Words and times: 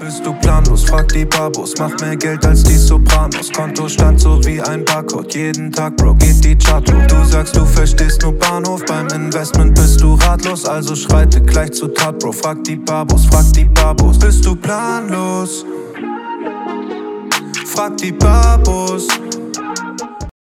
Bist 0.00 0.24
du 0.24 0.32
planlos? 0.32 0.84
Frag 0.84 1.08
die 1.08 1.26
Babos. 1.26 1.74
Mach 1.78 1.92
mehr 2.00 2.16
Geld 2.16 2.46
als 2.46 2.62
die 2.62 2.76
Sopranos. 2.76 3.52
Kontostand 3.52 4.18
so 4.18 4.42
wie 4.46 4.58
ein 4.62 4.82
Barcode. 4.82 5.34
Jeden 5.34 5.70
Tag, 5.70 5.94
Bro, 5.98 6.14
geht 6.14 6.42
die 6.42 6.56
Chart 6.56 6.90
hoch. 6.90 7.06
Du 7.06 7.22
sagst, 7.24 7.54
du 7.54 7.66
verstehst 7.66 8.22
nur 8.22 8.32
Bahnhof. 8.32 8.82
Beim 8.86 9.08
Investment 9.08 9.74
bist 9.74 10.00
du 10.00 10.14
ratlos. 10.14 10.64
Also 10.64 10.96
schreite 10.96 11.42
gleich 11.42 11.72
zu 11.72 11.88
Tat, 11.88 12.18
Bro. 12.18 12.32
Frag 12.32 12.64
die 12.64 12.76
Babos, 12.76 13.26
frag 13.26 13.52
die 13.52 13.66
Babos. 13.66 14.18
Bist 14.18 14.46
du 14.46 14.56
planlos? 14.56 15.66
Frag 17.66 17.98
die 17.98 18.12
Babos. 18.12 19.06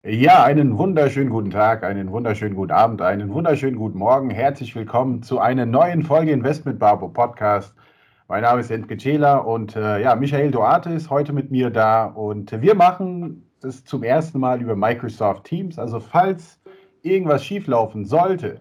Ja, 0.05 0.45
einen 0.45 0.77
wunderschönen 0.77 1.31
guten 1.31 1.51
Tag, 1.51 1.83
einen 1.83 2.13
wunderschönen 2.13 2.55
guten 2.55 2.73
Abend, 2.73 3.01
einen 3.01 3.33
wunderschönen 3.33 3.77
guten 3.77 3.99
Morgen. 3.99 4.29
Herzlich 4.29 4.77
willkommen 4.77 5.23
zu 5.23 5.41
einer 5.41 5.65
neuen 5.65 6.03
Folge 6.03 6.33
Investment 6.33 6.79
Babo 6.79 7.09
Podcast. 7.09 7.76
Mein 8.29 8.43
Name 8.43 8.61
ist 8.61 8.73
Entke 8.73 8.97
Cela 8.97 9.37
und 9.37 9.77
äh, 9.77 10.03
ja, 10.03 10.17
Michael 10.17 10.51
Duarte 10.51 10.91
ist 10.91 11.11
heute 11.11 11.33
mit 11.33 11.53
mir 11.53 11.71
da 11.71 12.07
und 12.07 12.51
wir 12.61 12.75
machen 12.75 13.49
das 13.61 13.85
zum 13.85 14.03
ersten 14.03 14.41
Mal 14.41 14.61
über 14.61 14.75
Microsoft 14.75 15.45
Teams. 15.45 15.79
Also 15.79 16.01
falls 16.01 16.59
irgendwas 17.03 17.45
schieflaufen 17.45 18.05
sollte, 18.05 18.61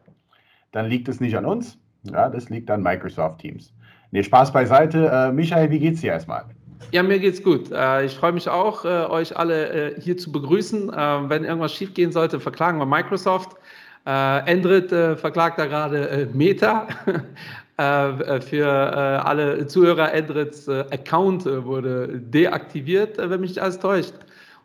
dann 0.71 0.85
liegt 0.85 1.07
es 1.07 1.19
nicht 1.19 1.35
an 1.35 1.45
uns, 1.45 1.79
ja, 2.03 2.29
das 2.29 2.49
liegt 2.51 2.69
an 2.69 2.83
Microsoft 2.83 3.39
Teams. 3.39 3.73
Nee, 4.11 4.21
Spaß 4.21 4.53
beiseite. 4.53 5.07
Äh, 5.07 5.31
Michael, 5.31 5.71
wie 5.71 5.79
geht's 5.79 6.01
dir 6.01 6.11
erstmal? 6.11 6.45
Ja, 6.91 7.01
mir 7.01 7.17
geht's 7.17 7.41
gut. 7.41 7.71
Äh, 7.71 8.05
ich 8.05 8.15
freue 8.15 8.33
mich 8.33 8.47
auch, 8.47 8.85
äh, 8.85 9.05
euch 9.07 9.35
alle 9.35 9.95
äh, 9.95 9.99
hier 9.99 10.15
zu 10.17 10.31
begrüßen. 10.31 10.89
Wenn 10.89 11.43
irgendwas 11.43 11.73
schiefgehen 11.73 12.11
sollte, 12.11 12.39
verklagen 12.39 12.77
wir 12.77 12.85
Microsoft. 12.85 13.57
Endrit 14.05 14.91
verklagt 14.91 15.57
da 15.57 15.65
gerade 15.65 16.29
Meta. 16.31 16.87
Äh, 17.77 18.39
für 18.39 18.65
äh, 18.65 19.27
alle 19.27 19.67
Zuhörer, 19.67 20.13
Endrits 20.13 20.67
äh, 20.67 20.85
Account 20.91 21.45
wurde 21.45 22.19
deaktiviert, 22.19 23.17
wenn 23.17 23.41
mich 23.41 23.51
nicht 23.51 23.61
alles 23.61 23.79
täuscht. 23.79 24.13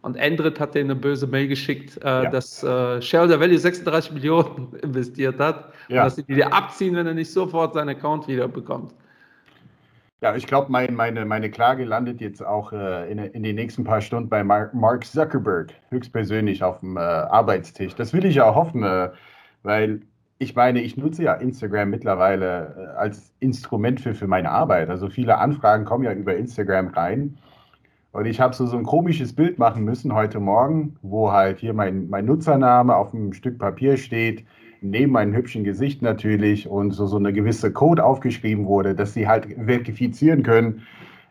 Und 0.02 0.16
Endrit 0.16 0.60
hat 0.60 0.74
denen 0.74 0.92
eine 0.92 0.98
böse 0.98 1.26
Mail 1.26 1.46
geschickt, 1.46 2.00
ja. 2.02 2.30
dass 2.30 2.60
Shareholder 2.60 3.38
Value 3.38 3.58
36 3.58 4.12
Millionen 4.12 4.74
investiert 4.82 5.38
hat 5.38 5.74
ja. 5.88 6.04
und 6.04 6.06
dass 6.06 6.16
sie 6.16 6.22
die 6.22 6.42
abziehen, 6.42 6.96
wenn 6.96 7.06
er 7.06 7.12
nicht 7.12 7.30
sofort 7.30 7.74
seinen 7.74 7.90
Account 7.90 8.26
wieder 8.26 8.48
bekommt. 8.48 8.94
Ja, 10.22 10.36
ich 10.36 10.46
glaube, 10.46 10.70
mein, 10.70 10.94
meine, 10.94 11.26
meine 11.26 11.50
Klage 11.50 11.84
landet 11.84 12.20
jetzt 12.22 12.44
auch 12.44 12.72
äh, 12.72 13.10
in, 13.10 13.18
in, 13.18 13.42
den 13.42 13.56
nächsten 13.56 13.84
paar 13.84 14.00
Stunden 14.00 14.28
bei 14.28 14.44
Mark 14.44 15.04
Zuckerberg, 15.04 15.72
höchstpersönlich 15.90 16.62
auf 16.62 16.80
dem 16.80 16.96
äh, 16.96 17.00
Arbeitstisch. 17.00 17.94
Das 17.94 18.12
will 18.14 18.24
ich 18.24 18.36
ja 18.36 18.54
hoffen, 18.54 18.82
äh, 18.82 19.10
weil 19.62 20.00
ich 20.40 20.56
meine, 20.56 20.80
ich 20.80 20.96
nutze 20.96 21.22
ja 21.22 21.34
Instagram 21.34 21.90
mittlerweile 21.90 22.94
äh, 22.96 22.98
als 22.98 23.30
Instrument 23.40 24.00
für, 24.00 24.14
für 24.14 24.26
meine 24.26 24.50
Arbeit. 24.50 24.88
Also 24.88 25.10
viele 25.10 25.36
Anfragen 25.36 25.84
kommen 25.84 26.04
ja 26.04 26.12
über 26.14 26.34
Instagram 26.34 26.88
rein. 26.88 27.36
Und 28.12 28.24
ich 28.24 28.40
habe 28.40 28.54
so, 28.54 28.66
so 28.66 28.78
ein 28.78 28.84
komisches 28.84 29.34
Bild 29.34 29.58
machen 29.58 29.84
müssen 29.84 30.14
heute 30.14 30.40
Morgen, 30.40 30.96
wo 31.02 31.30
halt 31.30 31.60
hier 31.60 31.74
mein, 31.74 32.08
mein 32.08 32.24
Nutzername 32.24 32.96
auf 32.96 33.14
einem 33.14 33.34
Stück 33.34 33.58
Papier 33.58 33.98
steht, 33.98 34.46
neben 34.80 35.12
meinem 35.12 35.34
hübschen 35.34 35.62
Gesicht 35.62 36.00
natürlich 36.00 36.66
und 36.66 36.92
so, 36.92 37.06
so 37.06 37.18
eine 37.18 37.34
gewisse 37.34 37.70
Code 37.70 38.02
aufgeschrieben 38.02 38.64
wurde, 38.64 38.94
dass 38.94 39.12
sie 39.12 39.28
halt 39.28 39.46
verifizieren 39.46 40.42
können, 40.42 40.86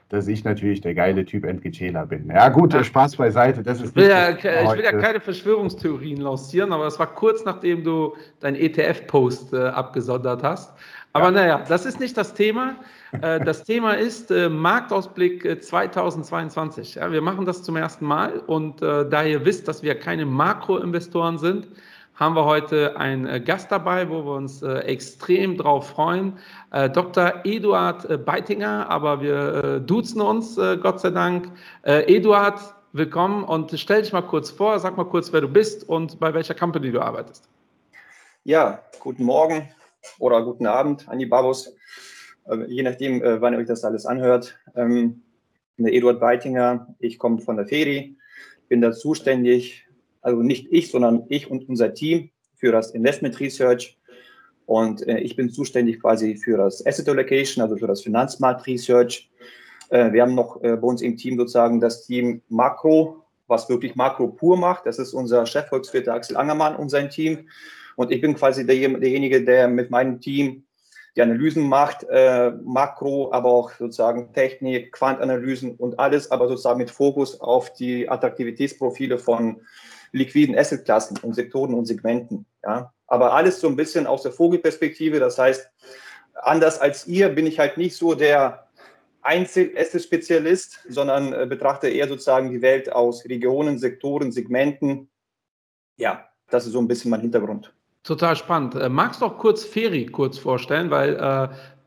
dass 0.10 0.28
ich 0.28 0.44
natürlich 0.44 0.82
der 0.82 0.96
geile 0.96 1.24
Typ 1.24 1.46
Entgecela 1.46 2.06
bin. 2.06 2.30
Ja, 2.30 2.50
gut, 2.50 2.74
ja. 2.74 2.84
Spaß 2.84 3.16
beiseite. 3.16 3.62
Das 3.62 3.80
ist 3.80 3.92
ich, 3.92 3.96
will 3.96 4.10
ja, 4.10 4.32
ich 4.32 4.44
will 4.44 4.84
ja 4.84 4.92
keine 4.92 5.20
Verschwörungstheorien 5.20 6.20
lancieren, 6.20 6.74
aber 6.74 6.88
es 6.88 6.98
war 6.98 7.14
kurz 7.14 7.46
nachdem 7.46 7.84
du 7.84 8.16
dein 8.40 8.56
ETF-Post 8.56 9.54
äh, 9.54 9.68
abgesondert 9.68 10.44
hast. 10.44 10.74
Aber 11.14 11.26
ja. 11.26 11.32
naja, 11.32 11.64
das 11.68 11.86
ist 11.86 12.00
nicht 12.00 12.18
das 12.18 12.34
Thema. 12.34 12.76
Äh, 13.22 13.40
das 13.46 13.64
Thema 13.64 13.94
ist 13.94 14.32
äh, 14.32 14.50
Marktausblick 14.50 15.64
2022. 15.64 16.98
Äh, 16.98 17.00
ja, 17.00 17.12
wir 17.12 17.22
machen 17.22 17.46
das 17.46 17.62
zum 17.62 17.76
ersten 17.76 18.06
Mal 18.06 18.40
und 18.40 18.82
äh, 18.82 19.08
da 19.08 19.24
ihr 19.24 19.46
wisst, 19.46 19.68
dass 19.68 19.84
wir 19.84 19.94
keine 19.94 20.26
Makroinvestoren 20.26 21.38
sind, 21.38 21.68
haben 22.20 22.36
wir 22.36 22.44
heute 22.44 22.98
einen 22.98 23.26
äh, 23.26 23.40
Gast 23.40 23.72
dabei, 23.72 24.10
wo 24.10 24.26
wir 24.26 24.34
uns 24.34 24.62
äh, 24.62 24.80
extrem 24.80 25.56
drauf 25.56 25.88
freuen. 25.88 26.38
Äh, 26.72 26.90
Dr. 26.90 27.46
Eduard 27.46 28.26
Beitinger, 28.26 28.90
aber 28.90 29.22
wir 29.22 29.80
duzen 29.80 30.20
uns, 30.20 30.56
Gott 30.56 31.00
sei 31.00 31.12
Dank. 31.12 31.50
Eduard, 31.84 32.60
willkommen 32.92 33.44
und 33.44 33.78
stell 33.80 34.02
dich 34.02 34.12
mal 34.12 34.22
kurz 34.22 34.50
vor, 34.50 34.80
sag 34.80 34.98
mal 34.98 35.06
kurz, 35.06 35.32
wer 35.32 35.42
du 35.42 35.48
bist 35.48 35.88
und 35.88 36.20
bei 36.20 36.34
welcher 36.34 36.54
Company 36.54 36.92
du 36.92 37.00
arbeitest. 37.00 37.48
Ja, 38.44 38.84
guten 39.00 39.24
Morgen 39.24 39.70
oder 40.20 40.44
guten 40.44 40.68
Abend 40.68 41.08
an 41.08 41.20
die 41.20 41.26
Babos, 41.26 41.76
je 42.68 42.84
nachdem, 42.84 43.22
wann 43.22 43.54
ihr 43.54 43.60
euch 43.60 43.68
das 43.68 43.84
alles 43.84 44.06
anhört. 44.06 44.60
Ähm, 44.76 45.24
Eduard 45.78 46.20
Beitinger, 46.20 46.94
ich 47.00 47.18
komme 47.18 47.40
von 47.40 47.56
der 47.56 47.66
Feri, 47.66 48.18
bin 48.68 48.82
da 48.82 48.92
zuständig 48.92 49.89
also 50.22 50.42
nicht 50.42 50.68
ich, 50.72 50.92
sondern 50.92 51.24
ich 51.30 51.50
und 51.50 51.68
unser 51.70 51.94
Team 51.94 52.30
für 52.56 52.72
das 52.72 52.92
Investment 52.92 53.40
Research. 53.40 53.98
Und 54.66 55.08
äh, 55.08 55.20
ich 55.20 55.36
bin 55.36 55.50
zuständig 55.50 56.02
quasi 56.02 56.36
für 56.36 56.58
das 56.58 56.86
Asset 56.86 57.10
Allocation, 57.10 57.62
also 57.64 57.78
für 57.78 57.88
das 57.88 58.02
Finanzmarkt 58.02 58.68
Research. 58.68 59.30
Äh, 59.90 60.12
wir 60.12 60.22
haben 60.22 60.36
noch 60.36 60.62
äh, 60.64 60.76
bei 60.76 60.88
uns 60.88 61.02
im 61.02 61.18
Team 61.18 61.38
sozusagen 61.38 61.80
das 61.80 62.06
Team 62.06 62.42
Makro, 62.50 63.24
was 63.48 63.68
wirklich 63.70 63.96
Makro 63.96 64.28
pur 64.28 64.58
macht. 64.58 64.86
Das 64.86 65.00
ist 65.00 65.14
unser 65.14 65.46
Chefvolkswirt 65.46 66.08
Axel 66.08 66.38
Angermann 66.38 66.76
und 66.76 66.90
sein 66.90 67.10
Team. 67.10 67.50
Und 67.96 68.12
ich 68.12 68.22
bin 68.22 68.36
quasi 68.36 68.66
der, 68.66 68.90
derjenige, 69.00 69.44
der 69.44 69.68
mit 69.68 69.90
meinem 69.90 70.22
Team 70.22 70.64
die 71.16 71.22
Analysen 71.22 71.68
macht, 71.68 72.06
äh, 72.10 72.52
Makro, 72.64 73.32
aber 73.34 73.50
auch 73.50 73.72
sozusagen 73.72 74.32
Technik, 74.34 74.92
Quantanalysen 74.92 75.76
und 75.76 76.00
alles, 76.00 76.30
aber 76.32 76.48
sozusagen 76.48 76.78
mit 76.78 76.92
Fokus 76.92 77.42
auf 77.42 77.74
die 77.74 78.08
Attraktivitätsprofile 78.08 79.18
von 79.18 79.62
liquiden 80.12 80.58
Assetklassen 80.58 81.18
und 81.22 81.34
Sektoren 81.36 81.74
und 81.74 81.86
Segmenten. 81.86 82.46
Ja. 82.64 82.94
Aber 83.08 83.34
alles 83.34 83.60
so 83.60 83.68
ein 83.68 83.76
bisschen 83.76 84.08
aus 84.08 84.24
der 84.24 84.32
Vogelperspektive. 84.32 85.20
Das 85.20 85.38
heißt, 85.38 85.70
anders 86.42 86.80
als 86.80 87.08
ihr 87.08 87.30
bin 87.30 87.48
ich 87.48 87.60
halt 87.60 87.78
nicht 87.78 87.96
so 87.96 88.14
der 88.14 88.68
Einzel-Asset-Spezialist, 89.22 90.80
sondern 90.88 91.34
äh, 91.34 91.46
betrachte 91.46 91.90
eher 91.90 92.08
sozusagen 92.08 92.52
die 92.52 92.62
Welt 92.62 92.92
aus 92.92 93.26
Regionen, 93.26 93.78
Sektoren, 93.78 94.32
Segmenten. 94.32 95.10
Ja, 95.98 96.30
das 96.50 96.66
ist 96.66 96.74
so 96.74 96.80
ein 96.80 96.88
bisschen 96.88 97.12
mein 97.12 97.22
Hintergrund. 97.22 97.74
Total 98.04 98.36
spannend. 98.36 98.76
Äh, 98.76 98.90
magst 98.90 99.22
du 99.22 99.26
auch 99.26 99.38
kurz 99.38 99.66
Feri 99.66 100.06
kurz 100.06 100.38
vorstellen, 100.38 100.90
weil 100.90 101.16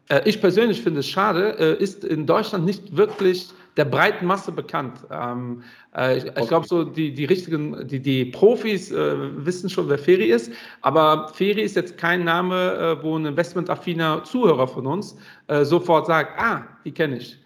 äh, 0.09 0.15
äh 0.15 0.29
ich 0.29 0.41
persönlich 0.41 0.83
finde 0.83 1.01
es 1.01 1.09
schade, 1.09 1.57
äh, 1.59 1.83
ist 1.83 2.05
in 2.05 2.27
Deutschland 2.27 2.65
nicht 2.65 2.97
wirklich 2.97 3.49
der 3.77 3.85
breiten 3.85 4.27
Masse 4.27 4.53
bekannt. 4.53 4.99
Ähm, 5.11 5.63
äh, 5.97 6.19
ich, 6.19 6.25
ich 6.25 6.49
glaube, 6.49 6.67
so 6.67 6.85
die, 6.85 7.15
die 7.15 7.25
richtigen, 7.25 7.87
die, 7.87 8.01
die 8.01 8.27
Profis 8.27 8.91
äh, 8.91 9.45
wissen 9.45 9.71
schon, 9.71 9.89
wer 9.89 9.99
Feri 9.99 10.27
ist, 10.27 10.53
aber 10.83 11.31
Feri 11.35 11.63
ist 11.63 11.77
jetzt 11.77 11.97
kein 11.97 12.25
Name, 12.25 12.99
äh, 13.01 13.03
wo 13.03 13.19
ein 13.19 13.27
investmentaffiner 13.27 14.25
Zuhörer 14.25 14.69
von 14.69 14.87
uns 14.87 15.17
äh, 15.49 15.65
sofort 15.65 16.07
sagt, 16.07 16.39
ah, 16.39 16.67
die 16.85 16.93
kenne 16.93 17.17
ich. 17.17 17.39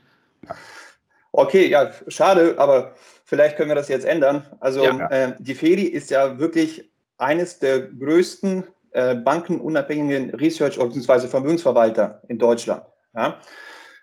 Okay, 1.33 1.69
ja, 1.69 1.91
schade, 2.09 2.55
aber 2.59 2.95
vielleicht 3.25 3.57
können 3.57 3.69
wir 3.69 3.77
das 3.77 3.89
jetzt 3.89 4.07
ändern. 4.07 4.43
Also 4.61 4.85
ja. 4.85 5.07
Äh, 5.09 5.35
die 5.39 5.55
Feri 5.55 5.83
ist 5.83 6.11
ja 6.11 6.39
wirklich 6.39 6.91
eines 7.19 7.59
der 7.59 7.81
größten 7.81 8.65
äh, 8.93 9.15
bankenunabhängigen 9.15 10.31
Research- 10.35 10.79
bzw. 10.79 11.29
Vermögensverwalter 11.29 12.23
in 12.29 12.39
Deutschland. 12.39 12.83
Ja? 13.15 13.39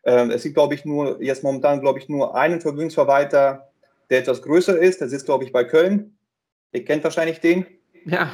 Ähm, 0.06 0.32
es 0.32 0.44
gibt, 0.44 0.56
glaube 0.56 0.74
ich, 0.74 0.86
nur, 0.86 1.22
jetzt 1.22 1.44
momentan, 1.44 1.80
glaube 1.82 2.00
ich, 2.00 2.10
nur 2.10 2.36
einen 2.36 2.60
Vermögensverwalter, 2.60 3.70
der 4.10 4.20
etwas 4.20 4.42
größer 4.42 4.78
ist. 4.78 5.02
Das 5.02 5.12
ist, 5.12 5.26
glaube 5.26 5.46
ich, 5.46 5.52
bei 5.52 5.64
Köln. 5.64 6.18
Ihr 6.74 6.84
kennt 6.84 7.04
wahrscheinlich 7.04 7.40
den. 7.40 7.66
Ja, 8.06 8.30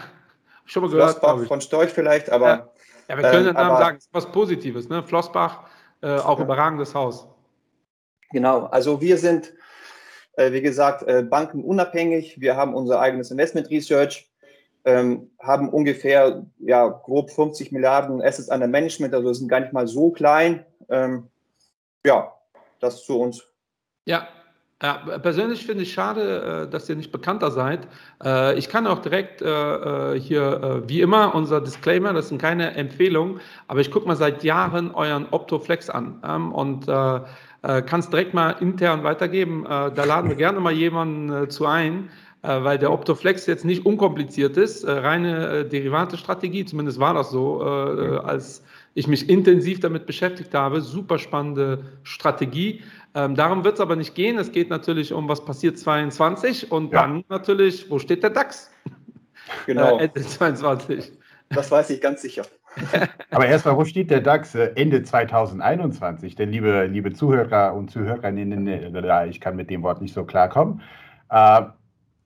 schon 0.66 0.84
mal 0.84 0.90
gehört. 0.90 1.19
Flossbach 1.19 1.46
von 1.47 1.62
Storch 1.62 1.90
vielleicht, 1.90 2.29
aber. 2.31 2.47
Ja, 2.47 2.69
ja 3.09 3.18
wir 3.18 3.24
können 3.24 3.47
ähm, 3.47 3.53
den 3.53 3.56
Namen 3.56 3.78
sagen, 3.78 3.97
es 3.97 4.06
ist 4.06 4.13
was 4.13 4.31
Positives, 4.31 4.90
ne? 4.90 5.03
Flossbach, 5.03 5.66
äh, 6.02 6.18
auch 6.18 6.40
ja. 6.40 6.46
überragendes 6.46 6.96
Haus. 6.96 7.28
Genau, 8.31 8.66
also 8.66 9.02
wir 9.02 9.17
sind, 9.17 9.53
äh, 10.34 10.52
wie 10.52 10.61
gesagt, 10.61 11.03
äh, 11.03 11.23
bankenunabhängig. 11.23 12.40
Wir 12.40 12.55
haben 12.55 12.73
unser 12.76 12.99
eigenes 12.99 13.32
Investment 13.32 13.70
Research, 13.70 14.32
ähm, 14.85 15.32
haben 15.40 15.70
ungefähr, 15.70 16.46
ja, 16.59 16.88
grob 16.88 17.32
50 17.32 17.72
Milliarden 17.72 18.22
Assets 18.22 18.49
under 18.49 18.67
Management, 18.67 19.14
also 19.14 19.34
sind 19.34 19.49
gar 19.49 19.59
nicht 19.59 19.73
mal 19.73 19.88
so 19.88 20.11
klein. 20.11 20.66
Ähm, 20.90 21.28
ja, 22.05 22.34
das 22.79 23.03
zu 23.05 23.19
uns. 23.19 23.46
Ja, 24.05 24.28
ja, 24.81 24.93
persönlich 25.22 25.66
finde 25.66 25.84
ich 25.84 25.91
schade, 25.91 26.67
äh, 26.67 26.69
dass 26.69 26.87
ihr 26.87 26.96
nicht 26.96 27.11
bekannter 27.11 27.51
seid. 27.51 27.85
Äh, 28.23 28.57
ich 28.57 28.69
kann 28.69 28.87
auch 28.87 28.99
direkt 28.99 29.41
äh, 29.41 30.17
hier, 30.17 30.84
wie 30.87 31.01
immer, 31.01 31.35
unser 31.35 31.59
Disclaimer, 31.59 32.13
das 32.13 32.29
sind 32.29 32.41
keine 32.41 32.75
Empfehlungen, 32.75 33.41
aber 33.67 33.81
ich 33.81 33.91
gucke 33.91 34.07
mal 34.07 34.16
seit 34.16 34.41
Jahren 34.43 34.91
euren 34.91 35.28
Optoflex 35.31 35.90
an 35.90 36.22
ähm, 36.25 36.53
und 36.53 36.87
kann 36.87 37.99
es 37.99 38.09
direkt 38.09 38.34
mal 38.34 38.51
intern 38.51 39.03
weitergeben. 39.03 39.66
Da 39.67 39.90
laden 40.05 40.29
wir 40.29 40.37
gerne 40.37 40.61
mal 40.61 40.72
jemanden 40.72 41.49
zu 41.49 41.66
ein, 41.66 42.09
weil 42.41 42.78
der 42.78 42.91
Optoflex 42.91 43.46
jetzt 43.47 43.66
nicht 43.66 43.86
unkompliziert 43.86 44.56
ist, 44.56 44.88
reine 44.88 45.66
Derivate-Strategie, 45.66 46.64
zumindest 46.64 47.00
war 47.00 47.14
das 47.14 47.32
so, 47.32 47.62
als 47.62 48.64
ich 48.94 49.08
mich 49.08 49.30
intensiv 49.30 49.80
damit 49.80 50.06
beschäftigt 50.06 50.53
habe. 50.53 50.82
Super 50.82 51.20
spannende 51.20 51.84
Strategie. 52.03 52.82
Ähm, 53.16 53.36
darum 53.36 53.64
wird 53.64 53.76
es 53.76 53.82
aber 53.82 53.96
nicht 53.96 54.16
gehen. 54.16 54.38
Es 54.38 54.52
geht 54.52 54.70
natürlich 54.70 55.14
um, 55.14 55.28
was 55.28 55.44
passiert 55.44 55.78
22 55.78 56.72
und 56.72 56.94
ja. 56.94 57.02
dann 57.02 57.24
natürlich, 57.30 57.90
wo 57.90 58.00
steht 58.00 58.24
der 58.24 58.32
DAX? 58.32 58.72
Genau. 59.66 59.97
Äh, 59.97 60.03
Ende 60.03 60.22
22. 60.22 61.12
Das 61.50 61.72
weiß 61.72 61.90
ich 61.90 62.02
ganz 62.02 62.22
sicher. 62.22 62.44
Aber 63.32 63.47
erstmal, 63.47 63.76
wo 63.76 63.84
steht 63.84 64.12
der 64.12 64.22
DAX 64.22 64.53
äh, 64.53 64.72
Ende 64.76 65.02
2021? 65.02 66.35
Denn 66.35 66.52
liebe, 66.52 66.85
liebe 66.85 67.14
Zuhörer 67.14 67.74
und 67.74 67.90
Zuhörerinnen, 67.90 68.68
äh, 68.68 69.28
ich 69.28 69.42
kann 69.42 69.56
mit 69.56 69.72
dem 69.72 69.82
Wort 69.82 70.02
nicht 70.02 70.14
so 70.14 70.24
klarkommen. 70.24 70.84
Äh, 71.32 71.64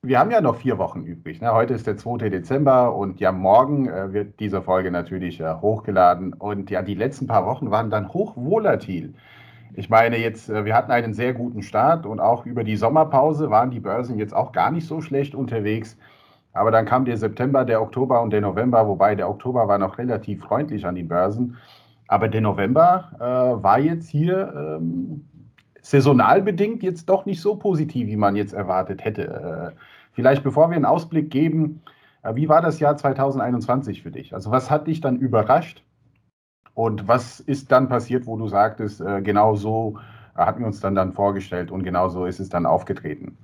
wir 0.06 0.18
haben 0.18 0.30
ja 0.30 0.40
noch 0.40 0.56
vier 0.56 0.78
Wochen 0.78 1.02
übrig. 1.02 1.40
Ne? 1.40 1.52
Heute 1.52 1.74
ist 1.74 1.86
der 1.86 1.96
2. 1.96 2.28
Dezember 2.28 2.94
und 2.94 3.20
ja, 3.20 3.32
morgen 3.32 3.88
äh, 3.88 4.12
wird 4.12 4.38
diese 4.38 4.60
Folge 4.60 4.90
natürlich 4.90 5.40
äh, 5.40 5.54
hochgeladen. 5.54 6.34
Und 6.34 6.70
ja, 6.70 6.82
die 6.82 6.94
letzten 6.94 7.26
paar 7.26 7.46
Wochen 7.46 7.70
waren 7.70 7.90
dann 7.90 8.12
hochvolatil. 8.12 9.14
Ich 9.74 9.88
meine, 9.88 10.18
jetzt, 10.18 10.50
äh, 10.50 10.64
wir 10.64 10.74
hatten 10.74 10.92
einen 10.92 11.14
sehr 11.14 11.32
guten 11.32 11.62
Start 11.62 12.04
und 12.04 12.20
auch 12.20 12.44
über 12.44 12.64
die 12.64 12.76
Sommerpause 12.76 13.50
waren 13.50 13.70
die 13.70 13.80
Börsen 13.80 14.18
jetzt 14.18 14.34
auch 14.34 14.52
gar 14.52 14.70
nicht 14.70 14.86
so 14.86 15.00
schlecht 15.00 15.34
unterwegs. 15.34 15.96
Aber 16.52 16.70
dann 16.70 16.84
kam 16.84 17.04
der 17.04 17.16
September, 17.16 17.64
der 17.64 17.80
Oktober 17.80 18.20
und 18.20 18.30
der 18.30 18.42
November, 18.42 18.86
wobei 18.86 19.14
der 19.14 19.28
Oktober 19.28 19.66
war 19.68 19.78
noch 19.78 19.98
relativ 19.98 20.42
freundlich 20.42 20.86
an 20.86 20.94
die 20.94 21.02
Börsen. 21.02 21.56
Aber 22.08 22.28
der 22.28 22.42
November 22.42 23.10
äh, 23.18 23.62
war 23.62 23.78
jetzt 23.78 24.10
hier 24.10 24.52
ähm, 24.54 25.24
saisonal 25.80 26.42
bedingt 26.42 26.82
jetzt 26.82 27.08
doch 27.08 27.24
nicht 27.24 27.40
so 27.40 27.56
positiv, 27.56 28.06
wie 28.06 28.16
man 28.16 28.36
jetzt 28.36 28.52
erwartet 28.52 29.04
hätte. 29.04 29.74
Äh, 30.14 30.16
vielleicht 30.16 30.42
bevor 30.42 30.70
wir 30.70 30.76
einen 30.76 30.84
Ausblick 30.84 31.30
geben, 31.30 31.82
äh, 32.22 32.34
wie 32.34 32.48
war 32.48 32.62
das 32.62 32.80
Jahr 32.80 32.96
2021 32.96 34.02
für 34.02 34.10
dich? 34.10 34.34
Also 34.34 34.50
was 34.50 34.70
hat 34.70 34.86
dich 34.86 35.00
dann 35.00 35.16
überrascht? 35.16 35.82
Und 36.74 37.06
was 37.06 37.38
ist 37.38 37.70
dann 37.70 37.88
passiert, 37.88 38.26
wo 38.26 38.36
du 38.36 38.48
sagtest, 38.48 39.00
äh, 39.00 39.22
genau 39.22 39.54
so 39.54 39.98
hatten 40.34 40.60
wir 40.60 40.66
uns 40.66 40.80
dann, 40.80 40.96
dann 40.96 41.12
vorgestellt 41.12 41.70
und 41.70 41.84
genau 41.84 42.08
so 42.08 42.26
ist 42.26 42.40
es 42.40 42.48
dann 42.48 42.66
aufgetreten? 42.66 43.38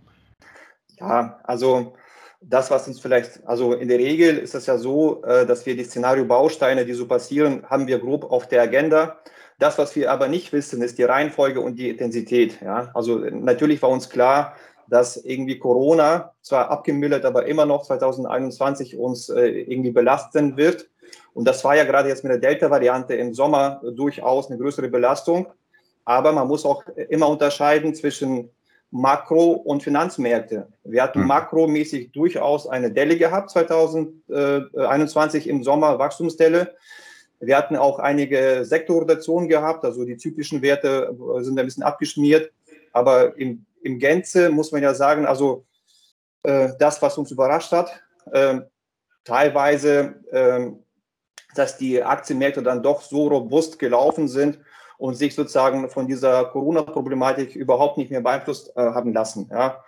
Ja, 0.99 1.39
also 1.45 1.95
das, 2.41 2.71
was 2.71 2.89
uns 2.89 2.99
vielleicht, 2.99 3.47
also 3.47 3.75
in 3.75 3.89
der 3.89 3.99
Regel 3.99 4.37
ist 4.39 4.55
es 4.55 4.67
ja 4.67 4.79
so, 4.79 5.23
äh, 5.23 5.47
dass 5.47 5.67
wir 5.67 5.77
die 5.77 5.85
Szenario-Bausteine, 5.85 6.85
die 6.85 6.95
so 6.95 7.07
passieren, 7.07 7.65
haben 7.69 7.87
wir 7.87 8.01
grob 8.01 8.25
auf 8.25 8.49
der 8.49 8.63
Agenda. 8.63 9.21
Das, 9.61 9.79
was 9.79 9.95
wir 9.95 10.11
aber 10.11 10.27
nicht 10.27 10.53
wissen, 10.53 10.83
ist 10.83 10.99
die 10.99 11.05
Reihenfolge 11.05 11.61
und 11.61 11.79
die 11.79 11.91
Intensität. 11.91 12.61
Ja? 12.63 12.91
Also 12.95 13.19
natürlich 13.19 13.81
war 13.83 13.91
uns 13.91 14.09
klar, 14.09 14.57
dass 14.91 15.17
irgendwie 15.17 15.59
Corona 15.59 16.35
zwar 16.43 16.71
abgemildert, 16.71 17.25
aber 17.25 17.47
immer 17.47 17.65
noch 17.65 17.85
2021 17.85 18.99
uns 18.99 19.29
äh, 19.29 19.47
irgendwie 19.47 19.93
belasten 19.93 20.57
wird. 20.57 20.91
Und 21.33 21.47
das 21.47 21.65
war 21.65 21.77
ja 21.77 21.85
gerade 21.85 22.09
jetzt 22.09 22.25
mit 22.25 22.33
der 22.33 22.41
Delta-Variante 22.41 23.15
im 23.15 23.33
Sommer 23.33 23.81
durchaus 23.95 24.51
eine 24.51 24.59
größere 24.59 24.89
Belastung. 24.89 25.47
Aber 26.05 26.33
man 26.33 26.49
muss 26.49 26.67
auch 26.67 26.83
immer 27.09 27.29
unterscheiden 27.29 27.95
zwischen 27.95 28.51
Makro- 28.91 29.53
und 29.53 29.85
Finanzmärkte. 29.85 30.67
Wir 30.83 31.05
hatten 31.05 31.21
mhm. 31.21 31.29
makromäßig 31.29 32.11
durchaus 32.11 32.67
eine 32.67 32.91
Delle 32.91 33.17
gehabt, 33.17 33.51
2021 33.51 35.49
im 35.49 35.63
Sommer, 35.63 36.01
Wachstumsdelle. 36.01 36.75
Wir 37.39 37.57
hatten 37.57 37.77
auch 37.77 38.01
einige 38.01 38.65
Sektorrotationen 38.65 39.49
gehabt, 39.49 39.85
also 39.85 40.05
die 40.05 40.17
typischen 40.17 40.63
Werte 40.63 41.17
sind 41.39 41.57
ein 41.59 41.65
bisschen 41.65 41.85
abgeschmiert. 41.85 42.51
Aber 42.93 43.39
im, 43.39 43.65
im 43.83 43.99
Gänze 43.99 44.51
muss 44.51 44.73
man 44.73 44.83
ja 44.83 44.95
sagen, 44.95 45.27
also 45.27 45.67
äh, 46.43 46.71
das, 46.79 47.01
was 47.03 47.19
uns 47.19 47.31
überrascht 47.31 47.73
hat, 47.73 48.01
äh, 48.33 48.61
teilweise, 49.25 50.15
äh, 50.31 50.71
dass 51.55 51.77
die 51.77 52.03
Aktienmärkte 52.03 52.63
dann 52.63 52.83
doch 52.83 53.03
so 53.03 53.29
robust 53.29 53.79
gelaufen 53.79 54.29
sind, 54.29 54.59
und 55.01 55.15
sich 55.15 55.35
sozusagen 55.35 55.89
von 55.89 56.07
dieser 56.07 56.45
Corona-Problematik 56.45 57.57
überhaupt 57.57 57.97
nicht 57.97 58.11
mehr 58.11 58.21
beeinflusst 58.21 58.71
äh, 58.77 58.81
haben 58.81 59.15
lassen. 59.15 59.49
Ja. 59.51 59.83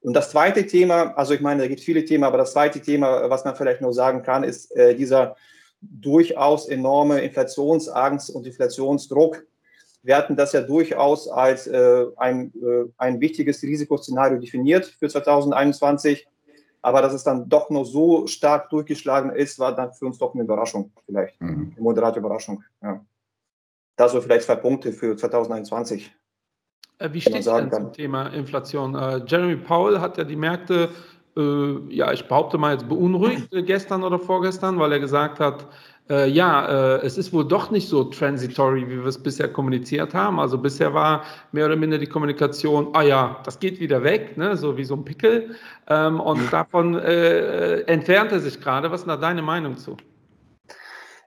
Und 0.00 0.14
das 0.14 0.30
zweite 0.30 0.66
Thema, 0.66 1.16
also 1.16 1.32
ich 1.32 1.40
meine, 1.40 1.62
da 1.62 1.68
gibt 1.68 1.78
es 1.78 1.86
viele 1.86 2.04
Themen, 2.04 2.24
aber 2.24 2.38
das 2.38 2.52
zweite 2.52 2.80
Thema, 2.80 3.30
was 3.30 3.44
man 3.44 3.54
vielleicht 3.54 3.80
noch 3.80 3.92
sagen 3.92 4.22
kann, 4.22 4.42
ist 4.42 4.76
äh, 4.76 4.96
dieser 4.96 5.36
durchaus 5.80 6.68
enorme 6.68 7.20
Inflationsangst 7.20 8.30
und 8.30 8.46
Inflationsdruck. 8.46 9.46
Wir 10.08 10.16
hatten 10.16 10.36
das 10.36 10.54
ja 10.54 10.62
durchaus 10.62 11.28
als 11.28 11.66
äh, 11.66 12.06
ein, 12.16 12.50
äh, 12.62 12.90
ein 12.96 13.20
wichtiges 13.20 13.62
Risikoszenario 13.62 14.38
definiert 14.38 14.86
für 14.86 15.06
2021. 15.06 16.26
Aber 16.80 17.02
dass 17.02 17.12
es 17.12 17.24
dann 17.24 17.50
doch 17.50 17.68
noch 17.68 17.84
so 17.84 18.26
stark 18.26 18.70
durchgeschlagen 18.70 19.28
ist, 19.28 19.58
war 19.58 19.76
dann 19.76 19.92
für 19.92 20.06
uns 20.06 20.16
doch 20.16 20.32
eine 20.32 20.44
Überraschung, 20.44 20.92
vielleicht. 21.04 21.38
Mhm. 21.42 21.72
Eine 21.74 21.82
moderate 21.82 22.20
Überraschung. 22.20 22.64
Ja. 22.82 23.04
Das 23.96 24.12
so 24.12 24.22
vielleicht 24.22 24.44
zwei 24.44 24.56
Punkte 24.56 24.92
für 24.92 25.14
2021. 25.14 26.10
Äh, 27.00 27.12
wie 27.12 27.20
steht 27.20 27.40
es 27.40 27.44
denn 27.44 27.70
zum 27.70 27.92
Thema 27.92 28.28
Inflation? 28.28 28.94
Äh, 28.94 29.24
Jeremy 29.26 29.56
Powell 29.56 30.00
hat 30.00 30.16
ja 30.16 30.24
die 30.24 30.36
Märkte, 30.36 30.88
äh, 31.36 31.94
ja, 31.94 32.14
ich 32.14 32.26
behaupte 32.26 32.56
mal 32.56 32.72
jetzt 32.72 32.88
beunruhigt 32.88 33.52
äh, 33.52 33.62
gestern 33.62 34.02
oder 34.02 34.18
vorgestern, 34.18 34.78
weil 34.78 34.92
er 34.92 35.00
gesagt 35.00 35.38
hat, 35.38 35.66
äh, 36.10 36.28
ja, 36.28 36.96
äh, 36.96 37.06
es 37.06 37.18
ist 37.18 37.32
wohl 37.32 37.46
doch 37.46 37.70
nicht 37.70 37.88
so 37.88 38.04
transitory, 38.04 38.88
wie 38.88 38.98
wir 38.98 39.06
es 39.06 39.22
bisher 39.22 39.48
kommuniziert 39.48 40.14
haben. 40.14 40.40
Also 40.40 40.58
bisher 40.58 40.94
war 40.94 41.24
mehr 41.52 41.66
oder 41.66 41.76
minder 41.76 41.98
die 41.98 42.06
Kommunikation, 42.06 42.88
ah 42.94 43.02
ja, 43.02 43.40
das 43.44 43.58
geht 43.58 43.80
wieder 43.80 44.02
weg, 44.02 44.36
ne? 44.36 44.56
so 44.56 44.76
wie 44.76 44.84
so 44.84 44.94
ein 44.94 45.04
Pickel. 45.04 45.54
Ähm, 45.88 46.20
und 46.20 46.42
mhm. 46.42 46.50
davon 46.50 46.94
entfernt 46.94 48.32
er 48.32 48.40
sich 48.40 48.60
gerade. 48.60 48.90
Was 48.90 49.00
ist 49.00 49.08
da 49.08 49.16
deine 49.16 49.42
Meinung 49.42 49.76
zu? 49.76 49.96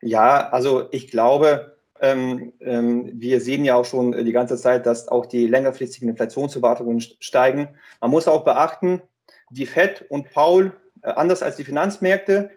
Ja, 0.01 0.49
also 0.49 0.87
ich 0.91 1.09
glaube, 1.09 1.77
ähm, 2.01 2.53
ähm, 2.59 3.11
wir 3.13 3.39
sehen 3.41 3.63
ja 3.63 3.75
auch 3.75 3.85
schon 3.85 4.11
die 4.11 4.31
ganze 4.31 4.57
Zeit, 4.57 4.85
dass 4.85 5.07
auch 5.07 5.27
die 5.27 5.45
längerfristigen 5.45 6.09
Inflationserwartungen 6.09 6.99
steigen. 6.99 7.69
Man 7.99 8.09
muss 8.09 8.27
auch 8.27 8.43
beachten, 8.43 9.01
die 9.51 9.67
FED 9.67 10.05
und 10.09 10.31
Paul, 10.31 10.73
äh, 11.03 11.11
anders 11.11 11.43
als 11.43 11.57
die 11.57 11.63
Finanzmärkte, 11.63 12.49
äh, 12.49 12.49
äh, 12.49 12.55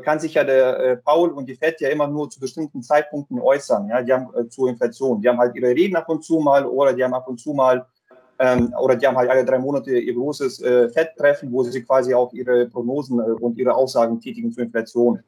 kann 0.00 0.20
sich 0.20 0.34
ja 0.34 0.44
der 0.44 0.78
äh, 0.78 0.96
Paul 0.96 1.30
und 1.30 1.46
die 1.46 1.56
FED 1.56 1.80
ja 1.80 1.88
immer 1.88 2.06
nur 2.06 2.28
zu 2.30 2.40
bestimmten 2.40 2.82
Zeitpunkten 2.82 3.40
äußern. 3.40 3.88
Ja, 3.88 4.02
die 4.02 4.12
haben 4.12 4.28
äh, 4.34 4.48
zur 4.48 4.68
Inflation. 4.68 5.20
Die 5.20 5.28
haben 5.28 5.38
halt 5.38 5.54
ihre 5.56 5.68
Reden 5.68 5.96
ab 5.96 6.08
und 6.08 6.24
zu 6.24 6.38
mal 6.40 6.66
oder 6.66 6.92
die 6.92 7.02
haben 7.02 7.14
ab 7.14 7.28
und 7.28 7.40
zu 7.40 7.52
mal 7.52 7.86
ähm, 8.38 8.74
oder 8.78 8.96
die 8.96 9.06
haben 9.06 9.16
halt 9.16 9.30
alle 9.30 9.44
drei 9.44 9.58
Monate 9.58 9.98
ihr 9.98 10.14
großes 10.14 10.60
äh, 10.62 10.88
FED-Treffen, 10.88 11.52
wo 11.52 11.62
sie 11.62 11.82
quasi 11.82 12.14
auch 12.14 12.32
ihre 12.32 12.66
Prognosen 12.66 13.20
und 13.20 13.56
ihre 13.56 13.74
Aussagen 13.74 14.20
tätigen 14.20 14.52
zur 14.52 14.64
Inflation 14.64 15.22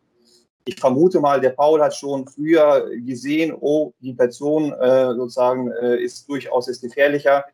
ich 0.64 0.78
vermute 0.78 1.20
mal, 1.20 1.40
der 1.40 1.50
Paul 1.50 1.82
hat 1.82 1.94
schon 1.94 2.26
früher 2.26 2.88
gesehen, 2.96 3.54
oh, 3.58 3.92
die 4.00 4.16
äh, 4.16 4.30
sozusagen 4.30 5.72
äh, 5.72 5.96
ist 5.96 6.28
durchaus 6.28 6.68
ist 6.68 6.82
gefährlicher. 6.82 7.44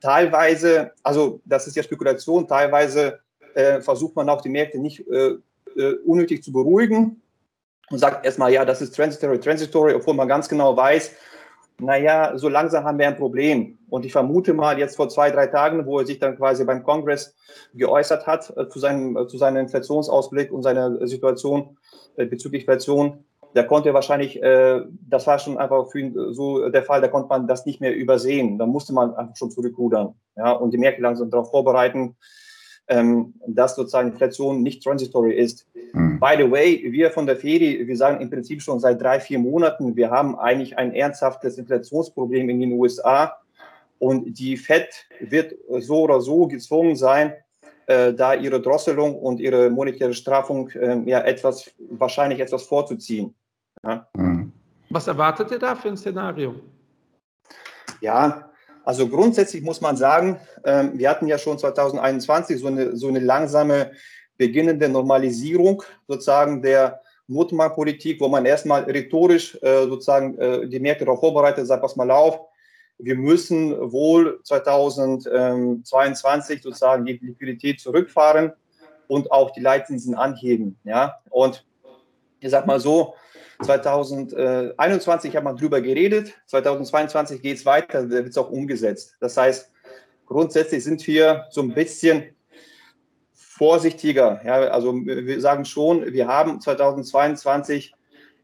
Teilweise, 0.00 0.92
also 1.02 1.40
das 1.44 1.66
ist 1.66 1.76
ja 1.76 1.82
Spekulation, 1.82 2.46
teilweise 2.46 3.18
äh, 3.54 3.80
versucht 3.80 4.16
man 4.16 4.28
auch 4.28 4.40
die 4.40 4.48
Märkte 4.48 4.78
nicht 4.78 5.06
äh, 5.08 5.36
äh, 5.76 5.94
unnötig 6.04 6.42
zu 6.42 6.52
beruhigen 6.52 7.22
und 7.90 7.98
sagt 7.98 8.24
erstmal, 8.24 8.52
ja, 8.52 8.64
das 8.64 8.82
ist 8.82 8.94
transitory, 8.94 9.40
transitory, 9.40 9.94
obwohl 9.94 10.14
man 10.14 10.28
ganz 10.28 10.48
genau 10.48 10.76
weiß, 10.76 11.12
naja, 11.80 12.36
so 12.36 12.48
langsam 12.48 12.84
haben 12.84 12.98
wir 12.98 13.06
ein 13.06 13.16
Problem. 13.16 13.78
Und 13.88 14.04
ich 14.04 14.12
vermute 14.12 14.52
mal 14.52 14.78
jetzt 14.78 14.96
vor 14.96 15.08
zwei, 15.08 15.30
drei 15.30 15.46
Tagen, 15.46 15.86
wo 15.86 16.00
er 16.00 16.06
sich 16.06 16.18
dann 16.18 16.36
quasi 16.36 16.64
beim 16.64 16.82
Kongress 16.82 17.36
geäußert 17.74 18.26
hat 18.26 18.52
äh, 18.56 18.68
zu, 18.68 18.78
seinem, 18.78 19.16
äh, 19.16 19.26
zu 19.28 19.38
seinem 19.38 19.58
Inflationsausblick 19.58 20.52
und 20.52 20.62
seiner 20.62 21.06
Situation 21.06 21.78
äh, 22.16 22.26
bezüglich 22.26 22.62
Inflation, 22.62 23.24
da 23.54 23.62
konnte 23.62 23.90
er 23.90 23.94
wahrscheinlich, 23.94 24.42
äh, 24.42 24.82
das 25.08 25.26
war 25.26 25.38
schon 25.38 25.56
einfach 25.56 25.90
für 25.90 26.00
ihn 26.00 26.14
so 26.32 26.68
der 26.68 26.82
Fall, 26.82 27.00
da 27.00 27.08
konnte 27.08 27.28
man 27.28 27.46
das 27.46 27.64
nicht 27.64 27.80
mehr 27.80 27.94
übersehen. 27.94 28.58
Da 28.58 28.66
musste 28.66 28.92
man 28.92 29.14
einfach 29.14 29.36
schon 29.36 29.50
zurückrudern 29.50 30.14
ja, 30.36 30.52
und 30.52 30.72
die 30.72 30.78
Märkte 30.78 31.02
langsam 31.02 31.30
darauf 31.30 31.50
vorbereiten, 31.50 32.16
ähm, 32.88 33.34
dass 33.46 33.76
sozusagen 33.76 34.12
Inflation 34.12 34.62
nicht 34.62 34.82
transitory 34.82 35.34
ist. 35.34 35.66
Mhm. 35.92 36.18
By 36.20 36.34
the 36.36 36.50
way, 36.50 36.82
wir 36.90 37.10
von 37.10 37.26
der 37.26 37.36
FEDI, 37.36 37.86
wir 37.86 37.96
sagen 37.96 38.20
im 38.20 38.30
Prinzip 38.30 38.62
schon 38.62 38.80
seit 38.80 39.00
drei, 39.00 39.20
vier 39.20 39.38
Monaten, 39.38 39.96
wir 39.96 40.10
haben 40.10 40.38
eigentlich 40.38 40.76
ein 40.78 40.92
ernsthaftes 40.92 41.58
Inflationsproblem 41.58 42.48
in 42.48 42.60
den 42.60 42.72
USA 42.72 43.36
und 43.98 44.38
die 44.38 44.56
FED 44.56 44.88
wird 45.20 45.54
so 45.80 46.02
oder 46.02 46.20
so 46.20 46.46
gezwungen 46.46 46.96
sein, 46.96 47.34
äh, 47.86 48.12
da 48.14 48.34
ihre 48.34 48.60
Drosselung 48.60 49.16
und 49.16 49.40
ihre 49.40 49.70
monetäre 49.70 50.14
Strafung 50.14 50.68
äh, 50.70 50.98
ja 51.06 51.20
etwas, 51.20 51.70
wahrscheinlich 51.90 52.40
etwas 52.40 52.64
vorzuziehen. 52.64 53.34
Ja. 53.84 54.06
Mhm. 54.14 54.52
Was 54.90 55.06
erwartet 55.06 55.50
ihr 55.50 55.58
da 55.58 55.74
für 55.74 55.88
ein 55.88 55.96
Szenario? 55.96 56.54
Ja, 58.00 58.47
also 58.88 59.06
grundsätzlich 59.06 59.62
muss 59.62 59.82
man 59.82 59.98
sagen, 59.98 60.40
ähm, 60.64 60.92
wir 60.94 61.10
hatten 61.10 61.26
ja 61.26 61.36
schon 61.36 61.58
2021 61.58 62.58
so 62.58 62.68
eine, 62.68 62.96
so 62.96 63.08
eine 63.08 63.18
langsame 63.18 63.90
beginnende 64.38 64.88
Normalisierung 64.88 65.82
sozusagen 66.06 66.62
der 66.62 67.02
Notmarktpolitik, 67.26 68.18
wo 68.18 68.28
man 68.28 68.46
erstmal 68.46 68.84
rhetorisch 68.84 69.58
äh, 69.60 69.82
sozusagen 69.82 70.38
äh, 70.38 70.66
die 70.66 70.80
Märkte 70.80 71.04
darauf 71.04 71.20
vorbereitet, 71.20 71.66
sagt, 71.66 71.82
pass 71.82 71.96
mal 71.96 72.10
auf, 72.10 72.40
wir 72.96 73.14
müssen 73.14 73.76
wohl 73.92 74.40
2022 74.44 76.62
sozusagen 76.62 77.04
die 77.04 77.20
Liquidität 77.20 77.80
zurückfahren 77.80 78.54
und 79.06 79.30
auch 79.30 79.50
die 79.50 79.60
Leitzinsen 79.60 80.14
anheben. 80.14 80.78
Ja? 80.84 81.18
Und 81.28 81.66
ich 82.40 82.50
sag 82.50 82.66
mal 82.66 82.80
so, 82.80 83.12
2021 83.62 85.36
hat 85.36 85.44
man 85.44 85.56
drüber 85.56 85.80
geredet, 85.80 86.34
2022 86.46 87.42
geht 87.42 87.56
es 87.56 87.66
weiter, 87.66 88.02
da 88.04 88.10
wird 88.10 88.28
es 88.28 88.38
auch 88.38 88.50
umgesetzt. 88.50 89.16
Das 89.20 89.36
heißt, 89.36 89.70
grundsätzlich 90.26 90.84
sind 90.84 91.06
wir 91.06 91.46
so 91.50 91.62
ein 91.62 91.74
bisschen 91.74 92.24
vorsichtiger. 93.32 94.40
Ja, 94.44 94.54
also 94.68 94.94
wir 94.94 95.40
sagen 95.40 95.64
schon, 95.64 96.12
wir 96.12 96.28
haben 96.28 96.60
2022 96.60 97.92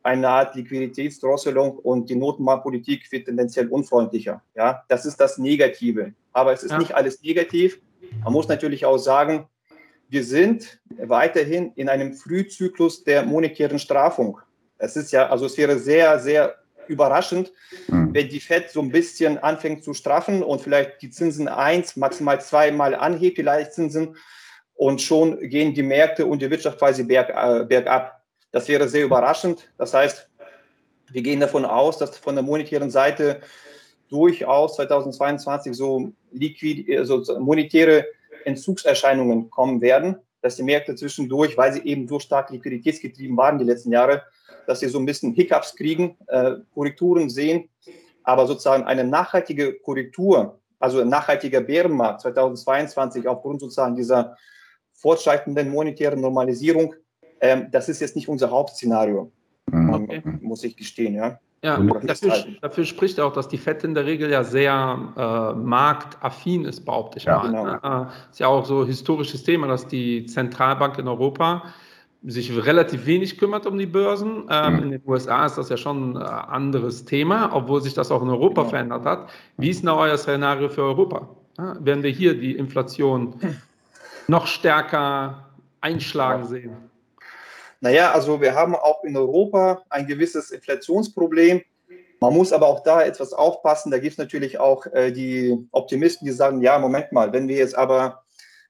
eine 0.03 0.29
Art 0.29 0.55
Liquiditätsdrosselung 0.55 1.79
und 1.79 2.11
die 2.11 2.17
Notenbankpolitik 2.17 3.11
wird 3.11 3.27
tendenziell 3.27 3.69
unfreundlicher. 3.69 4.43
Ja, 4.55 4.85
das 4.89 5.07
ist 5.07 5.19
das 5.19 5.39
Negative. 5.39 6.13
Aber 6.33 6.53
es 6.53 6.63
ist 6.63 6.73
ja. 6.73 6.79
nicht 6.79 6.95
alles 6.95 7.23
negativ. 7.23 7.81
Man 8.23 8.33
muss 8.33 8.49
natürlich 8.49 8.85
auch 8.85 8.99
sagen, 8.99 9.49
wir 10.09 10.23
sind 10.25 10.81
weiterhin 10.97 11.73
in 11.77 11.89
einem 11.89 12.13
Frühzyklus 12.13 13.05
der 13.05 13.25
monetären 13.25 13.79
Strafung. 13.79 14.41
Es 14.79 14.97
ist 14.97 15.13
ja, 15.13 15.29
also 15.29 15.47
es 15.47 15.57
wäre 15.57 15.79
sehr, 15.79 16.19
sehr 16.19 16.57
überraschend, 16.89 17.53
mhm. 17.89 18.13
wenn 18.13 18.29
die 18.29 18.41
FED 18.41 18.71
so 18.71 18.81
ein 18.81 18.91
bisschen 18.91 19.39
anfängt 19.39 19.85
zu 19.85 19.95
straffen 19.95 20.43
und 20.43 20.61
vielleicht 20.61 21.01
die 21.03 21.11
Zinsen 21.11 21.49
eins, 21.49 21.97
maximal 21.97 22.41
zweimal 22.41 22.95
anhebt, 22.95 23.39
die 23.39 23.43
Leitzinsen, 23.43 24.17
und 24.77 25.01
schon 25.01 25.39
gehen 25.49 25.73
die 25.75 25.83
Märkte 25.83 26.27
und 26.27 26.43
die 26.43 26.51
Wirtschaft 26.51 26.79
quasi 26.79 27.05
berg, 27.05 27.31
äh, 27.31 27.65
bergab. 27.65 28.21
Das 28.51 28.69
wäre 28.69 28.89
sehr 28.89 29.05
überraschend. 29.05 29.69
Das 29.79 29.95
heißt, 29.95 30.29
wir 31.11 31.23
gehen 31.23 31.41
davon 31.41 31.65
aus, 31.65 31.99
dass 31.99 32.19
von 32.19 32.35
der 32.35 32.45
monetären 32.45 32.91
Seite 32.91 33.41
durchaus 34.09 34.77
2022 34.77 35.75
so, 35.75 36.13
liquid, 36.33 36.99
also 36.99 37.23
monetäre 37.39 38.07
Entzugserscheinungen 38.45 39.51
kommen 39.51 39.81
werden, 39.81 40.17
dass 40.43 40.57
die 40.57 40.63
Märkte 40.63 40.95
zwischendurch, 40.95 41.57
weil 41.57 41.73
sie 41.73 41.83
eben 41.85 42.07
so 42.07 42.19
stark 42.19 42.51
liquiditätsgetrieben 42.51 43.37
waren 43.37 43.59
die 43.59 43.65
letzten 43.65 43.93
Jahre, 43.93 44.23
dass 44.67 44.81
sie 44.81 44.89
so 44.89 44.99
ein 44.99 45.07
bisschen 45.07 45.33
Hiccups 45.33 45.77
kriegen, 45.77 46.17
äh, 46.27 46.53
Korrekturen 46.75 47.31
sehen, 47.31 47.69
aber 48.23 48.47
sozusagen 48.47 48.85
eine 48.85 49.05
nachhaltige 49.05 49.75
Korrektur, 49.81 50.59
also 50.79 51.01
ein 51.01 51.09
nachhaltiger 51.09 51.61
Bärenmarkt 51.61 52.23
2022 52.23 53.29
aufgrund 53.29 53.61
sozusagen 53.61 53.97
dieser 53.97 54.37
fortschreitenden 54.93 55.71
monetären 55.71 56.21
Normalisierung, 56.21 56.95
ähm, 57.41 57.69
das 57.71 57.89
ist 57.89 58.01
jetzt 58.01 58.17
nicht 58.17 58.29
unser 58.29 58.51
Hauptszenario, 58.51 59.31
mhm. 59.71 59.95
okay. 59.95 60.23
muss 60.41 60.65
ich 60.65 60.77
gestehen, 60.77 61.15
ja. 61.15 61.39
Ja, 61.65 61.79
dafür, 61.79 62.45
dafür, 62.61 62.85
spricht 62.85 63.19
auch, 63.19 63.33
dass 63.33 63.49
die 63.49 63.57
FED 63.57 63.85
in 63.85 63.95
der 63.95 64.05
Regel 64.05 64.31
ja 64.31 64.45
sehr 64.45 64.99
äh, 65.17 65.59
marktaffin 65.59 66.67
ist, 66.67 66.85
behaupte 66.85 67.17
ich 67.17 67.25
ja, 67.25 67.39
mal. 67.39 67.47
Genau. 67.47 67.65
Ne? 67.65 67.81
Äh, 67.83 68.31
ist 68.31 68.39
ja 68.39 68.49
auch 68.49 68.67
so 68.67 68.83
ein 68.83 68.87
historisches 68.87 69.45
Thema, 69.45 69.67
dass 69.67 69.89
die 69.89 70.27
Zentralbank 70.27 70.99
in 70.99 71.09
Europa 71.09 71.73
sich 72.27 72.65
relativ 72.65 73.07
wenig 73.07 73.39
kümmert 73.39 73.67
um 73.67 73.79
die 73.79 73.87
Börsen. 73.87 74.49
Ähm. 74.51 74.83
In 74.85 74.91
den 74.93 75.03
USA 75.07 75.47
ist 75.47 75.59
das 75.59 75.69
ja 75.69 75.77
schon 75.77 76.17
ein 76.17 76.21
äh, 76.21 76.25
anderes 76.25 77.05
Thema, 77.05 77.51
obwohl 77.53 77.83
sich 77.83 77.95
das 77.95 78.11
auch 78.11 78.23
in 78.23 78.29
Europa 78.29 78.63
genau. 78.63 78.71
verändert 78.71 79.05
hat. 79.05 79.29
Wie 79.57 79.71
ist 79.71 79.83
denn 79.83 79.91
euer 79.91 80.17
Szenario 80.17 80.69
für 80.69 80.83
Europa? 80.83 81.29
Ja, 81.59 81.77
werden 81.85 82.03
wir 82.03 82.11
hier 82.11 82.35
die 82.35 82.57
Inflation 82.57 83.35
noch 84.27 84.47
stärker 84.47 85.51
einschlagen 85.81 86.47
sehen? 86.47 86.77
Naja, 87.81 88.13
also 88.13 88.41
wir 88.41 88.55
haben 88.55 88.75
auch 88.75 89.05
in 89.05 89.17
Europa 89.17 89.83
ein 89.91 90.07
gewisses 90.07 90.51
Inflationsproblem. 90.51 91.61
Man 92.21 92.33
muss 92.33 92.55
aber 92.55 92.67
auch 92.67 92.83
da 92.83 93.03
etwas 93.03 93.35
aufpassen. 93.35 93.91
Da 93.91 93.99
gibt 93.99 94.13
es 94.13 94.19
natürlich 94.19 94.59
auch 94.59 94.87
äh, 94.87 95.13
die 95.13 95.59
Optimisten, 95.73 96.25
die 96.25 96.33
sagen, 96.33 96.63
ja, 96.63 96.79
Moment 96.79 97.13
mal, 97.13 97.33
wenn 97.35 97.47
wir 97.49 97.57
jetzt 97.57 97.77
aber 97.77 98.24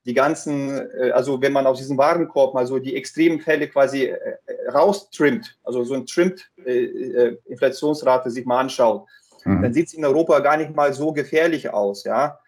die 0.05 0.13
ganzen, 0.13 0.89
äh, 0.91 1.11
also 1.11 1.41
wenn 1.41 1.53
man 1.53 1.65
aus 1.65 1.79
diesem 1.79 1.97
Warenkorb 1.97 2.53
mal 2.53 2.65
so 2.67 2.79
die 2.79 2.95
extremen 2.95 3.39
Fälle 3.39 3.67
quasi 3.67 4.05
äh, 4.05 4.37
raustrimmt, 4.71 5.57
also 5.63 5.83
so 5.83 5.93
ein 5.95 6.05
trimmt 6.05 6.49
äh, 6.65 7.35
Inflationsrate 7.45 8.29
sich 8.29 8.45
mal 8.45 8.59
anschaut, 8.59 9.07
mhm. 9.43 9.61
dann 9.61 9.73
sieht 9.73 9.87
es 9.87 9.93
in 9.93 10.05
Europa 10.05 10.39
gar 10.39 10.57
nicht 10.57 10.75
mal 10.75 10.93
so 10.93 11.11
gefährlich 11.11 11.69
aus, 11.69 12.03
ja. 12.03 12.39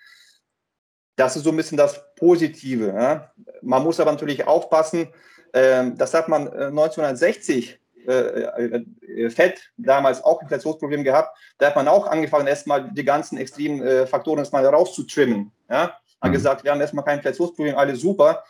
Das 1.16 1.36
ist 1.36 1.46
so 1.46 1.50
ein 1.50 1.58
bisschen 1.58 1.78
das 1.80 2.00
Positive. 2.16 2.94
Ja? 2.96 3.32
Man 3.64 3.84
muss 3.84 4.00
aber 4.00 4.12
natürlich 4.12 4.46
aufpassen, 4.46 5.08
äh, 5.52 5.92
das 5.96 6.14
hat 6.14 6.30
man 6.30 6.48
1960 6.48 7.80
äh, 8.08 8.14
äh, 8.14 8.86
äh, 9.06 9.30
FED 9.30 9.60
damals 9.76 10.24
auch 10.24 10.42
Inflationsprobleme 10.42 11.04
gehabt. 11.04 11.38
Da 11.58 11.68
hat 11.68 11.76
man 11.76 11.90
auch 11.90 12.08
angefangen, 12.08 12.48
erstmal 12.48 12.90
die 12.92 13.04
ganzen 13.04 13.38
extremen 13.38 13.82
äh, 13.82 14.08
Faktoren 14.08 14.40
erstmal 14.40 14.66
rauszutrimmen. 14.66 15.52
Ja? 15.70 15.98
Hat 16.22 16.30
mhm. 16.30 16.34
gesagt, 16.34 16.64
wir 16.64 16.72
haben 16.72 16.82
erstmal 16.82 17.06
kein 17.06 17.18
Inflationsproblem, 17.18 17.76
alles 17.78 18.02
super. 18.02 18.44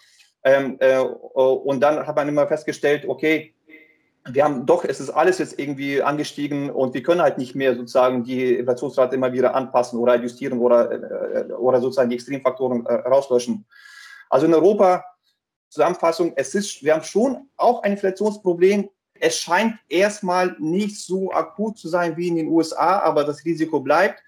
Ähm, 0.44 0.78
äh, 0.80 1.00
und 1.00 1.82
dann 1.82 2.06
hat 2.06 2.16
man 2.16 2.30
immer 2.30 2.48
festgestellt, 2.48 3.06
okay, 3.08 3.54
wir 4.30 4.44
haben 4.44 4.66
doch, 4.66 4.84
es 4.84 5.00
ist 5.00 5.10
alles 5.10 5.38
jetzt 5.38 5.60
irgendwie 5.60 6.02
angestiegen 6.02 6.70
und 6.70 6.94
wir 6.94 7.04
können 7.04 7.22
halt 7.22 7.38
nicht 7.38 7.56
mehr 7.56 7.76
sozusagen 7.76 8.24
die 8.24 8.56
Inflationsrate 8.56 9.16
immer 9.16 9.32
wieder 9.32 9.56
anpassen 9.56 10.00
oder 10.00 10.16
justieren 10.16 10.60
oder, 10.60 10.92
äh, 10.92 11.54
oder 11.54 11.82
sozusagen 11.82 12.10
die 12.10 12.16
Extremfaktoren 12.16 12.86
äh, 12.86 12.94
rauslöschen. 12.94 13.66
Also 14.30 14.46
in 14.46 14.54
Europa, 14.54 15.04
Zusammenfassung, 15.70 16.34
es 16.36 16.56
ist, 16.56 16.84
wir 16.84 16.94
haben 16.94 17.04
schon 17.04 17.50
auch 17.56 17.84
ein 17.84 17.94
Inflationsproblem. 17.94 18.90
Es 19.20 19.38
scheint 19.38 19.76
erstmal 19.90 20.56
nicht 20.60 21.00
so 21.00 21.32
akut 21.32 21.78
zu 21.78 21.88
sein 21.88 22.16
wie 22.18 22.28
in 22.28 22.36
den 22.36 22.48
USA, 22.48 23.00
aber 23.00 23.24
das 23.24 23.44
Risiko 23.44 23.80
bleibt. 23.80 24.22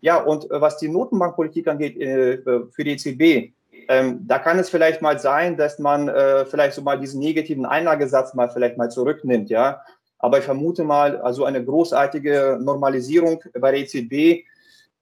Ja, 0.00 0.22
und 0.22 0.50
äh, 0.50 0.60
was 0.60 0.78
die 0.78 0.88
Notenbankpolitik 0.88 1.68
angeht 1.68 1.96
äh, 1.98 2.38
für 2.70 2.84
die 2.84 2.92
EZB, 2.92 3.52
ähm, 3.88 4.20
da 4.26 4.38
kann 4.38 4.58
es 4.58 4.68
vielleicht 4.68 5.00
mal 5.00 5.18
sein, 5.18 5.56
dass 5.56 5.78
man 5.78 6.08
äh, 6.08 6.44
vielleicht 6.44 6.74
so 6.74 6.82
mal 6.82 7.00
diesen 7.00 7.20
negativen 7.20 7.64
Einlagesatz 7.64 8.34
mal 8.34 8.50
vielleicht 8.50 8.76
mal 8.76 8.90
zurücknimmt, 8.90 9.50
ja. 9.50 9.80
Aber 10.18 10.38
ich 10.38 10.44
vermute 10.44 10.84
mal, 10.84 11.16
also 11.18 11.44
eine 11.44 11.64
großartige 11.64 12.58
Normalisierung 12.60 13.42
bei 13.58 13.70
der 13.70 13.80
EZB 13.80 14.44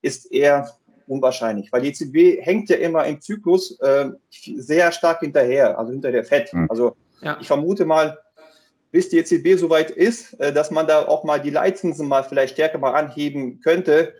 ist 0.02 0.30
eher 0.30 0.70
unwahrscheinlich, 1.06 1.72
weil 1.72 1.82
die 1.82 1.88
EZB 1.88 2.44
hängt 2.44 2.68
ja 2.68 2.76
immer 2.76 3.06
im 3.06 3.20
Zyklus 3.20 3.78
äh, 3.80 4.10
sehr 4.30 4.92
stark 4.92 5.20
hinterher, 5.20 5.78
also 5.78 5.92
hinter 5.92 6.12
der 6.12 6.24
FED. 6.24 6.52
Mhm. 6.52 6.66
Also 6.68 6.96
ja. 7.22 7.38
ich 7.40 7.46
vermute 7.46 7.84
mal, 7.84 8.18
bis 8.92 9.08
die 9.08 9.18
EZB 9.18 9.58
soweit 9.58 9.90
ist, 9.90 10.38
äh, 10.40 10.52
dass 10.52 10.70
man 10.70 10.86
da 10.86 11.06
auch 11.06 11.24
mal 11.24 11.40
die 11.40 11.50
Leitzinsen 11.50 12.06
mal 12.08 12.22
vielleicht 12.22 12.54
stärker 12.54 12.78
mal 12.78 12.92
anheben 12.92 13.60
könnte, 13.60 14.14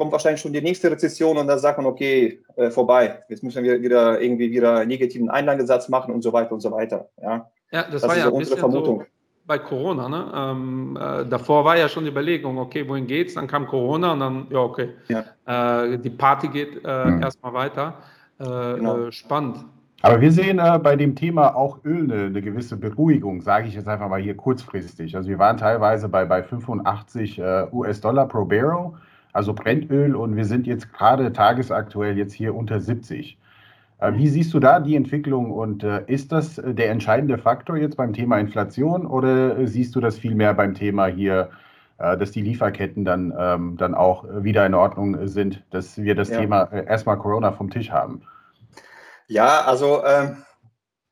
kommt 0.00 0.12
wahrscheinlich 0.12 0.40
schon 0.40 0.54
die 0.54 0.62
nächste 0.62 0.90
Rezession 0.90 1.36
und 1.36 1.46
da 1.46 1.58
sagt 1.58 1.76
man, 1.76 1.84
okay, 1.84 2.40
äh, 2.56 2.70
vorbei, 2.70 3.18
jetzt 3.28 3.42
müssen 3.42 3.62
wir 3.62 3.82
wieder 3.82 4.18
irgendwie 4.18 4.50
wieder 4.50 4.78
einen 4.78 4.88
negativen 4.88 5.28
Einlagesatz 5.28 5.90
machen 5.90 6.14
und 6.14 6.22
so 6.22 6.32
weiter 6.32 6.52
und 6.52 6.60
so 6.60 6.72
weiter. 6.72 7.10
Ja, 7.20 7.50
ja 7.70 7.82
das, 7.82 8.00
das 8.00 8.08
war 8.08 8.16
ja 8.16 8.24
so 8.24 8.32
unsere 8.32 8.56
Vermutung. 8.56 9.00
So 9.00 9.06
bei 9.46 9.58
Corona, 9.58 10.08
ne? 10.08 10.32
Ähm, 10.34 10.98
äh, 10.98 11.26
davor 11.26 11.66
war 11.66 11.76
ja 11.76 11.86
schon 11.86 12.04
die 12.04 12.10
Überlegung, 12.10 12.56
okay, 12.56 12.88
wohin 12.88 13.06
geht's? 13.06 13.34
Dann 13.34 13.46
kam 13.46 13.66
Corona 13.66 14.14
und 14.14 14.20
dann, 14.20 14.46
ja, 14.48 14.60
okay. 14.60 14.88
Ja. 15.08 15.84
Äh, 15.84 15.98
die 15.98 16.08
Party 16.08 16.48
geht 16.48 16.80
äh, 16.82 17.04
mhm. 17.04 17.22
erstmal 17.22 17.52
weiter. 17.52 17.94
Äh, 18.38 18.44
genau. 18.76 19.06
Äh, 19.06 19.12
spannend. 19.12 19.66
Aber 20.00 20.18
wir 20.18 20.32
sehen 20.32 20.60
äh, 20.60 20.78
bei 20.82 20.96
dem 20.96 21.14
Thema 21.14 21.54
auch 21.54 21.84
Öl 21.84 22.04
eine, 22.04 22.24
eine 22.24 22.40
gewisse 22.40 22.78
Beruhigung, 22.78 23.42
sage 23.42 23.68
ich 23.68 23.74
jetzt 23.74 23.86
einfach 23.86 24.08
mal 24.08 24.22
hier 24.22 24.34
kurzfristig. 24.34 25.14
Also 25.14 25.28
wir 25.28 25.38
waren 25.38 25.58
teilweise 25.58 26.08
bei, 26.08 26.24
bei 26.24 26.42
85 26.42 27.42
US-Dollar 27.70 28.28
pro 28.28 28.46
Barrel 28.46 28.92
also 29.32 29.54
Brennöl 29.54 30.14
und 30.16 30.36
wir 30.36 30.44
sind 30.44 30.66
jetzt 30.66 30.92
gerade 30.92 31.32
tagesaktuell 31.32 32.18
jetzt 32.18 32.32
hier 32.32 32.54
unter 32.54 32.80
70. 32.80 33.38
Äh, 34.00 34.14
wie 34.14 34.28
siehst 34.28 34.52
du 34.54 34.60
da 34.60 34.80
die 34.80 34.96
Entwicklung 34.96 35.50
und 35.50 35.84
äh, 35.84 36.02
ist 36.06 36.32
das 36.32 36.58
äh, 36.58 36.74
der 36.74 36.90
entscheidende 36.90 37.38
Faktor 37.38 37.76
jetzt 37.76 37.96
beim 37.96 38.12
Thema 38.12 38.38
Inflation 38.38 39.06
oder 39.06 39.66
siehst 39.66 39.94
du 39.94 40.00
das 40.00 40.18
vielmehr 40.18 40.54
beim 40.54 40.74
Thema 40.74 41.06
hier, 41.06 41.50
dass 41.98 42.30
die 42.30 42.40
Lieferketten 42.40 43.04
dann, 43.04 43.30
ähm, 43.38 43.76
dann 43.76 43.94
auch 43.94 44.24
wieder 44.42 44.64
in 44.64 44.72
Ordnung 44.72 45.28
sind, 45.28 45.62
dass 45.68 45.98
wir 45.98 46.14
das 46.14 46.30
ja. 46.30 46.40
Thema 46.40 46.72
erstmal 46.72 47.18
Corona 47.18 47.52
vom 47.52 47.68
Tisch 47.68 47.90
haben? 47.90 48.22
Ja, 49.26 49.66
also 49.66 50.02
ähm, 50.06 50.38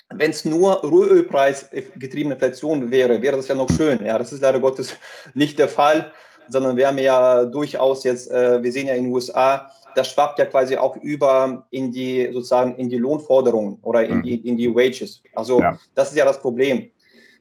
wenn 0.08 0.30
es 0.30 0.46
nur 0.46 0.76
Rohölpreis 0.76 1.68
getriebene 1.96 2.36
Inflation 2.36 2.90
wäre, 2.90 3.20
wäre 3.20 3.36
das 3.36 3.48
ja 3.48 3.54
noch 3.54 3.68
schön. 3.68 4.02
Ja, 4.02 4.16
das 4.16 4.32
ist 4.32 4.40
leider 4.40 4.60
Gottes 4.60 4.96
nicht 5.34 5.58
der 5.58 5.68
Fall 5.68 6.10
sondern 6.48 6.76
wir 6.76 6.88
haben 6.88 6.98
ja 6.98 7.44
durchaus 7.44 8.04
jetzt, 8.04 8.30
äh, 8.30 8.62
wir 8.62 8.72
sehen 8.72 8.86
ja 8.86 8.94
in 8.94 9.04
den 9.04 9.12
USA, 9.12 9.70
das 9.94 10.10
schwappt 10.10 10.38
ja 10.38 10.46
quasi 10.46 10.76
auch 10.76 10.96
über 10.96 11.66
in 11.70 11.92
die 11.92 12.30
sozusagen 12.32 12.76
in 12.76 12.88
die 12.88 12.98
Lohnforderungen 12.98 13.78
oder 13.82 14.04
in, 14.04 14.18
mhm. 14.18 14.22
die, 14.22 14.48
in 14.48 14.56
die 14.56 14.74
Wages. 14.74 15.22
Also 15.34 15.60
ja. 15.60 15.78
das 15.94 16.10
ist 16.10 16.16
ja 16.16 16.24
das 16.24 16.40
Problem. 16.40 16.90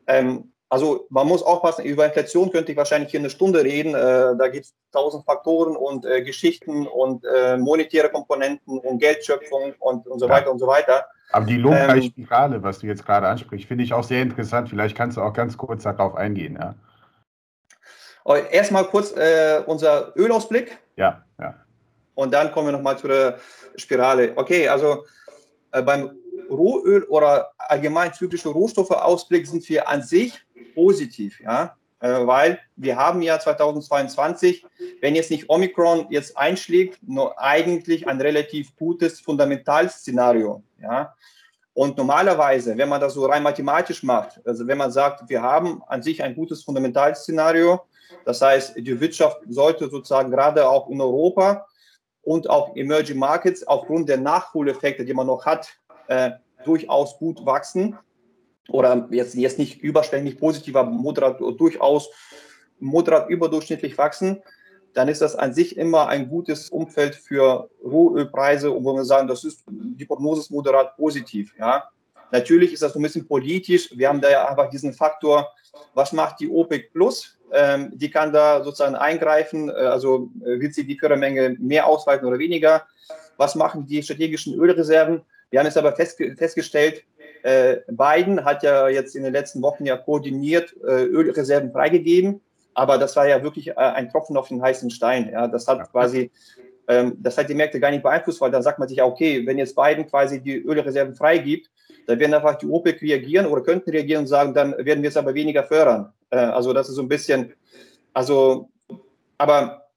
Ähm, 0.08 0.52
also 0.70 1.06
man 1.10 1.28
muss 1.28 1.44
aufpassen, 1.44 1.86
über 1.86 2.06
Inflation 2.06 2.52
könnte 2.52 2.72
ich 2.72 2.78
wahrscheinlich 2.78 3.12
hier 3.12 3.22
eine 3.22 3.30
Stunde 3.30 3.64
reden. 3.64 3.96
Äh, 3.96 4.36
da 4.38 4.48
gibt 4.50 4.66
es 4.66 4.76
tausend 4.92 5.24
Faktoren 5.26 5.76
und 5.76 6.06
äh, 6.06 6.22
Geschichten 6.24 6.88
und 6.88 7.24
äh, 7.26 7.58
monetäre 7.58 8.10
Komponenten 8.10 8.80
und 8.80 9.00
Geldschöpfung 9.00 9.74
und, 9.80 10.08
und 10.08 10.20
so 10.20 10.28
ja. 10.28 10.34
weiter 10.34 10.52
und 10.52 10.60
so 10.60 10.68
weiter. 10.68 11.06
Aber 11.32 11.46
die 11.46 11.58
Lohnpreisspirale, 11.58 12.58
ähm, 12.58 12.64
was 12.64 12.80
du 12.80 12.88
jetzt 12.88 13.06
gerade 13.06 13.28
ansprichst, 13.28 13.68
finde 13.68 13.84
ich 13.84 13.94
auch 13.94 14.04
sehr 14.04 14.22
interessant. 14.22 14.70
Vielleicht 14.70 14.96
kannst 14.98 15.18
du 15.18 15.22
auch 15.22 15.34
ganz 15.34 15.58
kurz 15.58 15.84
darauf 15.84 16.16
eingehen. 16.16 16.58
Ja? 16.60 16.76
Erstmal 18.36 18.86
kurz 18.86 19.12
äh, 19.12 19.62
unser 19.66 20.14
Ölausblick. 20.16 20.78
Ja, 20.96 21.24
ja. 21.40 21.56
Und 22.16 22.34
dann 22.34 22.52
kommen 22.52 22.68
wir 22.68 22.72
nochmal 22.72 22.98
zu 22.98 23.08
der 23.08 23.40
Spirale. 23.76 24.34
Okay, 24.36 24.68
also 24.68 25.06
äh, 25.72 25.82
beim 25.82 26.12
Rohöl 26.50 27.04
oder 27.04 27.52
allgemein 27.58 28.14
zyklische 28.14 28.50
Rohstoffeausblick 28.50 29.48
sind 29.48 29.68
wir 29.70 29.88
an 29.88 30.02
sich 30.02 30.40
positiv, 30.74 31.40
ja, 31.42 31.76
äh, 32.00 32.26
weil 32.26 32.60
wir 32.76 32.96
haben 32.96 33.22
ja 33.22 33.40
2022, 33.40 34.66
wenn 35.02 35.16
jetzt 35.16 35.32
nicht 35.32 35.50
Omikron 35.50 36.08
jetzt 36.10 36.38
einschlägt, 36.38 37.00
nur 37.08 37.40
eigentlich 37.40 38.08
ein 38.08 38.22
relativ 38.22 38.76
gutes 38.78 39.20
Fundamentalszenario, 39.20 40.64
ja. 40.82 41.14
Und 41.78 41.96
normalerweise, 41.96 42.76
wenn 42.76 42.90
man 42.90 43.00
das 43.00 43.14
so 43.14 43.28
rein 43.28 43.44
mathematisch 43.44 44.02
macht, 44.02 44.42
also 44.48 44.66
wenn 44.66 44.80
man 44.80 44.90
sagt, 44.90 45.30
wir 45.30 45.44
haben 45.44 45.84
an 45.86 46.02
sich 46.02 46.24
ein 46.24 46.34
gutes 46.34 46.64
Fundamentalszenario, 46.64 47.82
das 48.26 48.42
heißt, 48.42 48.78
die 48.78 49.00
Wirtschaft 49.00 49.42
sollte 49.48 49.88
sozusagen 49.88 50.32
gerade 50.32 50.68
auch 50.68 50.90
in 50.90 51.00
Europa 51.00 51.68
und 52.24 52.50
auch 52.50 52.76
Emerging 52.76 53.20
Markets 53.20 53.68
aufgrund 53.68 54.10
der 54.10 54.18
Nachholeffekte, 54.18 55.06
die 55.06 55.14
man 55.14 55.28
noch 55.28 55.46
hat, 55.46 55.70
äh, 56.08 56.32
durchaus 56.66 57.20
gut 57.20 57.46
wachsen. 57.46 57.96
Oder 58.70 59.08
jetzt, 59.12 59.36
jetzt 59.36 59.60
nicht 59.60 59.80
überständig 59.80 60.40
positiv, 60.40 60.76
aber 60.76 60.90
moderat, 60.90 61.40
durchaus 61.40 62.10
moderat 62.80 63.30
überdurchschnittlich 63.30 63.96
wachsen, 64.00 64.42
dann 64.94 65.08
ist 65.08 65.22
das 65.22 65.36
an 65.36 65.54
sich 65.54 65.78
immer 65.78 66.08
ein 66.08 66.30
gutes 66.30 66.70
Umfeld 66.70 67.16
für 67.16 67.70
Rohölpreise, 67.84 68.72
wo 68.72 68.94
wir 68.94 69.06
sagen, 69.06 69.28
das 69.28 69.44
ist, 69.44 69.64
die 69.68 70.06
Prognose 70.06 70.42
ist 70.42 70.52
moderat 70.52 70.96
positiv. 70.98 71.54
Ja. 71.60 71.90
Natürlich 72.32 72.74
ist 72.74 72.82
das 72.82 72.94
so 72.94 73.00
ein 73.00 73.04
bisschen 73.04 73.28
politisch. 73.28 73.90
Wir 73.96 74.10
haben 74.10 74.22
da 74.22 74.30
ja 74.30 74.48
einfach 74.48 74.70
diesen 74.70 74.94
Faktor, 74.94 75.52
was 75.94 76.14
macht 76.14 76.40
die 76.40 76.50
OPEC 76.50 76.92
Plus? 76.92 77.38
Ähm, 77.52 77.92
die 77.94 78.10
kann 78.10 78.34
da 78.34 78.64
sozusagen 78.64 78.96
eingreifen, 78.96 79.70
äh, 79.70 79.74
also 79.74 80.30
äh, 80.42 80.60
wird 80.60 80.74
sie 80.74 80.86
die 80.86 80.98
Fördermenge 80.98 81.56
mehr 81.60 81.88
ausweiten 81.88 82.28
oder 82.28 82.40
weniger? 82.40 82.86
Was 83.38 83.56
machen 83.56 83.86
die 83.86 84.04
strategischen 84.04 84.54
Ölreserven? 84.56 85.22
Wir 85.50 85.60
haben 85.60 85.68
jetzt 85.68 85.78
aber 85.78 85.96
festge 85.96 86.36
festgestellt, 86.36 87.04
äh, 87.44 87.78
Biden 87.88 88.44
hat 88.44 88.64
ja 88.64 88.90
jetzt 88.90 89.16
in 89.16 89.24
den 89.24 89.32
letzten 89.32 89.62
Wochen 89.62 89.86
ja 89.86 89.96
koordiniert 89.96 90.76
äh, 90.84 91.04
Ölreserven 91.06 91.72
freigegeben, 91.72 92.42
aber 92.78 93.00
das 93.00 93.16
war 93.16 93.28
ja 93.28 93.42
wirklich 93.42 93.70
äh, 93.70 93.74
ein 93.74 94.08
Tropfen 94.08 94.38
auf 94.38 94.50
den 94.50 94.62
heißen 94.62 94.92
Stein. 94.92 95.32
Ja, 95.32 95.48
das 95.48 95.68
hat 95.68 95.92
quasi, 95.92 96.30
ähm, 96.88 97.18
das 97.18 97.36
hat 97.36 97.50
die 97.50 97.56
Märkte 97.56 97.80
gar 97.80 97.90
nicht 97.90 98.04
beeinflusst, 98.04 98.40
weil 98.40 98.52
da 98.52 98.62
sagt 98.62 98.78
man 98.78 98.88
sich, 98.88 99.02
okay, 99.02 99.44
wenn 99.48 99.58
jetzt 99.58 99.76
Biden 99.76 100.08
quasi 100.08 100.40
die 100.40 100.58
Ölreserven 100.58 101.16
freigibt, 101.16 101.72
dann 102.06 102.20
werden 102.20 102.36
einfach 102.36 102.56
die 102.56 102.68
OPEC 102.68 103.02
reagieren 103.02 103.48
oder 103.48 103.64
könnten 103.64 103.90
reagieren 103.90 104.22
und 104.22 104.28
sagen, 104.28 104.54
dann 104.54 104.78
werden 104.78 105.02
wir 105.02 105.10
es 105.10 105.18
aber 105.18 105.34
weniger 105.34 105.64
fördern. 105.64 106.14
Äh, 106.30 106.38
also 106.38 106.72
das 106.72 106.88
ist 106.88 106.96
so 106.96 107.02
ein 107.02 107.08
bisschen, 107.08 107.52
also, 108.14 108.70
aber 109.40 109.88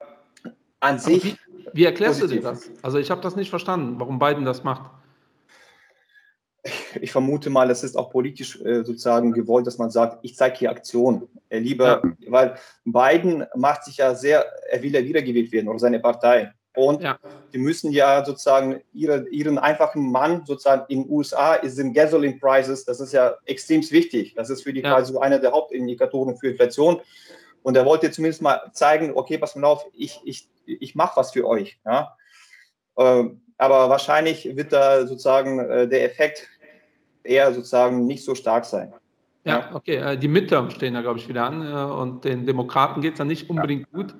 an 0.80 0.94
aber 0.94 0.98
sich. 0.98 1.24
Wie, 1.24 1.36
wie 1.74 1.84
erklärst 1.84 2.20
positiv. 2.20 2.42
du 2.42 2.48
dir 2.48 2.54
das? 2.54 2.70
Also 2.80 2.98
ich 2.98 3.10
habe 3.10 3.20
das 3.20 3.36
nicht 3.36 3.50
verstanden, 3.50 4.00
warum 4.00 4.18
Biden 4.18 4.46
das 4.46 4.64
macht 4.64 4.90
ich 7.00 7.12
vermute 7.12 7.50
mal, 7.50 7.70
es 7.70 7.82
ist 7.82 7.96
auch 7.96 8.10
politisch 8.10 8.60
äh, 8.60 8.84
sozusagen 8.84 9.32
gewollt, 9.32 9.66
dass 9.66 9.78
man 9.78 9.90
sagt, 9.90 10.18
ich 10.22 10.36
zeige 10.36 10.58
hier 10.58 10.70
Aktion. 10.70 11.28
Äh, 11.50 11.58
lieber, 11.58 12.00
ja. 12.04 12.32
weil 12.32 12.54
Biden 12.84 13.44
macht 13.56 13.84
sich 13.84 13.98
ja 13.98 14.14
sehr, 14.14 14.46
er 14.70 14.82
will 14.82 14.94
ja 14.94 15.04
wiedergewählt 15.04 15.52
werden 15.52 15.68
oder 15.68 15.80
seine 15.80 16.00
Partei. 16.00 16.52
Und 16.76 17.02
ja. 17.02 17.18
die 17.52 17.58
müssen 17.58 17.90
ja 17.90 18.24
sozusagen 18.24 18.80
ihre, 18.92 19.28
ihren 19.28 19.58
einfachen 19.58 20.10
Mann 20.10 20.46
sozusagen 20.46 20.84
in 20.88 21.02
den 21.02 21.10
USA 21.10 21.54
ist 21.54 21.78
in 21.80 21.92
Gasoline 21.92 22.38
Prices, 22.38 22.84
das 22.84 23.00
ist 23.00 23.12
ja 23.12 23.34
extrem 23.44 23.82
wichtig. 23.90 24.34
Das 24.36 24.48
ist 24.48 24.62
für 24.62 24.72
die 24.72 24.80
ja. 24.80 24.92
quasi 24.92 25.12
so 25.12 25.20
einer 25.20 25.40
der 25.40 25.50
Hauptindikatoren 25.50 26.36
für 26.36 26.50
Inflation. 26.50 27.00
Und 27.62 27.76
er 27.76 27.84
wollte 27.84 28.10
zumindest 28.12 28.40
mal 28.40 28.70
zeigen, 28.72 29.12
okay, 29.14 29.36
pass 29.36 29.56
mal 29.56 29.66
auf, 29.66 29.84
ich, 29.92 30.20
ich, 30.24 30.48
ich 30.64 30.94
mache 30.94 31.16
was 31.16 31.32
für 31.32 31.46
euch. 31.46 31.80
Ja? 31.84 32.16
Ähm, 32.96 33.42
aber 33.58 33.90
wahrscheinlich 33.90 34.56
wird 34.56 34.72
da 34.72 35.06
sozusagen 35.06 35.58
äh, 35.58 35.88
der 35.88 36.04
Effekt 36.04 36.48
eher 37.24 37.52
sozusagen 37.52 38.06
nicht 38.06 38.24
so 38.24 38.36
stark 38.36 38.64
sein. 38.64 38.94
Ja, 39.44 39.70
okay. 39.72 39.96
Äh, 39.96 40.16
die 40.18 40.28
Midterms 40.28 40.74
stehen 40.74 40.94
da, 40.94 41.00
glaube 41.00 41.18
ich, 41.18 41.28
wieder 41.28 41.44
an. 41.46 41.62
Äh, 41.62 41.92
und 41.92 42.24
den 42.24 42.46
Demokraten 42.46 43.00
geht 43.00 43.14
es 43.14 43.18
ja 43.18 43.24
nicht 43.24 43.48
unbedingt 43.48 43.86
ja. 43.92 43.98
gut. 43.98 44.14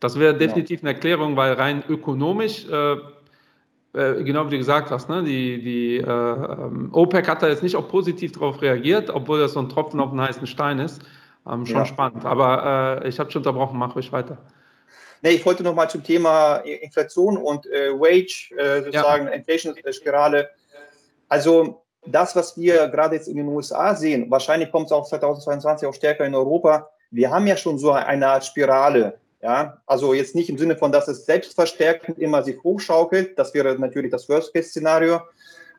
Das 0.00 0.18
wäre 0.18 0.34
genau. 0.34 0.46
definitiv 0.46 0.80
eine 0.82 0.92
Erklärung, 0.92 1.36
weil 1.36 1.54
rein 1.54 1.82
ökonomisch, 1.88 2.66
äh, 2.68 2.92
äh, 3.94 4.22
genau 4.24 4.46
wie 4.46 4.50
du 4.50 4.58
gesagt 4.58 4.90
hast, 4.90 5.08
ne, 5.08 5.24
die, 5.24 5.62
die 5.62 5.96
äh, 5.96 6.02
ähm, 6.02 6.90
OPEC 6.92 7.28
hat 7.28 7.42
da 7.42 7.48
jetzt 7.48 7.62
nicht 7.62 7.76
auch 7.76 7.88
positiv 7.88 8.32
darauf 8.32 8.60
reagiert, 8.60 9.08
obwohl 9.08 9.40
das 9.40 9.52
so 9.52 9.60
ein 9.60 9.70
Tropfen 9.70 10.00
auf 10.00 10.10
den 10.10 10.20
heißen 10.20 10.46
Stein 10.46 10.78
ist. 10.78 11.00
Ähm, 11.50 11.64
schon 11.64 11.76
ja. 11.76 11.86
spannend. 11.86 12.24
Aber 12.24 13.00
äh, 13.02 13.08
ich 13.08 13.18
habe 13.18 13.30
schon 13.30 13.40
unterbrochen, 13.40 13.78
mach 13.78 13.94
ruhig 13.96 14.12
weiter. 14.12 14.36
Nee, 15.22 15.30
ich 15.30 15.46
wollte 15.46 15.62
noch 15.62 15.74
mal 15.74 15.88
zum 15.88 16.04
Thema 16.04 16.56
Inflation 16.56 17.38
und 17.38 17.64
Wage, 17.64 18.50
sozusagen 18.84 19.26
ja. 19.26 19.32
Inflation-Spirale. 19.32 20.50
Also 21.28 21.85
das, 22.06 22.36
was 22.36 22.56
wir 22.56 22.88
gerade 22.88 23.16
jetzt 23.16 23.28
in 23.28 23.36
den 23.36 23.48
USA 23.48 23.94
sehen, 23.94 24.30
wahrscheinlich 24.30 24.70
kommt 24.70 24.86
es 24.86 24.92
auch 24.92 25.06
2022 25.06 25.88
auch 25.88 25.94
stärker 25.94 26.24
in 26.24 26.34
Europa. 26.34 26.88
Wir 27.10 27.30
haben 27.30 27.46
ja 27.46 27.56
schon 27.56 27.78
so 27.78 27.92
eine 27.92 28.26
Art 28.28 28.44
Spirale. 28.44 29.18
Ja, 29.42 29.80
also 29.86 30.14
jetzt 30.14 30.34
nicht 30.34 30.48
im 30.48 30.58
Sinne 30.58 30.76
von, 30.76 30.90
dass 30.90 31.08
es 31.08 31.26
selbstverstärkend 31.26 32.18
immer 32.18 32.42
sich 32.42 32.60
hochschaukelt. 32.64 33.38
Das 33.38 33.54
wäre 33.54 33.78
natürlich 33.78 34.10
das 34.10 34.28
Worst-Case-Szenario. 34.28 35.20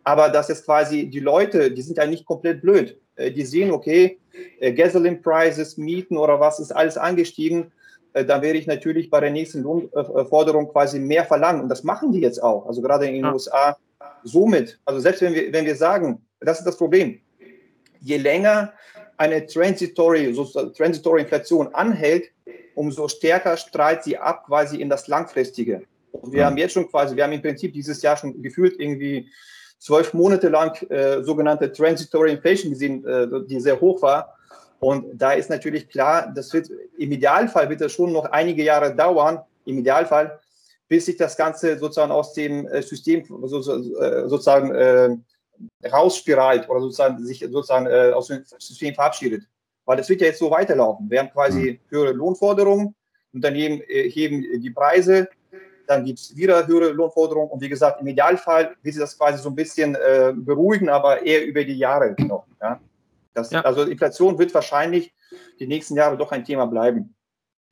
Aber 0.03 0.29
dass 0.29 0.49
es 0.49 0.63
quasi 0.63 1.09
die 1.09 1.19
Leute, 1.19 1.71
die 1.71 1.81
sind 1.81 1.97
ja 1.97 2.05
nicht 2.05 2.25
komplett 2.25 2.61
blöd. 2.61 2.97
Äh, 3.15 3.31
die 3.31 3.43
sehen, 3.43 3.71
okay, 3.71 4.19
äh, 4.59 4.71
Gasoline 4.71 5.17
Prices, 5.17 5.75
Mieten 5.75 6.17
oder 6.17 6.39
was 6.39 6.59
ist 6.59 6.71
alles 6.71 6.97
angestiegen 6.97 7.71
äh, 8.13 8.25
dann 8.25 8.41
werde 8.41 8.57
ich 8.57 8.67
natürlich 8.67 9.09
bei 9.09 9.19
der 9.19 9.31
nächsten 9.31 9.61
Lohnforderung 9.63 10.69
quasi 10.69 10.99
mehr 10.99 11.25
verlangen. 11.25 11.61
Und 11.61 11.69
das 11.69 11.83
machen 11.83 12.11
die 12.11 12.21
jetzt 12.21 12.41
auch. 12.41 12.65
Also 12.65 12.81
gerade 12.81 13.05
in 13.05 13.13
den 13.13 13.25
ja. 13.25 13.33
USA. 13.33 13.77
Somit, 14.23 14.79
also 14.85 14.99
selbst 14.99 15.21
wenn 15.21 15.33
wir, 15.33 15.51
wenn 15.51 15.65
wir 15.65 15.75
sagen, 15.75 16.21
das 16.39 16.59
ist 16.59 16.65
das 16.65 16.77
Problem, 16.77 17.19
je 17.99 18.17
länger 18.17 18.73
eine 19.17 19.45
transitory, 19.45 20.33
so 20.33 20.45
transitory 20.45 21.21
Inflation 21.21 21.73
anhält, 21.73 22.29
umso 22.75 23.07
stärker 23.07 23.57
strahlt 23.57 24.03
sie 24.03 24.17
ab 24.17 24.45
quasi 24.45 24.79
in 24.79 24.89
das 24.89 25.07
Langfristige. 25.07 25.83
Und 26.11 26.31
wir 26.31 26.41
ja. 26.41 26.45
haben 26.45 26.57
jetzt 26.57 26.73
schon 26.73 26.89
quasi, 26.89 27.15
wir 27.15 27.23
haben 27.23 27.33
im 27.33 27.41
Prinzip 27.41 27.73
dieses 27.73 28.01
Jahr 28.01 28.17
schon 28.17 28.41
gefühlt 28.41 28.79
irgendwie 28.79 29.29
zwölf 29.79 30.13
Monate 30.13 30.49
lang 30.49 30.79
äh, 30.89 31.23
sogenannte 31.23 31.71
transitory 31.71 32.31
inflation 32.31 32.71
gesehen, 32.71 33.05
äh, 33.05 33.27
die 33.47 33.59
sehr 33.59 33.79
hoch 33.79 34.01
war. 34.01 34.35
Und 34.79 35.05
da 35.19 35.31
ist 35.31 35.49
natürlich 35.49 35.89
klar, 35.89 36.31
das 36.35 36.53
wird 36.53 36.69
im 36.97 37.11
Idealfall 37.11 37.69
wird 37.69 37.81
das 37.81 37.91
schon 37.91 38.11
noch 38.11 38.25
einige 38.25 38.63
Jahre 38.63 38.95
dauern, 38.95 39.39
im 39.65 39.79
Idealfall, 39.79 40.39
bis 40.87 41.05
sich 41.05 41.17
das 41.17 41.35
Ganze 41.35 41.77
sozusagen 41.77 42.11
aus 42.11 42.33
dem 42.33 42.67
äh, 42.67 42.81
System 42.81 43.21
äh, 43.21 43.47
sozusagen 44.27 44.73
äh, 44.73 45.17
rausspiralt 45.87 46.69
oder 46.69 46.81
sozusagen 46.81 47.23
sich 47.25 47.39
sozusagen 47.39 47.87
äh, 47.87 48.11
aus 48.13 48.27
dem 48.27 48.43
System 48.45 48.93
verabschiedet. 48.93 49.43
Weil 49.85 49.97
das 49.97 50.09
wird 50.09 50.21
ja 50.21 50.27
jetzt 50.27 50.39
so 50.39 50.51
weiterlaufen. 50.51 51.09
Wir 51.09 51.19
haben 51.19 51.31
quasi 51.31 51.71
mhm. 51.71 51.79
höhere 51.89 52.11
Lohnforderungen, 52.11 52.95
Unternehmen 53.33 53.81
äh, 53.87 54.09
heben 54.09 54.41
die 54.61 54.69
Preise, 54.69 55.29
dann 55.87 56.03
gibt 56.03 56.19
es 56.19 56.35
wieder 56.35 56.67
höhere 56.67 56.91
Lohnforderungen 56.91 57.49
und 57.49 57.61
wie 57.61 57.69
gesagt, 57.69 58.01
im 58.01 58.07
Idealfall 58.07 58.75
wird 58.81 58.93
sich 58.93 59.01
das 59.01 59.17
quasi 59.17 59.41
so 59.41 59.49
ein 59.49 59.55
bisschen 59.55 59.95
äh, 59.95 60.33
beruhigen, 60.35 60.89
aber 60.89 61.25
eher 61.25 61.45
über 61.45 61.63
die 61.63 61.77
Jahre 61.77 62.15
noch. 62.19 62.45
Ja? 62.61 62.79
Das, 63.33 63.51
ja. 63.51 63.61
Also 63.61 63.83
Inflation 63.83 64.37
wird 64.37 64.53
wahrscheinlich 64.53 65.13
die 65.59 65.67
nächsten 65.67 65.95
Jahre 65.95 66.17
doch 66.17 66.31
ein 66.31 66.43
Thema 66.43 66.65
bleiben. 66.65 67.15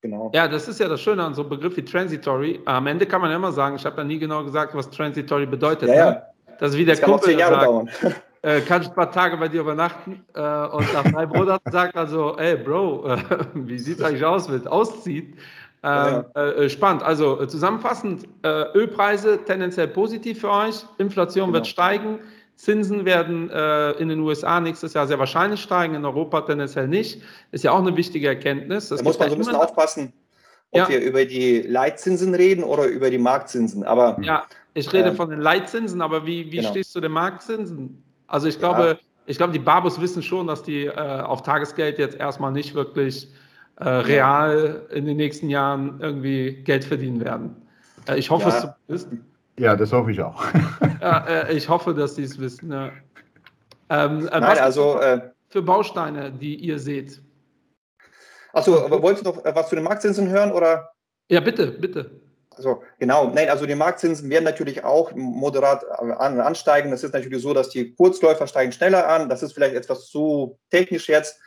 Genau. 0.06 0.30
Ja, 0.36 0.48
das 0.48 0.68
ist 0.68 0.80
ja 0.80 0.88
das 0.88 1.02
Schöne 1.02 1.24
an 1.24 1.34
so 1.34 1.42
einem 1.42 1.50
Begriff 1.50 1.76
wie 1.78 1.84
Transitory. 1.84 2.60
Am 2.66 2.86
Ende 2.86 3.08
kann 3.08 3.22
man 3.22 3.32
ja 3.32 3.38
immer 3.38 3.52
sagen, 3.52 3.76
ich 3.76 3.86
habe 3.88 3.98
ja 3.98 4.04
nie 4.04 4.20
genau 4.20 4.44
gesagt, 4.44 4.76
was 4.76 4.88
Transitory 4.92 5.48
bedeutet. 5.48 5.90
Ja, 5.90 5.96
ja. 5.96 6.10
Ne? 6.12 6.22
Das 6.60 6.72
ist 6.72 6.78
wie 6.78 6.86
der 6.86 6.96
das 6.96 7.04
Kumpel, 7.04 7.32
kann 7.32 7.40
Jahre 7.40 7.86
sagt. 8.02 8.22
Äh, 8.44 8.62
kann 8.62 8.84
ich 8.84 8.90
ein 8.90 8.94
paar 8.94 9.12
Tage 9.12 9.38
bei 9.38 9.48
dir 9.48 9.62
übernachten 9.62 10.24
äh, 10.36 10.40
und 10.40 10.94
nach 10.94 11.04
drei 11.04 11.26
Monaten 11.26 11.72
sagt 11.72 11.98
also, 11.98 12.38
ey 12.38 12.56
Bro, 12.56 13.08
äh, 13.08 13.18
wie 13.56 13.80
sieht 13.80 13.98
es 13.98 14.06
eigentlich 14.06 14.24
aus, 14.24 14.48
wenn 14.48 14.60
es 14.60 14.68
auszieht? 14.68 15.34
Ähm, 15.82 16.26
ja. 16.36 16.50
Äh, 16.52 16.70
spannend. 16.70 17.02
Also 17.02 17.42
äh, 17.42 17.48
zusammenfassend, 17.48 18.28
äh, 18.44 18.66
Ölpreise 18.76 19.44
tendenziell 19.46 19.88
positiv 19.88 20.42
für 20.42 20.52
euch, 20.52 20.86
Inflation 21.00 21.48
genau. 21.48 21.56
wird 21.56 21.66
steigen, 21.66 22.20
Zinsen 22.56 23.06
werden 23.06 23.50
äh, 23.50 23.92
in 23.92 24.10
den 24.10 24.20
USA 24.22 24.60
nächstes 24.60 24.94
Jahr 24.94 25.08
sehr 25.08 25.20
wahrscheinlich 25.20 25.62
steigen, 25.62 25.96
in 25.96 26.06
Europa 26.06 26.42
tendenziell 26.42 26.88
nicht. 26.88 27.22
Ist 27.52 27.64
ja 27.64 27.72
auch 27.72 27.80
eine 27.80 27.96
wichtige 27.98 28.28
Erkenntnis. 28.28 28.90
Das 28.90 29.00
da 29.00 29.04
muss 29.04 29.20
man 29.20 29.30
so 29.30 29.36
ein 29.36 29.40
bisschen 29.40 29.56
aufpassen, 29.56 30.14
ob 30.72 30.80
ja. 30.80 30.90
wir 30.90 31.02
über 31.02 31.26
die 31.26 31.62
Leitzinsen 31.62 32.34
reden 32.34 32.64
oder 32.64 32.86
über 32.86 33.10
die 33.10 33.18
Marktzinsen. 33.18 33.84
Aber, 33.84 34.18
ja, 34.22 34.46
ich 34.74 34.92
rede 34.94 35.10
ähm, 35.10 35.16
von 35.16 35.30
den 35.30 35.42
Leitzinsen, 35.42 36.02
aber 36.02 36.26
wie, 36.26 36.52
wie 36.52 36.58
genau. 36.58 36.70
stehst 36.70 36.96
du 36.96 37.02
den 37.02 37.12
Marktzinsen? 37.12 38.02
Also 38.28 38.48
ich 38.48 38.58
glaube, 38.58 38.88
ja. 38.88 39.08
ich 39.26 39.38
glaube, 39.38 39.54
die 39.54 39.60
Babus 39.60 40.00
wissen 40.00 40.24
schon, 40.24 40.48
dass 40.48 40.64
die 40.64 40.86
äh, 40.86 40.92
auf 40.92 41.44
Tagesgeld 41.44 42.00
jetzt 42.00 42.18
erstmal 42.18 42.52
nicht 42.52 42.74
wirklich 42.74 43.30
äh, 43.78 43.90
real 43.90 44.88
in 44.92 45.06
den 45.06 45.18
nächsten 45.18 45.50
Jahren 45.50 46.00
irgendwie 46.00 46.64
Geld 46.64 46.86
verdienen 46.86 47.24
werden. 47.24 47.56
Äh, 48.08 48.18
ich 48.18 48.30
hoffe 48.30 48.50
es 48.50 48.62
zumindest. 48.62 49.35
Ja, 49.58 49.76
das 49.76 49.92
hoffe 49.92 50.12
ich 50.12 50.22
auch. 50.22 50.44
ja, 51.02 51.26
äh, 51.28 51.54
ich 51.54 51.70
hoffe, 51.70 51.94
dass 51.94 52.16
Sie 52.16 52.24
es 52.24 52.40
wissen. 52.40 52.72
Ja. 52.72 52.92
Ähm, 53.90 54.28
äh, 54.28 54.40
Nein, 54.40 54.60
also 54.60 55.00
äh, 55.00 55.22
für 55.50 55.62
Bausteine, 55.62 56.32
die 56.32 56.56
ihr 56.56 56.80
seht. 56.80 57.22
Achso, 58.52 58.90
wolltest 58.90 59.26
du 59.26 59.32
noch 59.32 59.46
äh, 59.46 59.56
was 59.56 59.70
zu 59.70 59.76
den 59.76 59.84
Marktzinsen 59.84 60.30
hören 60.30 60.52
oder? 60.52 60.92
Ja, 61.30 61.40
bitte, 61.40 61.68
bitte. 61.68 62.22
Also 62.58 62.84
genau, 63.00 63.30
nein, 63.30 63.50
also 63.50 63.66
die 63.66 63.76
Marktzinsen 63.76 64.30
werden 64.30 64.46
natürlich 64.46 64.84
auch 64.84 65.12
moderat 65.14 65.84
an, 66.00 66.40
ansteigen. 66.40 66.94
Es 66.94 67.04
ist 67.04 67.14
natürlich 67.14 67.42
so, 67.42 67.54
dass 67.54 67.70
die 67.70 67.94
Kurzläufer 67.94 68.48
steigen 68.48 68.72
schneller 68.72 69.08
an. 69.08 69.28
Das 69.28 69.44
ist 69.44 69.54
vielleicht 69.54 69.76
etwas 69.76 70.08
zu 70.08 70.58
technisch 70.70 71.10
jetzt. 71.10 71.40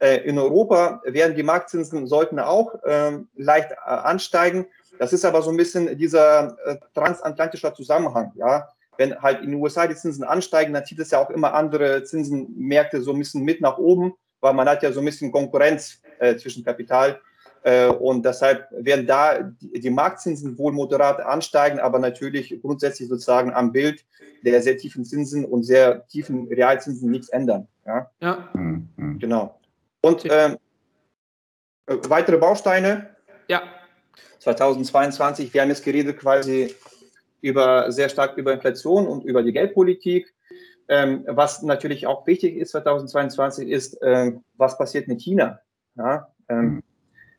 Äh, 0.00 0.18
in 0.28 0.38
Europa 0.38 1.02
werden 1.04 1.34
die 1.34 1.42
Marktzinsen 1.42 2.06
sollten 2.06 2.38
auch 2.38 2.74
ähm, 2.84 3.28
leicht 3.36 3.72
äh, 3.72 3.76
ansteigen. 3.84 4.66
Das 4.98 5.12
ist 5.12 5.24
aber 5.24 5.42
so 5.42 5.50
ein 5.50 5.56
bisschen 5.56 5.96
dieser 5.98 6.56
äh, 6.64 6.76
transatlantischer 6.94 7.74
Zusammenhang. 7.74 8.32
Ja, 8.36 8.68
wenn 8.96 9.20
halt 9.20 9.42
in 9.42 9.50
den 9.50 9.60
USA 9.60 9.86
die 9.86 9.96
Zinsen 9.96 10.24
ansteigen, 10.24 10.72
dann 10.72 10.84
zieht 10.84 10.98
es 10.98 11.10
ja 11.10 11.18
auch 11.20 11.30
immer 11.30 11.54
andere 11.54 12.04
Zinsenmärkte 12.04 13.00
so 13.00 13.12
ein 13.12 13.18
bisschen 13.18 13.44
mit 13.44 13.60
nach 13.60 13.78
oben, 13.78 14.14
weil 14.40 14.54
man 14.54 14.68
hat 14.68 14.82
ja 14.82 14.92
so 14.92 15.00
ein 15.00 15.06
bisschen 15.06 15.32
Konkurrenz 15.32 16.00
äh, 16.18 16.36
zwischen 16.36 16.64
Kapital 16.64 17.20
äh, 17.62 17.88
und 17.88 18.24
deshalb 18.24 18.68
werden 18.72 19.06
da 19.06 19.50
die 19.60 19.90
Marktzinsen 19.90 20.58
wohl 20.58 20.72
moderat 20.72 21.20
ansteigen, 21.20 21.78
aber 21.80 21.98
natürlich 21.98 22.60
grundsätzlich 22.60 23.08
sozusagen 23.08 23.52
am 23.52 23.72
Bild 23.72 24.04
der 24.44 24.62
sehr 24.62 24.76
tiefen 24.76 25.04
Zinsen 25.04 25.44
und 25.44 25.64
sehr 25.64 26.06
tiefen 26.06 26.46
Realzinsen 26.48 27.10
nichts 27.10 27.28
ändern. 27.28 27.66
Ja, 27.86 28.10
ja. 28.20 28.48
Mhm. 28.54 29.18
genau. 29.18 29.58
Und 30.00 30.24
ähm, 30.30 30.58
äh, 31.86 31.96
weitere 32.08 32.38
Bausteine? 32.38 33.16
Ja. 33.48 33.62
2022, 34.38 35.52
wir 35.52 35.62
haben 35.62 35.68
jetzt 35.68 35.84
geredet 35.84 36.18
quasi 36.18 36.74
über 37.40 37.90
sehr 37.90 38.08
stark 38.08 38.36
über 38.36 38.52
Inflation 38.52 39.06
und 39.06 39.24
über 39.24 39.42
die 39.42 39.52
Geldpolitik. 39.52 40.32
Ähm, 40.88 41.24
was 41.26 41.62
natürlich 41.62 42.06
auch 42.06 42.26
wichtig 42.26 42.56
ist 42.56 42.70
2022 42.70 43.68
ist, 43.68 44.00
äh, 44.00 44.32
was 44.56 44.78
passiert 44.78 45.06
mit 45.06 45.20
China. 45.20 45.60
Ja, 45.96 46.32
ähm, 46.48 46.60
mhm. 46.60 46.82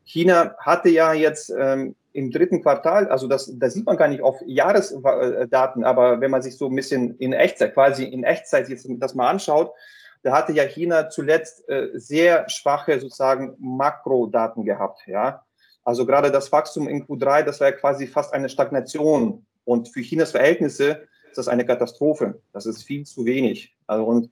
China 0.04 0.54
hatte 0.58 0.88
ja 0.88 1.12
jetzt 1.12 1.50
ähm, 1.50 1.96
im 2.12 2.30
dritten 2.30 2.62
Quartal, 2.62 3.08
also 3.08 3.26
das, 3.26 3.50
das 3.58 3.74
sieht 3.74 3.86
man 3.86 3.96
gar 3.96 4.08
nicht 4.08 4.22
auf 4.22 4.40
Jahresdaten, 4.44 5.84
aber 5.84 6.20
wenn 6.20 6.30
man 6.30 6.42
sich 6.42 6.56
so 6.56 6.66
ein 6.66 6.76
bisschen 6.76 7.16
in 7.18 7.32
Echtzeit, 7.32 7.74
quasi 7.74 8.04
in 8.04 8.24
Echtzeit 8.24 8.68
jetzt 8.68 8.86
das 8.88 9.14
mal 9.14 9.28
anschaut, 9.28 9.72
da 10.22 10.32
hatte 10.32 10.52
ja 10.52 10.64
China 10.64 11.08
zuletzt 11.08 11.68
äh, 11.68 11.88
sehr 11.94 12.48
schwache 12.48 13.00
sozusagen 13.00 13.56
Makrodaten 13.58 14.64
gehabt, 14.64 15.06
ja. 15.06 15.44
Also 15.82 16.04
gerade 16.04 16.30
das 16.30 16.52
Wachstum 16.52 16.88
in 16.88 17.06
Q3, 17.06 17.42
das 17.42 17.60
war 17.60 17.68
ja 17.68 17.76
quasi 17.76 18.06
fast 18.06 18.34
eine 18.34 18.48
Stagnation. 18.48 19.46
Und 19.64 19.88
für 19.88 20.02
Chinas 20.02 20.32
Verhältnisse 20.32 21.08
ist 21.28 21.38
das 21.38 21.48
eine 21.48 21.64
Katastrophe. 21.64 22.40
Das 22.52 22.66
ist 22.66 22.82
viel 22.82 23.04
zu 23.04 23.24
wenig. 23.24 23.74
Also 23.86 24.04
und 24.04 24.30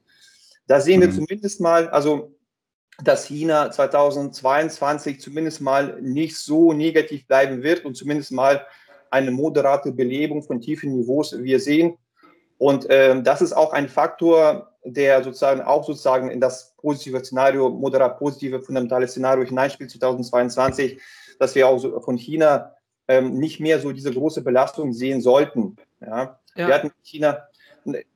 da 0.66 0.81
sehen 0.81 1.01
wir 1.01 1.09
mhm. 1.09 1.12
zumindest 1.12 1.61
mal, 1.61 1.88
also 1.88 2.35
dass 3.03 3.27
China 3.27 3.70
2022 3.70 5.20
zumindest 5.20 5.61
mal 5.61 6.01
nicht 6.03 6.37
so 6.37 6.72
negativ 6.72 7.27
bleiben 7.27 7.62
wird 7.62 7.85
und 7.85 7.96
zumindest 7.96 8.33
mal 8.33 8.66
eine 9.11 9.31
moderate 9.31 9.92
Belebung 9.92 10.42
von 10.42 10.61
tiefen 10.61 10.94
Niveaus 10.94 11.37
wir 11.42 11.61
sehen. 11.61 11.96
Und 12.59 12.87
ähm, 12.90 13.22
das 13.22 13.40
ist 13.40 13.53
auch 13.53 13.72
ein 13.72 13.88
Faktor, 13.88 14.77
der 14.92 15.22
sozusagen 15.22 15.61
auch 15.61 15.85
sozusagen 15.85 16.31
in 16.31 16.40
das 16.40 16.74
positive 16.77 17.24
Szenario, 17.24 17.68
moderat 17.70 18.18
positive, 18.18 18.61
fundamentale 18.61 19.09
Szenario 19.09 19.44
hineinspielt 19.44 19.90
2022, 19.90 21.01
dass 21.38 21.55
wir 21.55 21.68
auch 21.68 21.79
so 21.79 22.01
von 22.01 22.16
China 22.16 22.74
ähm, 23.09 23.35
nicht 23.35 23.61
mehr 23.61 23.81
so 23.81 23.92
diese 23.92 24.12
große 24.12 24.42
Belastung 24.42 24.92
sehen 24.92 25.20
sollten. 25.20 25.77
Ja. 26.01 26.38
ja. 26.55 26.66
Wir 26.66 26.74
hatten 26.74 26.88
in 26.88 27.05
China, 27.05 27.48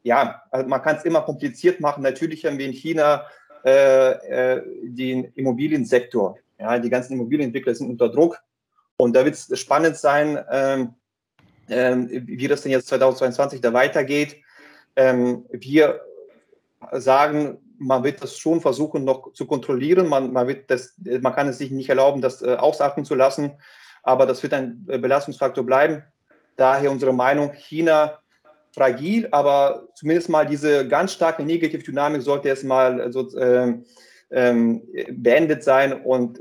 ja, 0.02 0.42
also 0.50 0.68
man 0.68 0.82
kann 0.82 0.96
es 0.96 1.04
immer 1.04 1.22
kompliziert 1.22 1.80
machen. 1.80 2.02
Natürlich 2.02 2.44
haben 2.44 2.58
wir 2.58 2.66
in 2.66 2.72
China 2.72 3.24
äh, 3.64 4.11
äh, 4.11 4.62
den 4.82 5.24
Immobiliensektor. 5.35 6.38
Ja, 6.58 6.78
die 6.78 6.90
ganzen 6.90 7.14
Immobilienentwickler 7.14 7.74
sind 7.74 7.90
unter 7.90 8.08
Druck. 8.08 8.38
Und 8.96 9.16
da 9.16 9.24
wird 9.24 9.35
es 9.35 9.58
spannend 9.58 9.96
sein, 9.96 10.38
ähm, 10.50 10.94
ähm, 11.68 12.08
wie 12.11 12.48
das 12.48 12.62
denn 12.62 12.72
jetzt 12.72 12.88
2022 12.88 13.61
da 13.61 13.72
weitergeht. 13.72 14.37
Ähm, 14.96 15.46
wir 15.50 16.00
sagen, 16.92 17.59
man 17.79 18.05
wird 18.05 18.23
das 18.23 18.37
schon 18.37 18.61
versuchen 18.61 19.05
noch 19.05 19.33
zu 19.33 19.47
kontrollieren. 19.47 20.09
Man, 20.09 20.33
man, 20.33 20.47
wird 20.47 20.71
das, 20.71 20.95
man 21.21 21.35
kann 21.35 21.49
es 21.49 21.59
sich 21.59 21.71
nicht 21.71 21.88
erlauben, 21.88 22.21
das 22.21 22.42
äh, 22.42 22.55
ausatmen 22.55 23.05
zu 23.05 23.14
lassen. 23.14 23.53
Aber 24.03 24.27
das 24.27 24.42
wird 24.42 24.55
ein 24.55 24.85
äh, 24.88 24.99
Belastungsfaktor 24.99 25.64
bleiben. 25.64 26.03
Daher 26.57 26.90
unsere 26.90 27.12
Meinung, 27.12 27.53
China 27.53 28.18
fragil, 28.75 29.29
aber 29.33 29.88
zumindest 29.95 30.29
mal 30.29 30.47
diese 30.47 30.88
ganz 30.88 31.12
starke 31.12 31.42
Negativdynamik 31.42 32.23
sollte 32.23 32.49
jetzt 32.49 32.64
mal 32.64 33.12
so, 33.12 33.37
ähm, 33.37 33.85
ähm, 34.31 34.83
beendet 35.11 35.62
sein 35.62 35.92
und 35.92 36.40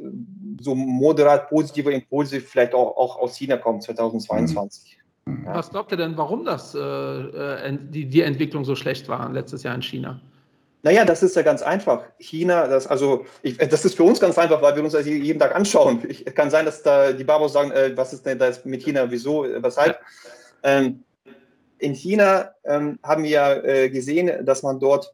so 0.62 0.76
moderat 0.76 1.50
positive 1.50 1.92
Impulse 1.92 2.40
vielleicht 2.40 2.74
auch, 2.74 2.96
auch 2.96 3.18
aus 3.20 3.36
China 3.36 3.58
kommen 3.58 3.82
2022. 3.82 4.98
Mhm. 5.26 5.46
Was 5.46 5.70
glaubt 5.70 5.92
ihr 5.92 5.98
denn, 5.98 6.18
warum 6.18 6.46
das, 6.46 6.74
äh, 6.74 6.80
äh 6.80 7.78
die, 7.80 8.06
die 8.06 8.22
Entwicklung 8.22 8.64
so 8.64 8.76
schlecht 8.76 9.10
war 9.10 9.32
letztes 9.32 9.64
Jahr 9.64 9.76
in 9.76 9.82
China? 9.82 10.22
Naja, 10.84 11.06
das 11.06 11.22
ist 11.22 11.36
ja 11.36 11.44
ganz 11.44 11.62
einfach. 11.62 12.04
China, 12.18 12.68
das, 12.68 12.88
also, 12.88 13.26
ich, 13.44 13.58
das 13.58 13.86
ist 13.86 13.96
für 13.96 14.04
uns 14.04 14.20
ganz 14.20 14.38
einfach, 14.38 14.62
weil 14.62 14.76
wir 14.76 14.84
uns 14.84 14.94
das 14.94 15.06
jeden 15.06 15.40
Tag 15.40 15.56
anschauen. 15.56 16.04
Ich, 16.08 16.26
kann 16.34 16.50
sein, 16.50 16.66
dass 16.66 16.82
da 16.82 17.12
die 17.12 17.24
Babos 17.24 17.54
sagen, 17.54 17.72
äh, 17.72 17.96
was 17.96 18.14
ist 18.14 18.26
denn 18.26 18.40
das 18.40 18.66
mit 18.66 18.84
China, 18.84 19.10
wieso, 19.10 19.44
weshalb. 19.44 20.00
Ja. 20.64 20.80
Ähm, 20.80 21.04
in 21.78 21.94
China 21.94 22.52
ähm, 22.64 23.00
haben 23.04 23.24
wir 23.24 23.64
äh, 23.64 23.90
gesehen, 23.90 24.46
dass 24.46 24.64
man 24.64 24.80
dort, 24.80 25.14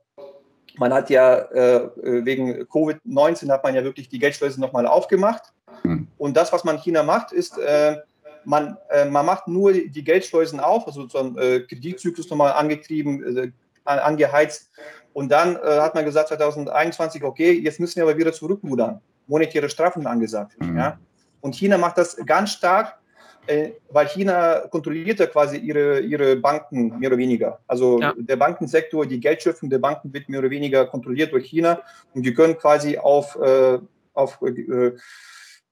man 0.77 0.93
hat 0.93 1.09
ja 1.09 1.37
äh, 1.51 1.89
wegen 2.25 2.63
Covid-19 2.63 3.49
hat 3.49 3.63
man 3.63 3.75
ja 3.75 3.83
wirklich 3.83 4.09
die 4.09 4.19
Geldschleusen 4.19 4.61
nochmal 4.61 4.85
aufgemacht. 4.85 5.53
Mhm. 5.83 6.07
Und 6.17 6.35
das, 6.37 6.51
was 6.53 6.63
man 6.63 6.75
in 6.75 6.81
China 6.81 7.03
macht, 7.03 7.31
ist, 7.31 7.57
äh, 7.57 7.97
man, 8.43 8.77
äh, 8.89 9.05
man 9.05 9.25
macht 9.25 9.47
nur 9.47 9.73
die 9.73 10.03
Geldschleusen 10.03 10.59
auf, 10.59 10.87
also 10.87 11.07
so 11.07 11.17
ein 11.17 11.37
äh, 11.37 11.59
Kreditzyklus 11.61 12.29
nochmal 12.29 12.53
angetrieben, 12.53 13.37
äh, 13.37 13.51
angeheizt. 13.83 14.69
Und 15.17 15.31
dann 15.31 15.57
hat 15.57 15.95
man 15.95 16.05
gesagt, 16.05 16.27
2021, 16.27 17.23
okay, 17.23 17.51
jetzt 17.53 17.79
müssen 17.79 17.95
wir 17.95 18.03
aber 18.03 18.17
wieder 18.17 18.31
zurückrudern. 18.31 19.01
Monetäre 19.25 19.67
Strafen 19.67 20.05
angesagt. 20.05 20.55
Mhm. 20.59 20.77
Ja? 20.77 20.99
Und 21.41 21.55
China 21.55 21.79
macht 21.79 21.97
das 21.97 22.17
ganz 22.23 22.51
stark 22.51 22.99
äh, 23.47 23.71
weil 23.89 24.07
China 24.07 24.67
kontrolliert 24.69 25.19
ja 25.19 25.27
quasi 25.27 25.57
ihre, 25.57 26.01
ihre 26.01 26.35
Banken 26.35 26.99
mehr 26.99 27.09
oder 27.09 27.17
weniger. 27.17 27.59
Also 27.65 27.99
ja. 27.99 28.13
der 28.17 28.35
Bankensektor, 28.35 29.05
die 29.05 29.19
Geldschöpfung 29.19 29.69
der 29.69 29.79
Banken 29.79 30.13
wird 30.13 30.27
mehr 30.27 30.39
oder 30.39 30.49
weniger 30.49 30.85
kontrolliert 30.85 31.31
durch 31.31 31.45
China 31.45 31.81
und 32.13 32.25
die 32.25 32.33
können 32.33 32.57
quasi 32.57 32.97
auf, 32.97 33.37
äh, 33.37 33.79
auf, 34.13 34.39
äh, 34.41 34.91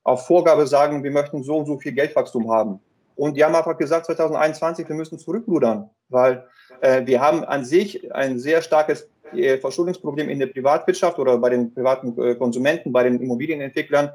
auf 0.03 0.25
Vorgabe 0.25 0.67
sagen, 0.67 1.03
wir 1.03 1.11
möchten 1.11 1.43
so 1.43 1.57
und 1.57 1.65
so 1.65 1.77
viel 1.77 1.91
Geldwachstum 1.91 2.49
haben. 2.49 2.79
Und 3.15 3.35
die 3.35 3.43
haben 3.43 3.55
einfach 3.55 3.77
gesagt, 3.77 4.05
2021, 4.05 4.87
wir 4.87 4.95
müssen 4.95 5.19
zurückrudern, 5.19 5.89
weil 6.09 6.47
äh, 6.81 7.05
wir 7.05 7.19
haben 7.19 7.43
an 7.43 7.65
sich 7.65 8.13
ein 8.13 8.39
sehr 8.39 8.61
starkes 8.61 9.09
äh, 9.33 9.57
Verschuldungsproblem 9.57 10.29
in 10.29 10.39
der 10.39 10.47
Privatwirtschaft 10.47 11.19
oder 11.19 11.37
bei 11.37 11.49
den 11.49 11.73
privaten 11.73 12.19
äh, 12.21 12.35
Konsumenten, 12.35 12.91
bei 12.91 13.03
den 13.03 13.19
Immobilienentwicklern. 13.19 14.11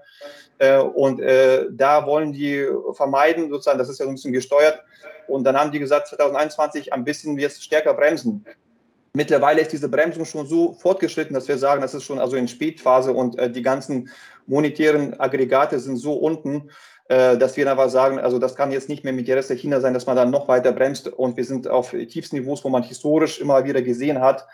Äh, 0.58 0.78
und 0.78 1.20
da 1.20 2.06
wollen 2.06 2.32
die 2.32 2.66
vermeiden, 2.92 3.48
sozusagen, 3.48 3.78
das 3.78 3.88
ist 3.88 3.98
ja 3.98 4.04
so 4.04 4.10
ein 4.10 4.14
bisschen 4.14 4.32
gesteuert. 4.32 4.82
Und 5.26 5.44
dann 5.44 5.56
haben 5.56 5.70
die 5.70 5.78
gesagt, 5.78 6.08
2021 6.08 6.92
ein 6.92 7.04
bisschen 7.04 7.38
jetzt 7.38 7.62
stärker 7.62 7.94
bremsen. 7.94 8.44
Mittlerweile 9.12 9.62
ist 9.62 9.72
diese 9.72 9.88
Bremsung 9.88 10.24
schon 10.24 10.46
so 10.46 10.74
fortgeschritten, 10.74 11.34
dass 11.34 11.48
wir 11.48 11.58
sagen, 11.58 11.80
das 11.80 11.94
ist 11.94 12.04
schon 12.04 12.18
also 12.18 12.36
in 12.36 12.46
Spätphase 12.46 13.12
und 13.12 13.36
die 13.56 13.62
ganzen 13.62 14.10
monetären 14.46 15.18
Aggregate 15.18 15.80
sind 15.80 15.96
so 15.96 16.14
unten, 16.14 16.70
dass 17.08 17.56
wir 17.56 17.68
aber 17.68 17.88
sagen, 17.88 18.20
also 18.20 18.38
das 18.38 18.54
kann 18.54 18.70
jetzt 18.70 18.88
nicht 18.88 19.02
mehr 19.02 19.12
mit 19.12 19.26
der 19.26 19.36
Rest 19.36 19.50
der 19.50 19.56
China 19.56 19.80
sein, 19.80 19.94
dass 19.94 20.06
man 20.06 20.14
dann 20.14 20.30
noch 20.30 20.46
weiter 20.46 20.70
bremst 20.72 21.08
und 21.08 21.36
wir 21.36 21.44
sind 21.44 21.66
auf 21.66 21.90
tiefsten 21.90 22.36
Niveaus, 22.36 22.62
wo 22.64 22.68
man 22.68 22.84
historisch 22.84 23.40
immer 23.40 23.64
wieder 23.64 23.82
gesehen 23.82 24.20
hat, 24.20 24.46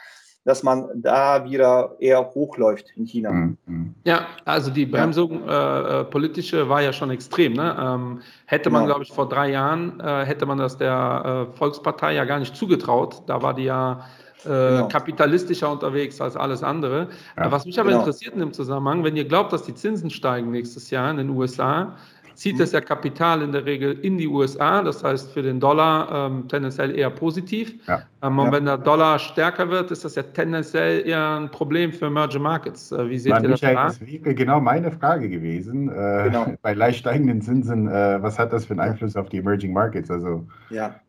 dass 0.46 0.62
man 0.62 0.88
da 0.94 1.44
wieder 1.44 1.96
eher 1.98 2.24
hochläuft 2.24 2.92
in 2.94 3.04
China. 3.04 3.32
Mhm. 3.32 3.94
Ja, 4.04 4.28
also 4.44 4.70
die 4.70 4.86
Bremsung 4.86 5.42
äh, 5.46 5.52
äh, 6.00 6.04
politische 6.04 6.68
war 6.68 6.80
ja 6.80 6.92
schon 6.92 7.10
extrem. 7.10 7.54
Ne? 7.54 7.76
Ähm, 7.78 8.20
hätte 8.46 8.70
man, 8.70 8.82
genau. 8.82 8.94
glaube 8.94 9.02
ich, 9.02 9.12
vor 9.12 9.28
drei 9.28 9.50
Jahren, 9.50 9.98
äh, 9.98 10.24
hätte 10.24 10.46
man 10.46 10.58
das 10.58 10.78
der 10.78 11.48
äh, 11.52 11.58
Volkspartei 11.58 12.14
ja 12.14 12.24
gar 12.24 12.38
nicht 12.38 12.54
zugetraut. 12.54 13.24
Da 13.26 13.42
war 13.42 13.54
die 13.54 13.64
ja 13.64 14.06
äh, 14.44 14.48
genau. 14.48 14.88
kapitalistischer 14.88 15.68
unterwegs 15.68 16.20
als 16.20 16.36
alles 16.36 16.62
andere. 16.62 17.08
Ja. 17.36 17.50
Was 17.50 17.66
mich 17.66 17.80
aber 17.80 17.88
genau. 17.88 18.02
interessiert 18.02 18.34
in 18.34 18.40
dem 18.40 18.52
Zusammenhang, 18.52 19.02
wenn 19.02 19.16
ihr 19.16 19.24
glaubt, 19.24 19.52
dass 19.52 19.64
die 19.64 19.74
Zinsen 19.74 20.10
steigen 20.10 20.52
nächstes 20.52 20.90
Jahr 20.90 21.10
in 21.10 21.16
den 21.16 21.30
USA, 21.30 21.96
zieht 22.36 22.60
das 22.60 22.72
ja 22.72 22.80
Kapital 22.80 23.42
in 23.42 23.50
der 23.50 23.64
Regel 23.64 23.98
in 24.00 24.18
die 24.18 24.28
USA, 24.28 24.82
das 24.82 25.02
heißt 25.02 25.32
für 25.32 25.42
den 25.42 25.58
Dollar 25.58 26.30
ähm, 26.30 26.46
tendenziell 26.48 26.96
eher 26.96 27.10
positiv. 27.10 27.74
Ja. 27.88 28.02
Ähm, 28.22 28.38
und 28.38 28.46
ja. 28.46 28.52
wenn 28.52 28.64
der 28.66 28.78
Dollar 28.78 29.18
stärker 29.18 29.68
wird, 29.70 29.90
ist 29.90 30.04
das 30.04 30.14
ja 30.14 30.22
tendenziell 30.22 31.06
eher 31.06 31.36
ein 31.40 31.50
Problem 31.50 31.92
für 31.92 32.06
Emerging 32.06 32.42
Markets. 32.42 32.92
Äh, 32.92 33.08
wie 33.08 33.18
seht 33.18 33.32
Mann, 33.32 33.42
ihr 33.42 33.50
das? 33.50 33.62
Michael, 33.62 33.86
das 33.86 34.00
wäre 34.00 34.34
genau 34.34 34.60
meine 34.60 34.92
Frage 34.92 35.28
gewesen. 35.28 35.88
Äh, 35.88 36.24
genau. 36.24 36.54
Bei 36.62 36.74
leicht 36.74 36.98
steigenden 36.98 37.40
Zinsen, 37.40 37.88
äh, 37.88 38.22
was 38.22 38.38
hat 38.38 38.52
das 38.52 38.66
für 38.66 38.74
einen 38.74 38.80
Einfluss 38.80 39.16
auf 39.16 39.28
die 39.30 39.38
Emerging 39.38 39.72
Markets? 39.72 40.10
Also, 40.10 40.46
ja. 40.68 41.00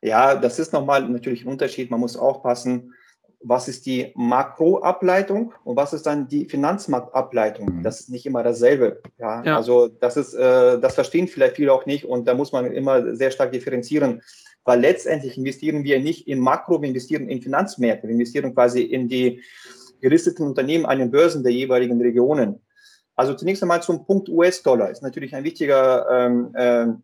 ja, 0.00 0.34
das 0.34 0.58
ist 0.58 0.72
nochmal 0.72 1.06
natürlich 1.06 1.44
ein 1.44 1.48
Unterschied. 1.48 1.90
Man 1.90 2.00
muss 2.00 2.16
aufpassen 2.16 2.94
was 3.42 3.68
ist 3.68 3.86
die 3.86 4.12
Makroableitung 4.16 5.54
und 5.64 5.76
was 5.76 5.92
ist 5.92 6.06
dann 6.06 6.28
die 6.28 6.46
Finanzmarktableitung. 6.46 7.78
Mhm. 7.78 7.82
Das 7.82 8.00
ist 8.00 8.10
nicht 8.10 8.26
immer 8.26 8.42
dasselbe. 8.42 9.00
Ja, 9.18 9.42
ja. 9.42 9.56
also 9.56 9.88
das 9.88 10.16
ist, 10.16 10.34
äh, 10.34 10.78
das 10.78 10.94
verstehen 10.94 11.26
vielleicht 11.26 11.56
viele 11.56 11.72
auch 11.72 11.86
nicht 11.86 12.04
und 12.04 12.28
da 12.28 12.34
muss 12.34 12.52
man 12.52 12.70
immer 12.70 13.14
sehr 13.16 13.30
stark 13.30 13.52
differenzieren, 13.52 14.22
weil 14.64 14.80
letztendlich 14.80 15.38
investieren 15.38 15.84
wir 15.84 16.00
nicht 16.00 16.28
in 16.28 16.38
Makro, 16.38 16.82
wir 16.82 16.88
investieren 16.88 17.28
in 17.28 17.40
Finanzmärkte, 17.40 18.06
wir 18.06 18.14
investieren 18.14 18.54
quasi 18.54 18.82
in 18.82 19.08
die 19.08 19.42
gelisteten 20.00 20.46
Unternehmen 20.46 20.86
an 20.86 20.98
den 20.98 21.10
Börsen 21.10 21.42
der 21.42 21.52
jeweiligen 21.52 22.00
Regionen. 22.00 22.60
Also 23.16 23.34
zunächst 23.34 23.62
einmal 23.62 23.82
zum 23.82 24.04
Punkt 24.06 24.28
US-Dollar 24.28 24.90
ist 24.90 25.02
natürlich 25.02 25.34
ein 25.34 25.44
wichtiger, 25.44 26.06
ähm, 26.10 26.54
ähm, 26.56 27.02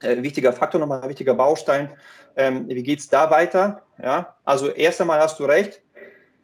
äh, 0.00 0.22
wichtiger 0.22 0.52
Faktor, 0.52 0.80
nochmal 0.80 1.08
wichtiger 1.08 1.34
Baustein. 1.34 1.90
Ähm, 2.36 2.68
wie 2.68 2.82
geht 2.82 3.00
es 3.00 3.08
da 3.08 3.30
weiter? 3.30 3.82
Ja, 4.02 4.36
also 4.44 4.68
erst 4.68 5.00
einmal 5.00 5.20
hast 5.20 5.38
du 5.40 5.44
recht, 5.44 5.82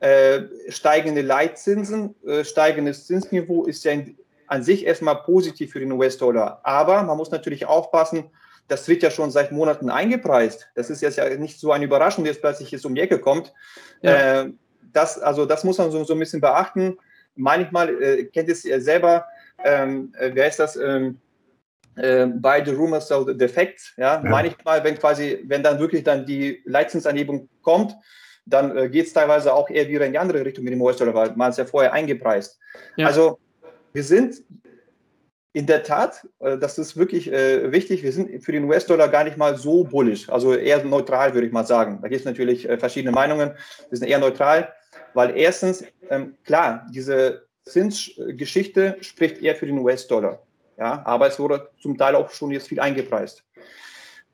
äh, 0.00 0.42
steigende 0.68 1.22
Leitzinsen, 1.22 2.14
äh, 2.26 2.44
steigendes 2.44 3.06
Zinsniveau 3.06 3.64
ist 3.66 3.84
ja 3.84 3.92
in, 3.92 4.16
an 4.46 4.62
sich 4.62 4.86
erstmal 4.86 5.16
positiv 5.22 5.72
für 5.72 5.80
den 5.80 5.92
US-Dollar. 5.92 6.60
Aber 6.62 7.02
man 7.02 7.16
muss 7.16 7.30
natürlich 7.30 7.66
aufpassen, 7.66 8.30
das 8.68 8.88
wird 8.88 9.02
ja 9.02 9.10
schon 9.10 9.30
seit 9.30 9.52
Monaten 9.52 9.90
eingepreist. 9.90 10.68
Das 10.74 10.90
ist 10.90 11.02
jetzt 11.02 11.18
ja 11.18 11.28
nicht 11.36 11.60
so 11.60 11.72
eine 11.72 11.84
Überraschung, 11.84 12.24
dass 12.24 12.40
plötzlich 12.40 12.70
jetzt 12.70 12.86
um 12.86 12.94
die 12.94 13.00
Ecke 13.00 13.18
kommt. 13.18 13.52
Ja. 14.00 14.42
Äh, 14.42 14.52
das, 14.92 15.18
also 15.18 15.46
das 15.46 15.64
muss 15.64 15.78
man 15.78 15.90
so, 15.90 16.02
so 16.04 16.14
ein 16.14 16.18
bisschen 16.18 16.40
beachten. 16.40 16.98
Manchmal 17.34 18.02
äh, 18.02 18.24
kennt 18.24 18.48
es 18.48 18.62
ja 18.64 18.80
selber, 18.80 19.26
ähm, 19.64 20.12
äh, 20.18 20.30
wer 20.34 20.48
ist 20.48 20.58
das? 20.58 20.76
Ähm, 20.76 21.20
äh, 21.96 22.26
by 22.26 22.62
the 22.64 22.72
rumors 22.72 23.10
of 23.10 23.28
the 23.38 23.48
facts. 23.48 23.92
Ja? 23.96 24.22
ja? 24.22 24.30
Manchmal, 24.30 24.82
wenn 24.84 24.98
quasi, 24.98 25.42
wenn 25.46 25.62
dann 25.62 25.78
wirklich 25.78 26.04
dann 26.04 26.26
die 26.26 26.62
Leitzinsanhebung 26.64 27.48
kommt, 27.62 27.94
dann 28.46 28.76
äh, 28.76 28.88
geht 28.88 29.06
es 29.06 29.12
teilweise 29.12 29.52
auch 29.52 29.70
eher 29.70 29.88
wieder 29.88 30.06
in 30.06 30.12
die 30.12 30.18
andere 30.18 30.44
Richtung 30.44 30.64
mit 30.64 30.72
dem 30.72 30.82
US-Dollar, 30.82 31.14
weil 31.14 31.32
man 31.36 31.50
es 31.50 31.56
ja 31.56 31.64
vorher 31.64 31.92
eingepreist. 31.92 32.58
Ja. 32.96 33.06
Also 33.06 33.38
wir 33.92 34.02
sind 34.02 34.42
in 35.52 35.66
der 35.66 35.82
Tat, 35.82 36.26
äh, 36.40 36.58
das 36.58 36.78
ist 36.78 36.96
wirklich 36.96 37.30
äh, 37.30 37.70
wichtig, 37.70 38.02
wir 38.02 38.12
sind 38.12 38.42
für 38.42 38.52
den 38.52 38.64
US-Dollar 38.64 39.08
gar 39.08 39.24
nicht 39.24 39.36
mal 39.36 39.56
so 39.56 39.84
bullisch, 39.84 40.28
also 40.28 40.54
eher 40.54 40.82
neutral, 40.84 41.34
würde 41.34 41.46
ich 41.46 41.52
mal 41.52 41.66
sagen. 41.66 41.98
Da 42.02 42.08
gibt 42.08 42.20
es 42.20 42.26
natürlich 42.26 42.68
äh, 42.68 42.78
verschiedene 42.78 43.12
Meinungen, 43.12 43.52
wir 43.90 43.98
sind 43.98 44.08
eher 44.08 44.18
neutral, 44.18 44.72
weil 45.14 45.36
erstens, 45.36 45.84
ähm, 46.10 46.36
klar, 46.44 46.86
diese 46.92 47.46
Zinsgeschichte 47.64 48.96
spricht 49.00 49.40
eher 49.42 49.54
für 49.54 49.66
den 49.66 49.78
US-Dollar. 49.78 50.42
Ja, 50.82 51.00
aber 51.04 51.28
es 51.28 51.38
wurde 51.38 51.68
zum 51.80 51.96
Teil 51.96 52.16
auch 52.16 52.28
schon 52.30 52.50
jetzt 52.50 52.66
viel 52.66 52.80
eingepreist. 52.80 53.44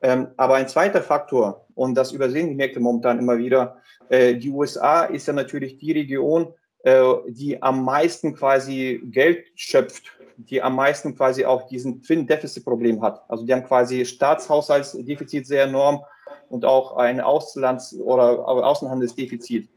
Ähm, 0.01 0.29
aber 0.39 0.55
ein 0.55 0.67
zweiter 0.67 1.03
Faktor, 1.03 1.67
und 1.75 1.95
das 1.95 2.13
übersehen 2.13 2.49
die 2.49 2.55
Märkte 2.55 2.81
momentan 2.81 3.19
immer 3.19 3.37
wieder, 3.37 3.83
äh, 4.09 4.35
die 4.35 4.49
USA 4.49 5.05
ist 5.05 5.27
ja 5.27 5.35
natürlich 5.35 5.77
die 5.77 5.93
Region, 5.93 6.55
äh, 6.85 7.03
die 7.27 7.63
am 7.63 7.85
meisten 7.85 8.35
quasi 8.35 9.03
Geld 9.05 9.45
schöpft 9.57 10.15
die 10.39 10.63
am 10.63 10.77
meisten 10.77 11.17
quasi 11.17 11.45
auch 11.45 11.67
diesen 11.67 12.01
Twin-Deficit-Problem 12.01 13.03
hat. 13.03 13.25
Also 13.29 13.45
die 13.45 13.53
haben 13.53 13.65
quasi 13.65 14.05
Staatshaushaltsdefizit 14.05 15.49
sehr 15.49 15.65
enorm 15.65 16.05
und 16.49 16.65
auch 16.65 16.97
ein 16.97 17.21
Auslands- 17.21 17.99
oder 17.99 18.47
Außenhandelsdefizit. 18.47 19.69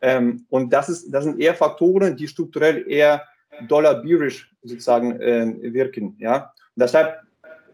Ähm, 0.00 0.44
und 0.50 0.72
das, 0.72 0.88
ist, 0.88 1.14
das 1.14 1.22
sind 1.22 1.38
eher 1.38 1.54
Faktoren, 1.54 2.16
die 2.16 2.26
strukturell 2.26 2.84
eher 2.90 3.22
dollar-bearish 3.68 4.54
sozusagen 4.62 5.20
äh, 5.20 5.72
wirken. 5.72 6.16
Ja? 6.18 6.52
Und 6.76 6.82
deshalb, 6.82 7.20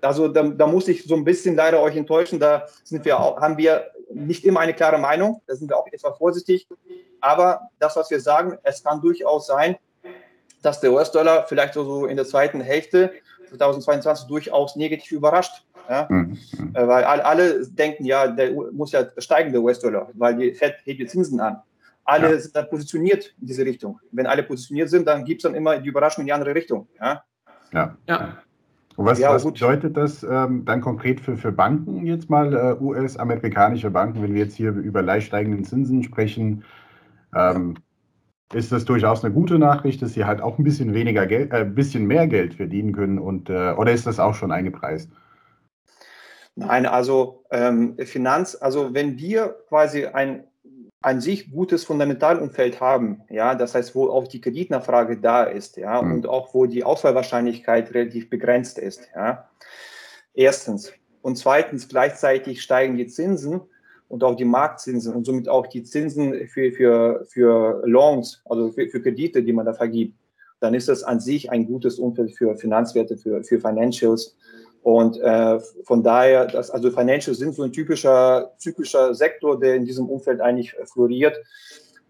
also 0.01 0.29
da, 0.29 0.43
da, 0.43 0.67
muss 0.67 0.89
ich 0.89 1.05
so 1.05 1.15
ein 1.15 1.25
bisschen 1.25 1.57
leider 1.57 1.81
euch 1.81 1.97
enttäuschen, 1.97 2.39
da 2.39 2.67
sind 2.85 3.05
wir 3.05 3.19
auch, 3.19 3.41
haben 3.41 3.57
wir 3.57 3.91
nicht 4.13 4.45
immer 4.45 4.61
eine 4.61 4.75
klare 4.75 4.99
Meinung, 4.99 5.43
da 5.47 5.55
sind 5.55 5.69
wir 5.69 5.77
auch 5.77 5.87
etwas 5.87 6.17
vorsichtig. 6.17 6.67
Aber 7.21 7.69
das, 7.79 7.97
was 7.97 8.11
wir 8.11 8.21
sagen, 8.21 8.59
es 8.63 8.83
kann 8.83 9.01
durchaus 9.01 9.47
sein, 9.47 9.77
dass 10.63 10.81
der 10.81 10.93
US-Dollar 10.93 11.47
vielleicht 11.47 11.75
so 11.75 12.07
in 12.07 12.17
der 12.17 12.27
zweiten 12.27 12.61
Hälfte 12.61 13.13
2022 13.49 14.27
durchaus 14.29 14.77
negativ 14.77 15.13
überrascht. 15.13 15.65
Ja? 15.89 16.07
Mhm. 16.09 16.39
Äh, 16.75 16.87
weil 16.87 17.05
alle 17.05 17.67
denken, 17.67 18.05
ja, 18.05 18.27
der 18.27 18.53
muss 18.53 18.93
ja 18.93 19.07
steigen, 19.19 19.53
der 19.53 19.63
US-Dollar, 19.63 20.09
weil 20.15 20.37
die 20.37 20.53
Fed 20.53 20.77
hebt 20.85 21.01
die 21.01 21.07
Zinsen 21.07 21.41
an. 21.41 21.63
Alle 22.09 22.31
ja. 22.31 22.39
sind 22.39 22.57
dann 22.57 22.71
positioniert 22.71 23.35
in 23.39 23.49
diese 23.49 23.67
Richtung. 23.67 24.01
Wenn 24.13 24.27
alle 24.27 24.43
positioniert 24.43 24.89
sind, 24.89 25.07
dann 25.07 25.27
gibt 25.27 25.41
es 25.41 25.43
dann 25.43 25.55
immer 25.55 25.79
die 25.79 25.91
Überraschung 25.91 26.23
in 26.23 26.29
die 26.29 26.33
andere 26.33 26.55
Richtung. 26.55 26.89
Ja. 26.99 27.23
ja. 27.71 27.99
ja. 28.09 28.39
Und 28.97 29.05
was, 29.05 29.19
ja, 29.19 29.31
was 29.31 29.45
bedeutet 29.45 29.95
das 29.95 30.23
ähm, 30.23 30.65
dann 30.65 30.81
konkret 30.81 31.21
für, 31.21 31.37
für 31.37 31.53
Banken 31.53 32.07
jetzt 32.07 32.31
mal, 32.31 32.55
äh, 32.55 32.83
US-amerikanische 32.83 33.91
Banken, 33.91 34.23
wenn 34.23 34.33
wir 34.33 34.41
jetzt 34.41 34.57
hier 34.57 34.71
über 34.71 35.03
leicht 35.03 35.27
steigenden 35.27 35.65
Zinsen 35.65 36.03
sprechen? 36.03 36.65
Ähm, 37.35 37.75
ist 38.55 38.73
das 38.73 38.87
durchaus 38.87 39.23
eine 39.23 39.35
gute 39.35 39.59
Nachricht, 39.59 40.01
dass 40.01 40.15
sie 40.15 40.25
halt 40.25 40.41
auch 40.41 40.59
ein 40.59 40.65
bisschen 40.65 40.95
weniger 40.95 41.27
Geld, 41.27 41.53
äh, 41.53 41.57
ein 41.57 41.75
bisschen 41.75 42.07
mehr 42.07 42.27
Geld 42.27 42.55
verdienen 42.55 42.95
können 42.95 43.19
und 43.19 43.51
äh, 43.51 43.73
oder 43.73 43.93
ist 43.93 44.07
das 44.07 44.19
auch 44.19 44.35
schon 44.35 44.51
eingepreist? 44.51 45.11
Nein, 46.57 46.87
also 46.87 47.45
ähm, 47.51 47.99
Finanz, 47.99 48.57
also 48.59 48.95
wenn 48.95 49.19
wir 49.19 49.57
quasi 49.69 50.07
ein 50.07 50.45
an 51.01 51.21
sich 51.21 51.51
gutes 51.51 51.85
Fundamentalumfeld 51.85 52.81
haben, 52.81 53.23
ja, 53.29 53.55
das 53.55 53.75
heißt, 53.75 53.95
wo 53.95 54.09
auch 54.09 54.27
die 54.27 54.41
Kreditnachfrage 54.41 55.19
da 55.19 55.45
ist, 55.45 55.77
ja, 55.77 56.03
mhm. 56.03 56.13
und 56.13 56.27
auch 56.27 56.55
wo 56.55 56.67
die 56.67 56.85
Auswahlwahrscheinlichkeit 56.85 57.95
relativ 57.95 58.31
begrenzt 58.31 58.79
ist, 58.79 59.09
ja. 59.15 59.49
Erstens. 60.35 60.93
Und 61.23 61.37
zweitens, 61.37 61.89
gleichzeitig 61.89 62.63
steigen 62.63 62.97
die 62.97 63.07
Zinsen, 63.07 63.63
und 64.09 64.25
auch 64.25 64.35
die 64.35 64.45
Marktzinsen 64.45 65.15
und 65.15 65.25
somit 65.25 65.49
auch 65.49 65.67
die 65.67 65.83
Zinsen 65.83 66.49
für, 66.49 66.73
für, 66.73 67.27
für 67.29 67.83
Loans, 67.87 68.43
also 68.47 68.73
für, 68.73 68.89
für 68.89 69.03
Kredite, 69.03 69.43
die 69.43 69.53
man 69.53 69.67
da 69.67 69.75
vergibt, 69.75 70.19
dann 70.61 70.75
ist 70.75 70.89
das 70.89 71.05
an 71.05 71.21
sich 71.21 71.51
ein 71.53 71.67
gutes 71.67 71.99
Umfeld 71.99 72.35
für 72.35 72.57
Finanzwerte, 72.57 73.17
für, 73.17 73.45
für 73.45 73.61
Financials. 73.61 74.37
Und 74.83 75.21
äh, 75.21 75.61
von 75.85 76.03
daher, 76.03 76.47
das, 76.47 76.71
also 76.71 76.91
Financials 76.91 77.39
sind 77.39 77.55
so 77.55 77.63
ein 77.63 77.73
typischer, 77.73 78.53
typischer 78.59 79.15
Sektor, 79.15 79.59
der 79.59 79.75
in 79.75 79.85
diesem 79.85 80.09
Umfeld 80.09 80.41
eigentlich 80.41 80.75
floriert. 80.85 81.37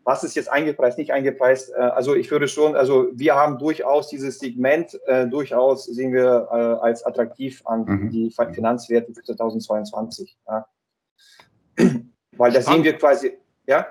Was 0.04 0.24
ist 0.24 0.36
jetzt 0.36 0.50
eingepreist, 0.50 0.96
nicht 0.96 1.12
eingepreist? 1.12 1.70
Äh, 1.70 1.80
also 1.80 2.14
ich 2.14 2.30
würde 2.30 2.48
schon, 2.48 2.76
also 2.76 3.08
wir 3.12 3.34
haben 3.34 3.58
durchaus 3.58 4.08
dieses 4.08 4.38
Segment, 4.38 4.98
äh, 5.06 5.26
durchaus 5.26 5.84
sehen 5.84 6.12
wir 6.12 6.48
äh, 6.50 6.54
als 6.54 7.04
attraktiv 7.04 7.62
an 7.66 7.84
mhm. 7.84 8.10
die 8.10 8.30
Finanzwerte 8.30 9.12
für 9.12 9.22
2022. 9.22 10.38
Ja. 10.46 10.66
Weil 12.36 12.52
da 12.52 12.62
sehen 12.62 12.84
wir 12.84 12.96
quasi, 12.96 13.32
ja? 13.66 13.86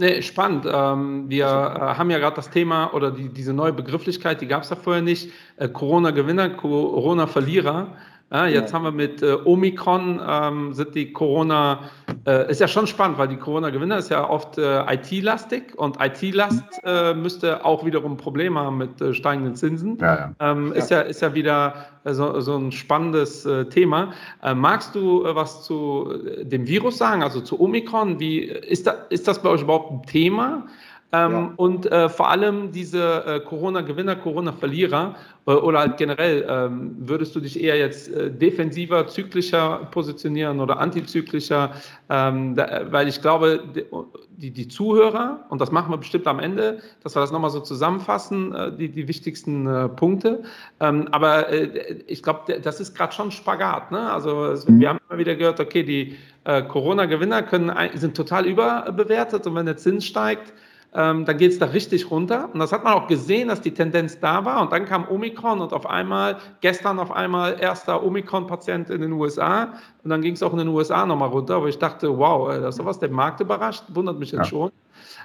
Nee, 0.00 0.22
spannend. 0.22 0.64
Ähm, 0.66 1.28
wir 1.28 1.44
äh, 1.44 1.48
haben 1.48 2.08
ja 2.08 2.18
gerade 2.18 2.36
das 2.36 2.48
Thema 2.48 2.94
oder 2.94 3.10
die, 3.10 3.28
diese 3.28 3.52
neue 3.52 3.74
Begrifflichkeit, 3.74 4.40
die 4.40 4.46
gab 4.46 4.62
es 4.62 4.70
ja 4.70 4.76
vorher 4.76 5.02
nicht. 5.02 5.30
Äh, 5.58 5.68
Corona-Gewinner, 5.68 6.48
Corona-Verlierer. 6.48 7.98
Ja, 8.32 8.46
jetzt 8.46 8.70
ja. 8.70 8.74
haben 8.76 8.84
wir 8.84 8.92
mit 8.92 9.22
äh, 9.22 9.36
Omikron, 9.44 10.20
ähm, 10.24 10.72
sind 10.72 10.94
die 10.94 11.12
Corona, 11.12 11.80
äh, 12.26 12.48
ist 12.48 12.60
ja 12.60 12.68
schon 12.68 12.86
spannend, 12.86 13.18
weil 13.18 13.26
die 13.26 13.36
Corona-Gewinner 13.36 13.98
ist 13.98 14.08
ja 14.08 14.28
oft 14.28 14.56
äh, 14.56 14.82
IT-lastig 14.94 15.76
und 15.76 15.98
IT-Last 16.00 16.62
äh, 16.84 17.12
müsste 17.12 17.64
auch 17.64 17.84
wiederum 17.84 18.16
Probleme 18.16 18.60
haben 18.60 18.78
mit 18.78 19.00
äh, 19.00 19.14
steigenden 19.14 19.56
Zinsen. 19.56 19.98
Ja, 20.00 20.14
ja. 20.14 20.34
Ähm, 20.52 20.72
ist, 20.72 20.90
ja. 20.90 21.00
ist 21.00 21.22
ja 21.22 21.34
wieder 21.34 21.86
äh, 22.04 22.14
so, 22.14 22.40
so 22.40 22.56
ein 22.56 22.70
spannendes 22.70 23.48
Thema. 23.70 24.12
magst 24.54 24.94
du 24.94 25.24
was 25.24 25.64
zu 25.64 26.12
dem 26.42 26.66
Virus 26.66 26.98
sagen, 26.98 27.22
also 27.22 27.40
zu 27.40 27.60
Omikron? 27.60 28.20
Wie, 28.20 28.40
ist, 28.40 28.86
da, 28.86 28.92
ist 29.08 29.26
das 29.26 29.42
bei 29.42 29.48
euch 29.48 29.62
überhaupt 29.62 29.90
ein 29.90 30.02
Thema? 30.04 30.66
Ähm, 31.12 31.32
ja. 31.32 31.52
Und 31.56 31.90
äh, 31.90 32.08
vor 32.08 32.30
allem 32.30 32.70
diese 32.70 33.24
äh, 33.26 33.40
Corona-Gewinner, 33.40 34.14
Corona-Verlierer 34.14 35.16
äh, 35.46 35.50
oder 35.50 35.80
halt 35.80 35.96
generell, 35.96 36.46
ähm, 36.48 36.94
würdest 37.00 37.34
du 37.34 37.40
dich 37.40 37.60
eher 37.60 37.76
jetzt 37.76 38.08
äh, 38.08 38.30
defensiver, 38.30 39.08
zyklischer 39.08 39.88
positionieren 39.90 40.60
oder 40.60 40.78
antizyklischer? 40.78 41.72
Ähm, 42.08 42.54
da, 42.54 42.92
weil 42.92 43.08
ich 43.08 43.20
glaube, 43.20 43.60
die, 44.36 44.52
die 44.52 44.68
Zuhörer, 44.68 45.46
und 45.48 45.60
das 45.60 45.72
machen 45.72 45.90
wir 45.92 45.98
bestimmt 45.98 46.28
am 46.28 46.38
Ende, 46.38 46.78
dass 47.02 47.16
wir 47.16 47.20
das 47.20 47.32
nochmal 47.32 47.50
so 47.50 47.58
zusammenfassen, 47.58 48.54
äh, 48.54 48.72
die, 48.76 48.88
die 48.88 49.08
wichtigsten 49.08 49.66
äh, 49.66 49.88
Punkte. 49.88 50.44
Ähm, 50.78 51.08
aber 51.10 51.46
ich 52.06 52.22
glaube, 52.22 52.60
das 52.60 52.78
ist 52.78 52.94
gerade 52.94 53.12
schon 53.12 53.32
Spagat. 53.32 53.90
Ne? 53.90 54.12
Also 54.12 54.46
es, 54.46 54.68
mhm. 54.68 54.78
wir 54.78 54.88
haben 54.90 55.00
immer 55.08 55.18
wieder 55.18 55.34
gehört, 55.34 55.58
okay, 55.58 55.82
die 55.82 56.16
Corona-Gewinner 56.42 57.44
sind 57.94 58.16
total 58.16 58.46
überbewertet 58.46 59.46
und 59.46 59.54
wenn 59.54 59.66
der 59.66 59.76
Zins 59.76 60.06
steigt, 60.06 60.54
ähm, 60.92 61.24
dann 61.24 61.36
geht 61.38 61.52
es 61.52 61.58
da 61.58 61.66
richtig 61.66 62.10
runter. 62.10 62.48
Und 62.52 62.58
das 62.58 62.72
hat 62.72 62.82
man 62.82 62.94
auch 62.94 63.06
gesehen, 63.06 63.48
dass 63.48 63.60
die 63.60 63.72
Tendenz 63.72 64.18
da 64.18 64.44
war. 64.44 64.60
Und 64.60 64.72
dann 64.72 64.86
kam 64.86 65.08
Omikron 65.08 65.60
und 65.60 65.72
auf 65.72 65.86
einmal, 65.86 66.38
gestern 66.60 66.98
auf 66.98 67.12
einmal, 67.12 67.60
erster 67.60 68.02
Omikron-Patient 68.02 68.90
in 68.90 69.00
den 69.00 69.12
USA. 69.12 69.74
Und 70.02 70.10
dann 70.10 70.20
ging 70.20 70.34
es 70.34 70.42
auch 70.42 70.52
in 70.52 70.58
den 70.58 70.68
USA 70.68 71.06
nochmal 71.06 71.28
runter, 71.28 71.62
wo 71.62 71.66
ich 71.66 71.78
dachte, 71.78 72.18
wow, 72.18 72.48
das 72.48 72.74
ist 72.74 72.76
sowas 72.76 72.98
der 72.98 73.10
Markt 73.10 73.40
überrascht, 73.40 73.84
wundert 73.88 74.18
mich 74.18 74.32
jetzt 74.32 74.38
ja. 74.38 74.44
schon. 74.44 74.72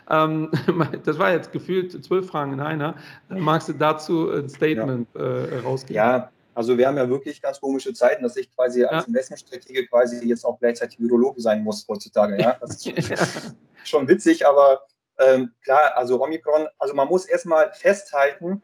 Ähm, 0.09 0.51
das 1.03 1.17
war 1.17 1.31
jetzt 1.31 1.51
gefühlt 1.51 2.03
zwölf 2.03 2.27
Fragen 2.27 2.53
in 2.53 2.59
einer. 2.59 2.95
Magst 3.29 3.69
du 3.69 3.73
dazu 3.73 4.29
ein 4.31 4.49
Statement 4.49 5.07
ja. 5.15 5.21
äh, 5.21 5.59
rausgeben? 5.59 5.95
Ja, 5.95 6.29
also 6.53 6.77
wir 6.77 6.87
haben 6.87 6.97
ja 6.97 7.09
wirklich 7.09 7.41
ganz 7.41 7.59
komische 7.59 7.93
Zeiten, 7.93 8.23
dass 8.23 8.37
ich 8.37 8.49
quasi 8.55 8.83
als 8.83 9.03
ja. 9.03 9.07
Investmentstratege 9.07 9.87
quasi 9.87 10.25
jetzt 10.27 10.45
auch 10.45 10.59
gleichzeitig 10.59 10.99
Virologe 10.99 11.41
sein 11.41 11.63
muss 11.63 11.85
heutzutage. 11.87 12.39
Ja? 12.39 12.55
Das 12.61 12.85
ist 12.85 12.85
schon, 13.07 13.55
schon 13.83 14.07
witzig, 14.07 14.47
aber 14.47 14.81
ähm, 15.19 15.53
klar, 15.63 15.95
also 15.95 16.21
Omikron, 16.21 16.67
also 16.77 16.93
man 16.93 17.07
muss 17.07 17.25
erstmal 17.25 17.71
festhalten, 17.73 18.61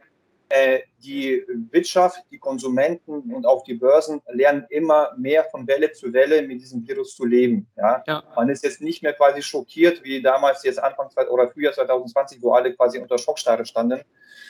äh, 0.50 0.82
die 0.98 1.46
Wirtschaft, 1.72 2.26
die 2.30 2.38
Konsumenten 2.38 3.34
und 3.34 3.46
auch 3.46 3.64
die 3.64 3.76
Börsen 3.76 4.22
lernen 4.28 4.66
immer 4.70 5.14
mehr 5.18 5.46
von 5.46 5.66
Welle 5.66 5.94
zu 5.94 6.12
Welle 6.12 6.42
mit 6.42 6.60
diesem 6.60 6.86
Virus 6.86 7.16
zu 7.16 7.26
leben. 7.26 7.68
Ja? 7.78 8.04
ja. 8.06 8.24
Man 8.36 8.50
ist 8.50 8.64
jetzt 8.66 8.82
nicht 8.82 9.02
mehr 9.02 9.14
quasi 9.14 9.42
schockiert, 9.42 10.04
wie 10.04 10.22
damals 10.22 10.64
jetzt 10.64 10.84
Anfang 10.84 11.08
oder 11.30 11.50
Frühjahr 11.50 11.74
2020, 11.74 12.42
wo 12.42 12.52
alle 12.52 12.76
quasi 12.76 13.00
unter 13.00 13.18
Schockstarre 13.18 13.66
standen. 13.66 14.02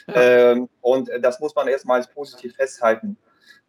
Ja. 0.07 0.51
Ähm, 0.51 0.69
und 0.81 1.11
das 1.21 1.39
muss 1.39 1.53
man 1.53 1.67
erstmal 1.67 1.99
als 1.99 2.07
positiv 2.07 2.55
festhalten. 2.55 3.15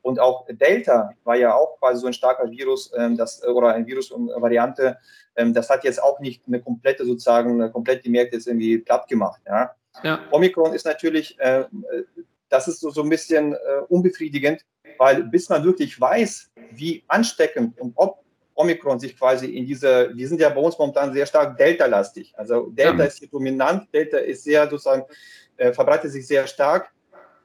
Und 0.03 0.19
auch 0.19 0.47
Delta 0.49 1.13
war 1.25 1.37
ja 1.37 1.55
auch 1.55 1.79
quasi 1.79 2.01
so 2.01 2.07
ein 2.09 2.13
starker 2.13 2.51
Virus, 2.51 2.93
ähm, 2.97 3.17
das, 3.17 3.43
oder 3.45 3.69
ein 3.75 3.87
Virusvariante. 3.87 4.99
Ähm, 5.37 5.55
das 5.55 5.71
hat 5.71 5.85
jetzt 5.85 6.03
auch 6.03 6.21
nicht 6.21 6.43
eine 6.47 6.61
komplette, 6.61 7.05
sozusagen, 7.07 7.73
komplett 7.73 8.05
die 8.05 8.11
Märkte 8.11 8.37
jetzt 8.37 8.49
irgendwie 8.49 8.79
platt 8.79 9.09
gemacht. 9.09 9.41
Ja? 9.47 9.75
Ja. 10.03 10.21
Omikron 10.31 10.75
ist 10.75 10.85
natürlich, 10.85 11.39
äh, 11.39 11.65
das 12.49 12.69
ist 12.69 12.81
so, 12.81 12.91
so 12.91 13.03
ein 13.03 13.09
bisschen 13.09 13.53
äh, 13.53 13.57
unbefriedigend, 13.89 14.65
weil 14.99 15.25
bis 15.25 15.49
man 15.49 15.65
wirklich 15.65 16.01
weiß, 16.01 16.51
wie 16.73 17.05
ansteckend 17.09 17.79
und 17.81 17.93
ob 17.97 18.23
Omikron 18.55 19.01
sich 19.01 19.17
quasi 19.17 19.47
in 19.47 19.67
diese, 19.67 20.11
wir 20.15 20.29
sind 20.29 20.41
ja 20.41 20.49
bei 20.51 20.61
uns 20.61 20.79
momentan 20.79 21.13
sehr 21.13 21.27
stark 21.27 21.57
Delta-lastig. 21.57 22.35
Also 22.37 22.67
Delta 22.71 22.99
ja. 22.99 23.05
ist 23.05 23.19
hier 23.19 23.29
dominant, 23.29 23.93
Delta 23.95 24.19
ist 24.19 24.45
sehr 24.45 24.69
sozusagen, 24.69 25.05
äh, 25.57 25.73
verbreitet 25.73 26.13
sich 26.13 26.27
sehr 26.27 26.47
stark. 26.47 26.93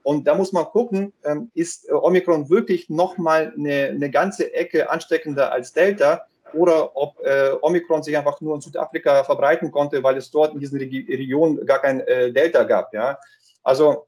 Und 0.08 0.26
da 0.26 0.36
muss 0.36 0.54
man 0.54 0.64
gucken, 0.64 1.12
ähm, 1.26 1.52
ist 1.54 1.90
äh, 1.90 1.92
Omikron 1.92 2.50
wirklich 2.50 2.90
nochmal 2.90 3.54
eine, 3.58 3.88
eine 3.88 4.10
ganze 4.10 4.54
Ecke 4.54 4.90
ansteckender 4.90 5.52
als 5.52 5.74
Delta? 5.74 6.26
oder 6.54 6.96
ob 6.96 7.20
äh, 7.26 7.52
Omikron 7.60 8.04
sich 8.04 8.16
einfach 8.16 8.40
nur 8.40 8.56
in 8.56 8.62
Südafrika 8.62 9.26
verbreiten 9.26 9.70
konnte, 9.70 10.02
weil 10.02 10.16
es 10.16 10.32
dort 10.32 10.54
in 10.54 10.62
diesen 10.62 10.80
Regi 10.80 11.06
Regionen 11.14 11.66
gar 11.66 11.82
kein 11.82 12.00
äh, 12.00 12.32
Delta 12.32 12.64
gab. 12.64 12.94
Ja? 12.94 13.20
Also, 13.64 14.08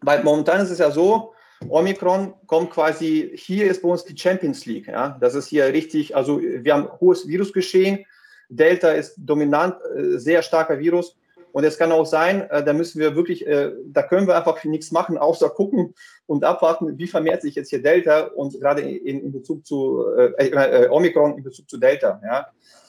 weil 0.00 0.22
momentan 0.22 0.60
ist 0.60 0.70
es 0.70 0.78
ja 0.78 0.92
so, 0.92 1.32
Omikron 1.68 2.34
kommt 2.46 2.70
quasi, 2.70 3.32
hier 3.34 3.68
ist 3.68 3.82
bei 3.82 3.88
uns 3.88 4.04
die 4.04 4.16
Champions 4.16 4.64
League. 4.64 4.86
Ja? 4.86 5.18
Das 5.20 5.34
ist 5.34 5.48
hier 5.48 5.66
richtig, 5.66 6.14
also 6.14 6.40
wir 6.40 6.72
haben 6.72 6.88
hohes 7.00 7.26
Virusgeschehen. 7.26 8.06
Delta 8.48 8.92
ist 8.92 9.16
dominant, 9.16 9.74
sehr 10.14 10.40
starker 10.42 10.78
Virus. 10.78 11.16
Und 11.52 11.64
es 11.64 11.78
kann 11.78 11.92
auch 11.92 12.06
sein, 12.06 12.48
äh, 12.50 12.64
da 12.64 12.72
müssen 12.72 12.98
wir 12.98 13.14
wirklich, 13.14 13.46
äh, 13.46 13.72
da 13.86 14.02
können 14.02 14.26
wir 14.26 14.36
einfach 14.36 14.62
nichts 14.64 14.90
machen, 14.90 15.18
außer 15.18 15.50
gucken 15.50 15.94
und 16.26 16.44
abwarten, 16.44 16.98
wie 16.98 17.06
vermehrt 17.06 17.42
sich 17.42 17.54
jetzt 17.54 17.70
hier 17.70 17.82
Delta 17.82 18.24
und 18.28 18.58
gerade 18.58 18.82
in, 18.82 19.20
in 19.20 19.32
Bezug 19.32 19.66
zu 19.66 20.04
äh, 20.16 20.48
äh, 20.48 20.88
Omikron 20.88 21.36
in 21.36 21.44
Bezug 21.44 21.68
zu 21.68 21.78
Delta. 21.78 22.20
Ja. 22.24 22.46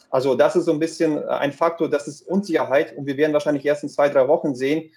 Also 0.10 0.36
das 0.36 0.56
ist 0.56 0.66
so 0.66 0.72
ein 0.72 0.80
bisschen 0.80 1.28
ein 1.28 1.52
Faktor, 1.52 1.90
das 1.90 2.08
ist 2.08 2.22
Unsicherheit 2.22 2.96
und 2.96 3.06
wir 3.06 3.18
werden 3.18 3.34
wahrscheinlich 3.34 3.66
erst 3.66 3.84
in 3.84 3.90
zwei, 3.90 4.10
drei 4.10 4.28
Wochen 4.28 4.56
sehen. 4.56 4.92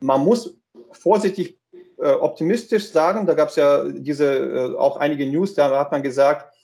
Man 0.00 0.20
muss 0.20 0.56
vorsichtig 0.92 1.58
äh, 1.98 2.12
optimistisch 2.12 2.90
sagen, 2.90 3.26
da 3.26 3.34
gab 3.34 3.48
es 3.48 3.56
ja 3.56 3.84
diese 3.88 4.24
äh, 4.24 4.76
auch 4.76 4.96
einige 4.96 5.26
News, 5.26 5.54
da 5.54 5.76
hat 5.78 5.90
man 5.90 6.02
gesagt, 6.02 6.54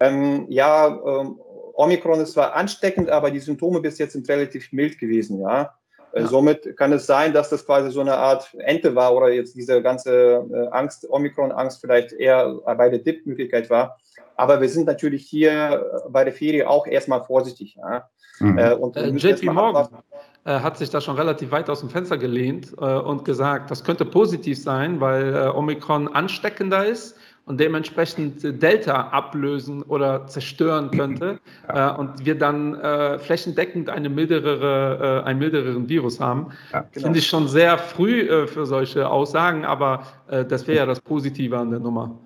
ähm, 0.00 0.46
ja, 0.48 0.88
ähm, 0.88 1.38
Omikron 1.80 2.20
ist 2.20 2.32
zwar 2.32 2.54
ansteckend, 2.54 3.08
aber 3.08 3.30
die 3.30 3.38
Symptome 3.38 3.80
bis 3.80 3.98
jetzt 3.98 4.12
sind 4.12 4.28
relativ 4.28 4.70
mild 4.72 4.98
gewesen, 4.98 5.40
ja. 5.40 5.74
Äh, 6.12 6.22
ja. 6.22 6.26
Somit 6.26 6.76
kann 6.76 6.92
es 6.92 7.06
sein, 7.06 7.32
dass 7.32 7.48
das 7.48 7.64
quasi 7.64 7.90
so 7.90 8.00
eine 8.00 8.16
Art 8.16 8.54
Ente 8.58 8.94
war 8.94 9.14
oder 9.14 9.30
jetzt 9.30 9.56
diese 9.56 9.80
ganze 9.80 10.44
äh, 10.52 10.68
Angst, 10.72 11.08
Omikron-Angst 11.08 11.80
vielleicht 11.80 12.12
eher 12.12 12.54
bei 12.76 12.88
der 12.90 12.98
DIP-Möglichkeit 12.98 13.70
war. 13.70 13.96
Aber 14.36 14.60
wir 14.60 14.68
sind 14.68 14.86
natürlich 14.86 15.26
hier 15.26 15.84
bei 16.08 16.24
der 16.24 16.32
Ferie 16.32 16.68
auch 16.68 16.86
erstmal 16.86 17.22
vorsichtig. 17.24 17.76
Ja? 17.76 18.08
Mhm. 18.40 18.58
Äh, 18.58 18.74
und 18.74 18.96
äh, 18.96 19.08
JP 19.08 19.46
Morgan 19.46 19.88
hat 20.46 20.78
sich 20.78 20.88
da 20.88 21.02
schon 21.02 21.16
relativ 21.16 21.50
weit 21.50 21.68
aus 21.68 21.80
dem 21.80 21.90
Fenster 21.90 22.16
gelehnt 22.16 22.72
äh, 22.80 22.84
und 22.84 23.26
gesagt, 23.26 23.70
das 23.70 23.84
könnte 23.84 24.06
positiv 24.06 24.60
sein, 24.60 24.98
weil 24.98 25.34
äh, 25.34 25.48
Omikron 25.48 26.08
ansteckender 26.08 26.86
ist 26.86 27.14
und 27.46 27.58
dementsprechend 27.58 28.62
Delta 28.62 29.08
ablösen 29.08 29.82
oder 29.82 30.26
zerstören 30.26 30.90
könnte 30.90 31.40
äh, 31.68 31.90
und 31.90 32.24
wir 32.24 32.36
dann 32.38 32.74
äh, 32.80 33.18
flächendeckend 33.18 33.88
eine 33.90 34.08
mildere, 34.08 35.22
äh, 35.24 35.28
einen 35.28 35.38
milderen 35.38 35.88
Virus 35.88 36.20
haben. 36.20 36.52
Ja, 36.72 36.86
genau. 36.92 37.04
Finde 37.04 37.18
ich 37.18 37.26
schon 37.26 37.48
sehr 37.48 37.76
früh 37.78 38.20
äh, 38.20 38.46
für 38.46 38.66
solche 38.66 39.08
Aussagen, 39.08 39.64
aber 39.64 40.06
äh, 40.28 40.44
das 40.44 40.66
wäre 40.66 40.78
ja 40.78 40.86
das 40.86 41.00
Positive 41.00 41.58
an 41.58 41.70
der 41.70 41.80
Nummer. 41.80 42.16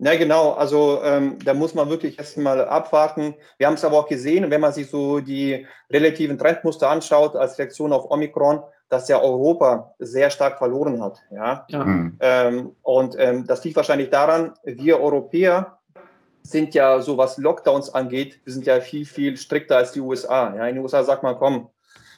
Ja, 0.00 0.14
genau. 0.14 0.52
Also 0.52 1.00
ähm, 1.02 1.38
da 1.44 1.54
muss 1.54 1.74
man 1.74 1.90
wirklich 1.90 2.18
erstmal 2.18 2.64
abwarten. 2.64 3.34
Wir 3.56 3.66
haben 3.66 3.74
es 3.74 3.84
aber 3.84 3.98
auch 3.98 4.08
gesehen, 4.08 4.48
wenn 4.48 4.60
man 4.60 4.72
sich 4.72 4.88
so 4.88 5.18
die 5.18 5.66
relativen 5.90 6.38
Trendmuster 6.38 6.88
anschaut 6.88 7.34
als 7.34 7.58
Reaktion 7.58 7.92
auf 7.92 8.08
Omikron, 8.08 8.62
dass 8.88 9.08
ja 9.08 9.20
Europa 9.20 9.94
sehr 9.98 10.30
stark 10.30 10.58
verloren 10.58 11.02
hat. 11.02 11.22
Ja? 11.30 11.66
ja. 11.68 11.84
Mhm. 11.84 12.16
Ähm, 12.20 12.76
und 12.82 13.16
ähm, 13.18 13.46
das 13.46 13.64
liegt 13.64 13.76
wahrscheinlich 13.76 14.10
daran, 14.10 14.54
wir 14.64 15.00
Europäer 15.00 15.78
sind 16.42 16.74
ja 16.74 17.00
so, 17.00 17.18
was 17.18 17.36
Lockdowns 17.36 17.94
angeht, 17.94 18.40
wir 18.44 18.52
sind 18.52 18.66
ja 18.66 18.80
viel, 18.80 19.04
viel 19.04 19.36
strikter 19.36 19.76
als 19.76 19.92
die 19.92 20.00
USA. 20.00 20.54
Ja? 20.56 20.66
In 20.66 20.76
den 20.76 20.82
USA 20.82 21.04
sagt 21.04 21.22
man, 21.22 21.36
komm, 21.36 21.68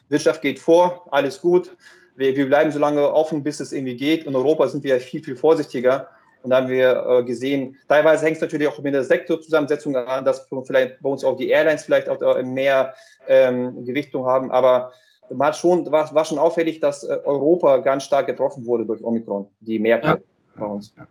Wirtschaft 0.08 0.42
geht 0.42 0.58
vor, 0.58 1.06
alles 1.10 1.40
gut. 1.40 1.76
Wir, 2.16 2.36
wir 2.36 2.46
bleiben 2.46 2.70
so 2.70 2.78
lange 2.78 3.12
offen, 3.12 3.42
bis 3.42 3.60
es 3.60 3.72
irgendwie 3.72 3.96
geht. 3.96 4.24
In 4.24 4.36
Europa 4.36 4.68
sind 4.68 4.84
wir 4.84 4.94
ja 4.94 5.00
viel, 5.00 5.22
viel 5.22 5.36
vorsichtiger. 5.36 6.08
Und 6.42 6.50
da 6.50 6.56
haben 6.56 6.68
wir 6.68 7.06
äh, 7.06 7.24
gesehen, 7.24 7.76
teilweise 7.88 8.24
hängt 8.24 8.36
es 8.36 8.42
natürlich 8.42 8.68
auch 8.68 8.78
mit 8.78 8.94
der 8.94 9.04
Sektorzusammensetzung 9.04 9.94
an, 9.96 10.24
dass 10.24 10.46
vielleicht 10.64 11.00
bei 11.00 11.08
uns 11.08 11.22
auch 11.22 11.36
die 11.36 11.50
Airlines 11.50 11.84
vielleicht 11.84 12.08
auch 12.08 12.20
äh, 12.20 12.42
mehr 12.42 12.94
ähm, 13.28 13.84
Gewichtung 13.84 14.26
haben. 14.26 14.50
Aber 14.50 14.92
war 15.30 15.52
schon, 15.52 15.90
war, 15.90 16.12
war 16.14 16.24
schon 16.24 16.38
auffällig, 16.38 16.80
dass 16.80 17.04
äh, 17.04 17.18
Europa 17.24 17.78
ganz 17.78 18.04
stark 18.04 18.26
getroffen 18.26 18.66
wurde 18.66 18.84
durch 18.84 19.02
Omikron, 19.02 19.46
die 19.60 19.78
Märkte 19.78 20.08
ja. 20.08 20.18
bei 20.56 20.66
uns. 20.66 20.94
Ja. 20.96 21.06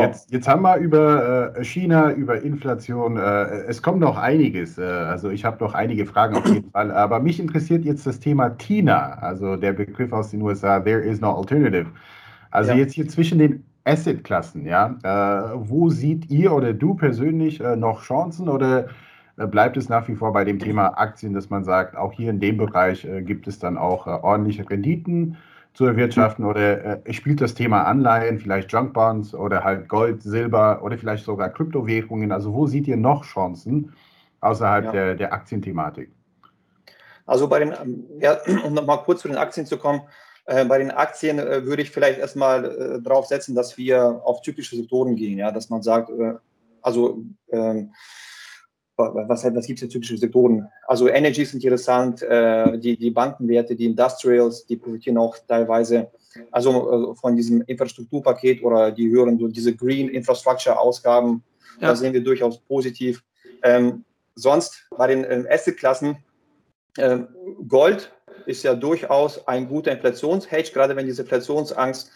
Jetzt, 0.00 0.32
jetzt, 0.32 0.48
haben 0.48 0.62
wir 0.62 0.76
über 0.76 1.54
äh, 1.54 1.64
China, 1.64 2.12
über 2.12 2.40
Inflation, 2.40 3.18
äh, 3.18 3.20
es 3.66 3.82
kommt 3.82 4.00
noch 4.00 4.16
einiges. 4.16 4.78
Äh, 4.78 4.84
also 4.84 5.28
ich 5.28 5.44
habe 5.44 5.62
noch 5.62 5.74
einige 5.74 6.06
Fragen 6.06 6.36
auf 6.36 6.46
jeden 6.46 6.70
Fall. 6.70 6.90
Aber 6.90 7.20
mich 7.20 7.38
interessiert 7.38 7.84
jetzt 7.84 8.06
das 8.06 8.18
Thema 8.18 8.56
TINA, 8.56 9.18
also 9.20 9.56
der 9.56 9.74
Begriff 9.74 10.10
aus 10.12 10.30
den 10.30 10.40
USA, 10.40 10.80
There 10.80 11.00
is 11.00 11.20
no 11.20 11.36
alternative. 11.36 11.88
Also 12.50 12.70
ja. 12.70 12.78
jetzt 12.78 12.94
hier 12.94 13.06
zwischen 13.06 13.38
den 13.38 13.64
Asset-Klassen, 13.84 14.64
ja, 14.64 14.96
wo 15.56 15.90
sieht 15.90 16.30
ihr 16.30 16.52
oder 16.52 16.72
du 16.72 16.94
persönlich 16.94 17.58
noch 17.58 18.02
Chancen 18.02 18.48
oder 18.48 18.86
bleibt 19.36 19.76
es 19.76 19.88
nach 19.88 20.08
wie 20.08 20.14
vor 20.14 20.32
bei 20.32 20.44
dem 20.44 20.58
Thema 20.58 20.98
Aktien, 20.98 21.32
dass 21.32 21.50
man 21.50 21.64
sagt, 21.64 21.96
auch 21.96 22.12
hier 22.12 22.30
in 22.30 22.40
dem 22.40 22.56
Bereich 22.56 23.04
äh, 23.04 23.22
gibt 23.22 23.46
es 23.48 23.58
dann 23.58 23.78
auch 23.78 24.06
äh, 24.06 24.10
ordentliche 24.10 24.68
Renditen 24.68 25.36
zu 25.74 25.86
erwirtschaften 25.86 26.44
oder 26.44 27.00
spielt 27.10 27.40
das 27.40 27.54
Thema 27.54 27.84
Anleihen, 27.84 28.38
vielleicht 28.38 28.70
Junk 28.70 28.92
Bonds 28.92 29.34
oder 29.34 29.64
halt 29.64 29.88
Gold, 29.88 30.22
Silber 30.22 30.82
oder 30.82 30.98
vielleicht 30.98 31.24
sogar 31.24 31.48
Kryptowährungen? 31.48 32.30
Also 32.30 32.52
wo 32.52 32.66
seht 32.66 32.86
ihr 32.86 32.98
noch 32.98 33.24
Chancen 33.24 33.94
außerhalb 34.42 34.84
ja. 34.84 34.92
der, 34.92 35.14
der 35.14 35.32
Aktienthematik? 35.32 36.10
Also 37.24 37.48
bei 37.48 37.60
den, 37.60 37.72
ja, 38.20 38.36
um 38.64 38.74
nochmal 38.74 39.02
kurz 39.02 39.22
zu 39.22 39.28
den 39.28 39.38
Aktien 39.38 39.64
zu 39.64 39.78
kommen, 39.78 40.02
äh, 40.44 40.64
bei 40.64 40.78
den 40.78 40.90
Aktien 40.90 41.38
äh, 41.38 41.64
würde 41.64 41.82
ich 41.82 41.90
vielleicht 41.90 42.18
erstmal 42.18 42.64
äh, 42.64 43.00
darauf 43.00 43.26
setzen, 43.26 43.54
dass 43.54 43.78
wir 43.78 44.20
auf 44.24 44.42
typische 44.42 44.76
Sektoren 44.76 45.16
gehen, 45.16 45.38
ja, 45.38 45.52
dass 45.52 45.70
man 45.70 45.82
sagt, 45.82 46.10
also 46.82 47.22
ähm, 47.50 47.92
was, 48.96 49.44
was 49.44 49.66
gibt 49.66 49.78
es 49.78 49.84
für 49.84 49.88
typische 49.88 50.16
Sektoren? 50.16 50.68
Also 50.86 51.08
Energy 51.08 51.42
ist 51.42 51.54
interessant, 51.54 52.22
äh, 52.22 52.78
die, 52.78 52.96
die 52.96 53.10
Bankenwerte, 53.10 53.74
die 53.74 53.86
Industrials, 53.86 54.66
die 54.66 54.76
profitieren 54.76 55.18
auch 55.18 55.36
teilweise 55.48 56.10
also 56.50 57.12
äh, 57.12 57.16
von 57.16 57.36
diesem 57.36 57.62
Infrastrukturpaket 57.62 58.62
oder 58.62 58.90
die 58.90 59.08
höheren, 59.10 59.38
so 59.38 59.48
diese 59.48 59.74
Green 59.74 60.08
Infrastructure 60.08 60.78
Ausgaben, 60.78 61.42
ja. 61.80 61.88
da 61.88 61.96
sehen 61.96 62.12
wir 62.12 62.22
durchaus 62.22 62.58
positiv. 62.60 63.22
Ähm, 63.62 64.04
sonst 64.34 64.88
bei 64.96 65.06
den 65.08 65.24
ähm, 65.28 65.46
Asset-Klassen, 65.50 66.16
äh, 66.96 67.18
Gold 67.68 68.12
ist 68.46 68.62
ja 68.62 68.74
durchaus 68.74 69.46
ein 69.46 69.68
guter 69.68 69.92
Inflationshedge, 69.92 70.72
gerade 70.72 70.96
wenn 70.96 71.06
diese 71.06 71.22
Inflationsangst 71.22 72.10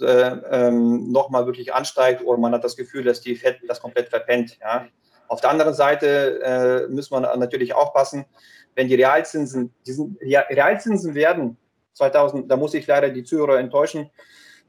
äh, 0.00 0.04
ähm, 0.50 1.10
nochmal 1.10 1.46
wirklich 1.46 1.74
ansteigt 1.74 2.24
oder 2.24 2.38
man 2.38 2.52
hat 2.52 2.64
das 2.64 2.76
Gefühl, 2.76 3.04
dass 3.04 3.20
die 3.20 3.36
Fed 3.36 3.58
das 3.68 3.80
komplett 3.80 4.08
verpennt. 4.08 4.58
Ja. 4.60 4.86
Auf 5.32 5.40
der 5.40 5.48
anderen 5.48 5.72
Seite 5.72 6.42
äh, 6.42 6.92
muss 6.92 7.10
man 7.10 7.22
natürlich 7.22 7.72
aufpassen, 7.72 8.26
wenn 8.74 8.88
die 8.88 8.96
Realzinsen, 8.96 9.72
die 9.86 9.92
sind, 9.92 10.18
ja, 10.20 10.40
Realzinsen 10.40 11.14
werden 11.14 11.56
2000, 11.94 12.50
da 12.50 12.58
muss 12.58 12.74
ich 12.74 12.86
leider 12.86 13.08
die 13.08 13.24
Zuhörer 13.24 13.58
enttäuschen, 13.58 14.10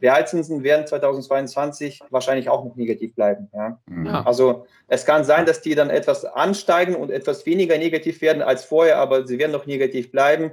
Realzinsen 0.02 0.64
werden 0.64 0.88
2022 0.88 2.00
wahrscheinlich 2.12 2.48
auch 2.48 2.64
noch 2.64 2.78
negativ 2.78 3.14
bleiben. 3.14 3.50
Ja? 3.54 3.78
ja? 4.06 4.24
Also 4.24 4.66
es 4.88 5.06
kann 5.06 5.26
sein, 5.26 5.46
dass 5.46 5.60
die 5.60 5.76
dann 5.76 5.90
etwas 5.90 6.24
ansteigen 6.24 6.96
und 6.96 7.12
etwas 7.12 7.46
weniger 7.46 7.78
negativ 7.78 8.22
werden 8.22 8.42
als 8.42 8.64
vorher, 8.64 9.00
aber 9.00 9.28
sie 9.28 9.40
werden 9.40 9.52
noch 9.52 9.66
negativ 9.66 10.12
bleiben. 10.12 10.52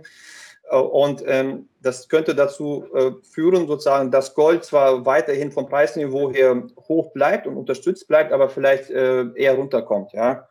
Äh, 0.71 0.77
und 0.77 1.23
ähm, 1.27 1.68
das 1.83 2.09
könnte 2.09 2.35
dazu 2.35 2.85
äh, 2.95 3.12
führen, 3.23 3.66
sozusagen, 3.66 4.11
dass 4.11 4.35
Gold 4.35 4.64
zwar 4.64 5.05
weiterhin 5.05 5.53
vom 5.53 5.68
Preisniveau 5.68 6.31
her 6.31 6.62
hoch 6.89 7.12
bleibt 7.12 7.47
und 7.47 7.57
unterstützt 7.57 8.09
bleibt, 8.09 8.33
aber 8.33 8.49
vielleicht 8.49 8.91
äh, 8.91 9.27
eher 9.35 9.55
runterkommt. 9.55 10.12
Ja, 10.12 10.49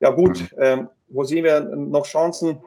ja 0.00 0.10
gut, 0.10 0.40
mhm. 0.40 0.58
ähm, 0.58 0.88
wo 1.08 1.24
sehen 1.24 1.44
wir 1.44 1.60
noch 1.60 2.06
Chancen? 2.06 2.60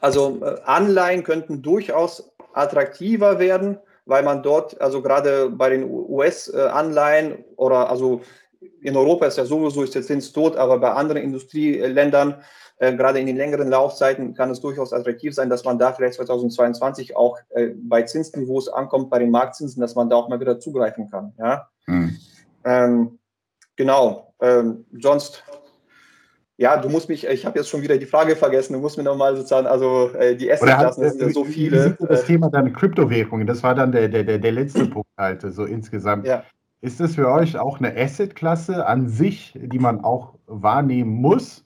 Also 0.00 0.38
äh, 0.42 0.60
Anleihen 0.64 1.24
könnten 1.24 1.62
durchaus 1.62 2.32
attraktiver 2.52 3.38
werden, 3.38 3.78
weil 4.06 4.22
man 4.22 4.42
dort, 4.42 4.80
also 4.80 5.02
gerade 5.02 5.50
bei 5.50 5.70
den 5.70 5.84
US-Anleihen 5.84 7.44
oder 7.56 7.90
also 7.90 8.22
in 8.82 8.96
Europa 8.96 9.26
ist 9.26 9.38
ja 9.38 9.44
sowieso 9.44 9.82
ist 9.82 9.94
der 9.94 10.02
Zins 10.02 10.32
tot, 10.32 10.56
aber 10.56 10.78
bei 10.78 10.90
anderen 10.90 11.22
Industrieländern, 11.22 12.42
äh, 12.80 12.96
gerade 12.96 13.20
in 13.20 13.26
den 13.26 13.36
längeren 13.36 13.68
Laufzeiten, 13.68 14.34
kann 14.34 14.50
es 14.50 14.60
durchaus 14.60 14.92
attraktiv 14.92 15.34
sein, 15.34 15.50
dass 15.50 15.64
man 15.64 15.78
da 15.78 15.92
vielleicht 15.92 16.14
2022 16.14 17.14
auch 17.14 17.38
äh, 17.50 17.68
bei 17.76 18.02
Zinsniveaus 18.02 18.68
ankommt, 18.68 19.10
bei 19.10 19.18
den 19.18 19.30
Marktzinsen, 19.30 19.80
dass 19.80 19.94
man 19.94 20.08
da 20.08 20.16
auch 20.16 20.28
mal 20.28 20.40
wieder 20.40 20.58
zugreifen 20.58 21.10
kann. 21.10 21.32
Ja? 21.38 21.68
Hm. 21.84 22.16
Ähm, 22.64 23.18
genau. 23.76 24.34
Ähm, 24.40 24.86
sonst 24.98 25.44
ja, 26.56 26.76
du 26.76 26.90
musst 26.90 27.08
mich, 27.08 27.26
ich 27.26 27.46
habe 27.46 27.58
jetzt 27.58 27.70
schon 27.70 27.80
wieder 27.80 27.96
die 27.96 28.04
Frage 28.04 28.36
vergessen, 28.36 28.74
du 28.74 28.80
musst 28.80 28.98
mir 28.98 29.04
nochmal 29.04 29.34
sozusagen, 29.34 29.66
also 29.66 30.10
äh, 30.10 30.36
die 30.36 30.52
Assetklassen 30.52 31.08
sind 31.08 31.20
ja 31.22 31.30
so 31.30 31.44
viele. 31.44 31.96
Das 32.00 32.26
Thema 32.26 32.50
dann 32.50 32.74
Kryptowährungen, 32.74 33.46
das 33.46 33.62
war 33.62 33.74
dann 33.74 33.92
der, 33.92 34.08
der, 34.08 34.24
der, 34.24 34.38
der 34.38 34.52
letzte 34.52 34.84
Punkt 34.86 35.08
halt, 35.16 35.40
so 35.40 35.64
insgesamt. 35.64 36.26
Ja. 36.26 36.44
Ist 36.82 37.00
das 37.00 37.14
für 37.14 37.30
euch 37.30 37.58
auch 37.58 37.78
eine 37.78 37.96
Assetklasse 37.96 38.86
an 38.86 39.08
sich, 39.08 39.58
die 39.58 39.78
man 39.78 40.04
auch 40.04 40.34
wahrnehmen 40.46 41.12
muss? 41.12 41.64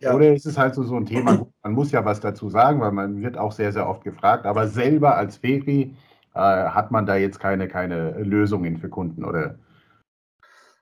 Ja. 0.00 0.14
Oder 0.14 0.32
ist 0.32 0.46
es 0.46 0.56
halt 0.56 0.74
so, 0.74 0.84
so 0.84 0.96
ein 0.96 1.06
Thema, 1.06 1.46
man 1.62 1.72
muss 1.72 1.90
ja 1.90 2.04
was 2.04 2.20
dazu 2.20 2.48
sagen, 2.48 2.80
weil 2.80 2.92
man 2.92 3.20
wird 3.20 3.36
auch 3.36 3.52
sehr, 3.52 3.72
sehr 3.72 3.88
oft 3.88 4.04
gefragt, 4.04 4.46
aber 4.46 4.68
selber 4.68 5.16
als 5.16 5.38
Feri 5.38 5.94
äh, 6.34 6.38
hat 6.38 6.90
man 6.92 7.04
da 7.04 7.16
jetzt 7.16 7.40
keine, 7.40 7.66
keine 7.66 8.12
Lösungen 8.22 8.76
für 8.76 8.88
Kunden 8.88 9.24
oder 9.24 9.56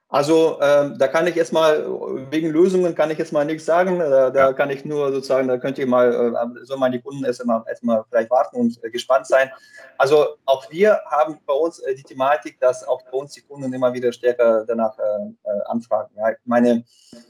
also 0.09 0.57
ähm, 0.61 0.97
da 0.97 1.09
kann 1.09 1.27
ich 1.27 1.35
jetzt 1.35 1.51
mal, 1.51 1.85
wegen 2.31 2.49
Lösungen 2.49 2.95
kann 2.95 3.11
ich 3.11 3.17
jetzt 3.17 3.33
mal 3.33 3.43
nichts 3.43 3.65
sagen. 3.65 3.99
Da, 3.99 4.29
da 4.29 4.53
kann 4.53 4.69
ich 4.69 4.85
nur 4.85 5.11
sozusagen, 5.11 5.49
da 5.49 5.57
könnt 5.57 5.77
ihr 5.77 5.87
mal, 5.87 6.13
äh, 6.13 6.65
soll 6.65 6.77
mal 6.77 6.89
die 6.89 7.01
Kunden 7.01 7.25
erstmal, 7.25 7.61
erstmal 7.67 8.05
vielleicht 8.09 8.29
warten 8.29 8.55
und 8.55 8.81
äh, 8.83 8.89
gespannt 8.89 9.27
sein. 9.27 9.51
Also 9.97 10.37
auch 10.45 10.71
wir 10.71 11.01
haben 11.07 11.39
bei 11.45 11.53
uns 11.53 11.79
äh, 11.79 11.93
die 11.93 12.03
Thematik, 12.03 12.57
dass 12.61 12.87
auch 12.87 13.01
bei 13.01 13.17
uns 13.17 13.33
die 13.33 13.41
Kunden 13.41 13.73
immer 13.73 13.93
wieder 13.93 14.13
stärker 14.13 14.63
danach 14.65 14.97
äh, 14.97 15.01
äh 15.01 15.61
anfragen. 15.65 16.11
Ja, 16.15 16.31
ich 16.31 16.37
meine, 16.45 16.85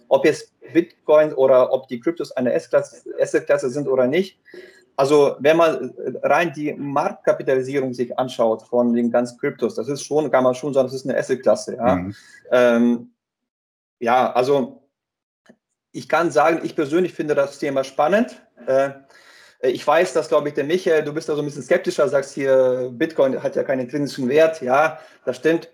ob 0.08 0.24
jetzt 0.26 0.54
Bitcoin 0.72 1.34
oder 1.34 1.74
ob 1.74 1.88
die 1.88 2.00
Kryptos 2.00 2.32
eine 2.34 2.54
S-Klasse 2.54 3.70
sind 3.72 3.88
oder 3.88 4.06
nicht, 4.06 4.40
also 4.98 5.36
wenn 5.40 5.58
man 5.58 5.94
rein 6.24 6.52
die 6.54 6.74
Marktkapitalisierung 6.74 7.94
sich 7.94 8.18
anschaut 8.18 8.64
von 8.64 8.94
den 8.94 9.12
ganzen 9.12 9.38
Kryptos, 9.38 9.76
das 9.76 9.88
ist 9.88 10.04
schon, 10.04 10.32
kann 10.32 10.44
man 10.44 10.56
schon 10.56 10.74
sagen, 10.74 10.88
das 10.88 10.96
ist 10.96 11.08
eine 11.08 11.18
Assetklasse. 11.18 11.76
Ja, 11.76 11.96
mhm. 11.96 12.16
ähm, 12.52 13.12
ja 14.00 14.34
also 14.34 14.90
ich 15.92 16.10
kann 16.10 16.32
sagen, 16.32 16.62
ich 16.64 16.76
persönlich 16.76 17.14
finde 17.14 17.36
das 17.36 17.60
Thema 17.60 17.84
spannend. 17.84 18.42
Äh, 18.66 18.90
ich 19.62 19.86
weiß, 19.86 20.14
dass, 20.14 20.30
glaube 20.30 20.50
ich, 20.50 20.56
der 20.56 20.64
Michael, 20.64 21.04
du 21.04 21.14
bist 21.14 21.30
da 21.30 21.36
so 21.36 21.42
ein 21.42 21.46
bisschen 21.46 21.64
skeptischer, 21.64 22.08
sagst 22.10 22.34
hier, 22.34 22.90
Bitcoin 22.92 23.42
hat 23.42 23.56
ja 23.56 23.64
keinen 23.64 23.82
intrinsischen 23.82 24.30
Wert. 24.30 24.62
Ja, 24.62 25.00
das 25.26 25.38
stimmt. 25.38 25.70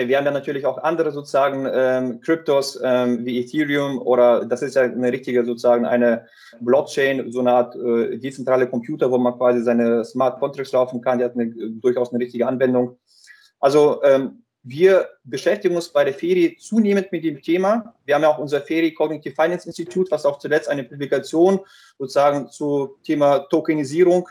Äh, 0.00 0.08
wir 0.08 0.16
haben 0.16 0.24
ja 0.24 0.30
natürlich 0.30 0.66
auch 0.66 0.78
andere 0.78 1.12
sozusagen 1.12 1.66
ähm, 1.72 2.20
Kryptos 2.20 2.80
ähm, 2.82 3.24
wie 3.24 3.40
Ethereum 3.40 4.00
oder 4.00 4.44
das 4.44 4.62
ist 4.62 4.76
ja 4.76 4.82
eine 4.82 5.12
richtige 5.12 5.44
sozusagen 5.44 5.84
eine 5.84 6.26
Blockchain, 6.60 7.30
so 7.30 7.40
eine 7.40 7.52
Art 7.52 7.76
äh, 7.76 8.18
dezentrale 8.18 8.66
Computer, 8.68 9.10
wo 9.10 9.18
man 9.18 9.36
quasi 9.36 9.62
seine 9.62 10.04
Smart 10.04 10.40
Contracts 10.40 10.72
laufen 10.72 11.00
kann. 11.00 11.18
Die 11.18 11.24
hat 11.24 11.34
eine, 11.34 11.50
durchaus 11.50 12.12
eine 12.12 12.22
richtige 12.22 12.46
Anwendung. 12.46 12.98
Also 13.60 14.02
ähm, 14.02 14.42
wir 14.62 15.08
beschäftigen 15.24 15.74
uns 15.74 15.88
bei 15.88 16.04
der 16.04 16.12
FERI 16.12 16.58
zunehmend 16.58 17.10
mit 17.12 17.24
dem 17.24 17.40
Thema. 17.40 17.94
Wir 18.04 18.14
haben 18.14 18.22
ja 18.22 18.28
auch 18.28 18.38
unser 18.38 18.60
FERI 18.60 18.92
Cognitive 18.92 19.34
Finance 19.34 19.66
Institute, 19.66 20.10
was 20.10 20.26
auch 20.26 20.38
zuletzt 20.38 20.68
eine 20.68 20.84
Publikation 20.84 21.60
sozusagen 21.98 22.48
zu 22.48 22.98
Thema 23.02 23.38
Tokenisierung 23.50 24.28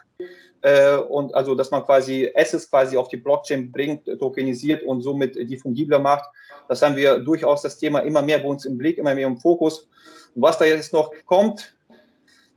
und 1.07 1.33
also, 1.33 1.55
dass 1.55 1.71
man 1.71 1.85
quasi 1.85 2.29
Assets 2.35 2.69
quasi 2.69 2.97
auf 2.97 3.07
die 3.07 3.17
Blockchain 3.17 3.71
bringt, 3.71 4.05
tokenisiert 4.19 4.83
und 4.83 5.01
somit 5.01 5.35
die 5.35 5.57
fungibler 5.57 5.99
macht. 5.99 6.29
Das 6.67 6.81
haben 6.81 6.95
wir 6.95 7.19
durchaus 7.19 7.61
das 7.61 7.77
Thema 7.77 7.99
immer 7.99 8.21
mehr 8.21 8.39
bei 8.39 8.47
uns 8.47 8.65
im 8.65 8.77
Blick, 8.77 8.97
immer 8.97 9.15
mehr 9.15 9.27
im 9.27 9.37
Fokus. 9.37 9.87
Und 10.35 10.41
was 10.41 10.57
da 10.57 10.65
jetzt 10.65 10.93
noch 10.93 11.11
kommt, 11.25 11.73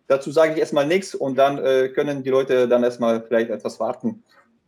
dazu 0.07 0.31
sage 0.31 0.53
ich 0.53 0.59
erstmal 0.59 0.87
nichts 0.87 1.15
und 1.15 1.37
dann 1.37 1.59
äh, 1.59 1.89
können 1.89 2.23
die 2.23 2.31
Leute 2.31 2.69
dann 2.69 2.83
erstmal 2.85 3.23
vielleicht 3.23 3.51
etwas 3.51 3.81
warten. 3.81 4.23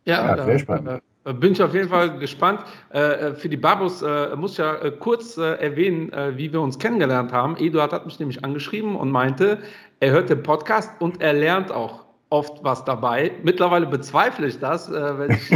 Ja, 0.05 0.35
ja 0.35 0.45
sehr 0.45 0.59
spannend. 0.59 1.01
Äh, 1.25 1.33
bin 1.33 1.53
ich 1.53 1.61
auf 1.61 1.73
jeden 1.73 1.89
Fall 1.89 2.17
gespannt. 2.19 2.61
Äh, 2.93 2.99
äh 2.99 3.35
für 3.35 3.49
die 3.49 3.57
Babus 3.57 4.01
äh, 4.01 4.35
muss 4.35 4.53
ich 4.53 4.57
ja 4.59 4.75
äh, 4.75 4.91
kurz 4.91 5.37
äh, 5.37 5.55
erwähnen, 5.55 6.11
wie 6.37 6.51
wir 6.51 6.61
uns 6.61 6.79
kennengelernt 6.79 7.31
haben. 7.31 7.57
Eduard 7.57 7.93
hat 7.93 8.05
mich 8.05 8.19
nämlich 8.19 8.43
angeschrieben 8.43 8.95
und 8.95 9.11
meinte, 9.11 9.59
er 9.99 10.11
hört 10.11 10.29
den 10.29 10.43
Podcast 10.43 10.91
und 10.99 11.21
er 11.21 11.33
lernt 11.33 11.71
auch 11.71 12.04
oft 12.29 12.63
was 12.63 12.83
dabei. 12.85 13.31
Mittlerweile 13.43 13.85
bezweifle 13.85 14.47
ich 14.47 14.59
das, 14.59 14.89
äh, 14.89 15.17
wenn 15.17 15.31
ich 15.31 15.51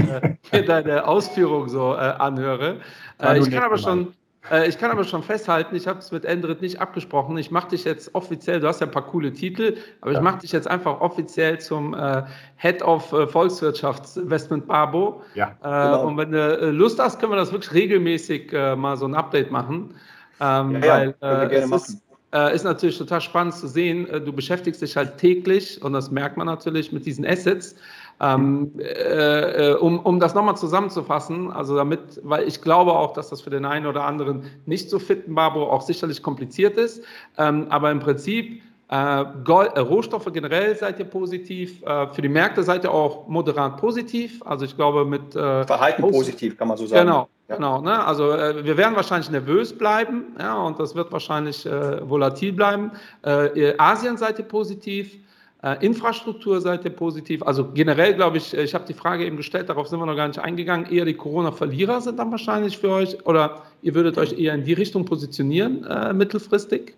äh, 0.53 0.63
deine 0.63 1.07
Ausführungen 1.07 1.69
so 1.69 1.93
äh, 1.93 1.97
anhöre. 1.97 2.77
Äh, 3.21 3.39
ich, 3.39 3.49
kann 3.49 3.63
aber 3.63 3.77
schon, 3.77 4.13
äh, 4.51 4.67
ich 4.67 4.77
kann 4.77 4.91
aber 4.91 5.03
schon 5.03 5.23
festhalten, 5.23 5.75
ich 5.75 5.87
habe 5.87 5.99
es 5.99 6.11
mit 6.11 6.25
Endrit 6.25 6.61
nicht 6.61 6.79
abgesprochen. 6.79 7.37
Ich 7.37 7.51
mache 7.51 7.69
dich 7.69 7.83
jetzt 7.85 8.13
offiziell, 8.13 8.59
du 8.59 8.67
hast 8.67 8.81
ja 8.81 8.87
ein 8.87 8.91
paar 8.91 9.05
coole 9.05 9.33
Titel, 9.33 9.77
aber 10.01 10.11
ja. 10.11 10.19
ich 10.19 10.23
mache 10.23 10.39
dich 10.39 10.51
jetzt 10.51 10.67
einfach 10.67 11.01
offiziell 11.01 11.59
zum 11.59 11.93
äh, 11.93 12.23
Head 12.57 12.81
of 12.83 13.09
Volkswirtschaftsinvestment 13.09 14.67
Babo. 14.67 15.23
Ja, 15.33 15.55
genau. 15.61 16.07
Und 16.07 16.17
wenn 16.17 16.31
du 16.31 16.71
Lust 16.71 16.99
hast, 16.99 17.19
können 17.19 17.31
wir 17.31 17.37
das 17.37 17.51
wirklich 17.51 17.73
regelmäßig 17.73 18.51
mal 18.51 18.95
so 18.95 19.05
ein 19.05 19.15
Update 19.15 19.51
machen. 19.51 19.95
Ähm, 20.41 20.81
ja, 20.81 20.89
weil 20.89 21.15
ja, 21.21 21.43
äh, 21.43 21.55
es, 21.55 21.71
ist, 21.71 22.01
äh, 22.33 22.55
ist 22.55 22.63
natürlich 22.63 22.97
total 22.97 23.21
spannend 23.21 23.55
zu 23.55 23.67
sehen. 23.67 24.07
Äh, 24.07 24.21
du 24.21 24.31
beschäftigst 24.33 24.81
dich 24.81 24.95
halt 24.95 25.17
täglich 25.17 25.81
und 25.81 25.93
das 25.93 26.11
merkt 26.11 26.37
man 26.37 26.47
natürlich 26.47 26.91
mit 26.91 27.05
diesen 27.05 27.25
Assets. 27.25 27.75
Ähm, 28.21 28.71
äh, 28.79 29.71
äh 29.71 29.75
um, 29.75 29.99
um 29.99 30.19
das 30.19 30.33
nochmal 30.33 30.57
zusammenzufassen, 30.57 31.51
also 31.51 31.75
damit, 31.75 32.19
weil 32.23 32.47
ich 32.47 32.61
glaube 32.61 32.91
auch, 32.93 33.13
dass 33.13 33.29
das 33.29 33.41
für 33.41 33.49
den 33.49 33.65
einen 33.65 33.85
oder 33.85 34.03
anderen 34.03 34.43
nicht 34.65 34.89
so 34.89 34.99
fitten 34.99 35.35
Babo 35.35 35.63
auch 35.63 35.81
sicherlich 35.81 36.21
kompliziert 36.21 36.77
ist, 36.77 37.03
ähm, 37.37 37.67
aber 37.69 37.91
im 37.91 37.99
Prinzip 37.99 38.61
äh, 38.89 39.25
Gold, 39.43 39.71
äh, 39.75 39.79
Rohstoffe 39.81 40.27
generell 40.33 40.75
seid 40.75 40.99
ihr 40.99 41.05
positiv, 41.05 41.81
äh, 41.83 42.07
für 42.07 42.21
die 42.21 42.29
Märkte 42.29 42.63
seid 42.63 42.83
ihr 42.83 42.91
auch 42.91 43.27
moderat 43.27 43.77
positiv, 43.77 44.41
also 44.43 44.65
ich 44.65 44.75
glaube 44.75 45.05
mit 45.05 45.33
Verhalten 45.33 46.01
positiv 46.01 46.57
kann 46.57 46.67
man 46.67 46.77
so 46.77 46.87
sagen. 46.87 47.07
Genau. 47.07 47.29
Genau, 47.49 47.81
ne? 47.81 48.05
also 48.05 48.31
äh, 48.31 48.63
wir 48.63 48.77
werden 48.77 48.95
wahrscheinlich 48.95 49.31
nervös 49.31 49.75
bleiben 49.75 50.35
ja, 50.39 50.55
und 50.61 50.79
das 50.79 50.93
wird 50.93 51.11
wahrscheinlich 51.11 51.65
äh, 51.65 52.07
volatil 52.07 52.53
bleiben. 52.53 52.91
Äh, 53.23 53.73
Asien 53.79 54.17
seid 54.17 54.37
ihr 54.37 54.45
positiv, 54.45 55.17
äh, 55.63 55.83
Infrastruktur 55.83 56.61
seid 56.61 56.85
ihr 56.85 56.91
positiv. 56.91 57.41
Also 57.41 57.71
generell 57.71 58.13
glaube 58.13 58.37
ich, 58.37 58.53
ich 58.53 58.75
habe 58.75 58.85
die 58.85 58.93
Frage 58.93 59.25
eben 59.25 59.35
gestellt, 59.35 59.67
darauf 59.67 59.87
sind 59.87 59.97
wir 59.97 60.05
noch 60.05 60.15
gar 60.15 60.27
nicht 60.27 60.39
eingegangen, 60.39 60.85
eher 60.91 61.05
die 61.05 61.15
Corona-Verlierer 61.15 62.01
sind 62.01 62.19
dann 62.19 62.29
wahrscheinlich 62.29 62.77
für 62.77 62.91
euch 62.91 63.25
oder 63.25 63.63
ihr 63.81 63.95
würdet 63.95 64.19
euch 64.19 64.33
eher 64.37 64.53
in 64.53 64.63
die 64.63 64.73
Richtung 64.73 65.05
positionieren 65.05 65.83
äh, 65.85 66.13
mittelfristig? 66.13 66.93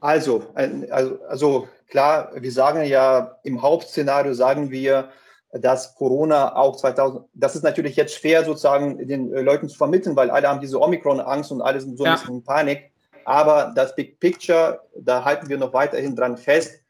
Also, 0.00 0.48
also, 0.54 1.18
also 1.28 1.68
klar, 1.88 2.30
wir 2.36 2.52
sagen 2.52 2.84
ja 2.84 3.36
im 3.42 3.62
Hauptszenario 3.62 4.34
sagen 4.34 4.70
wir, 4.70 5.08
dass 5.52 5.94
Corona 5.94 6.56
auch 6.56 6.76
2000, 6.76 7.24
das 7.34 7.54
ist 7.54 7.62
natürlich 7.62 7.96
jetzt 7.96 8.14
schwer 8.14 8.44
sozusagen 8.44 9.06
den 9.06 9.32
äh, 9.32 9.42
Leuten 9.42 9.68
zu 9.68 9.76
vermitteln, 9.76 10.16
weil 10.16 10.30
alle 10.30 10.48
haben 10.48 10.60
diese 10.60 10.80
Omikron-Angst 10.80 11.52
und 11.52 11.60
alle 11.60 11.80
sind 11.80 11.98
so 11.98 12.04
ein 12.04 12.14
bisschen 12.14 12.36
in 12.36 12.44
Panik. 12.44 12.90
Aber 13.24 13.72
das 13.74 13.94
Big 13.94 14.18
Picture, 14.18 14.80
da 14.96 15.24
halten 15.24 15.48
wir 15.48 15.58
noch 15.58 15.72
weiterhin 15.72 16.16
dran 16.16 16.36
fest. 16.36 16.80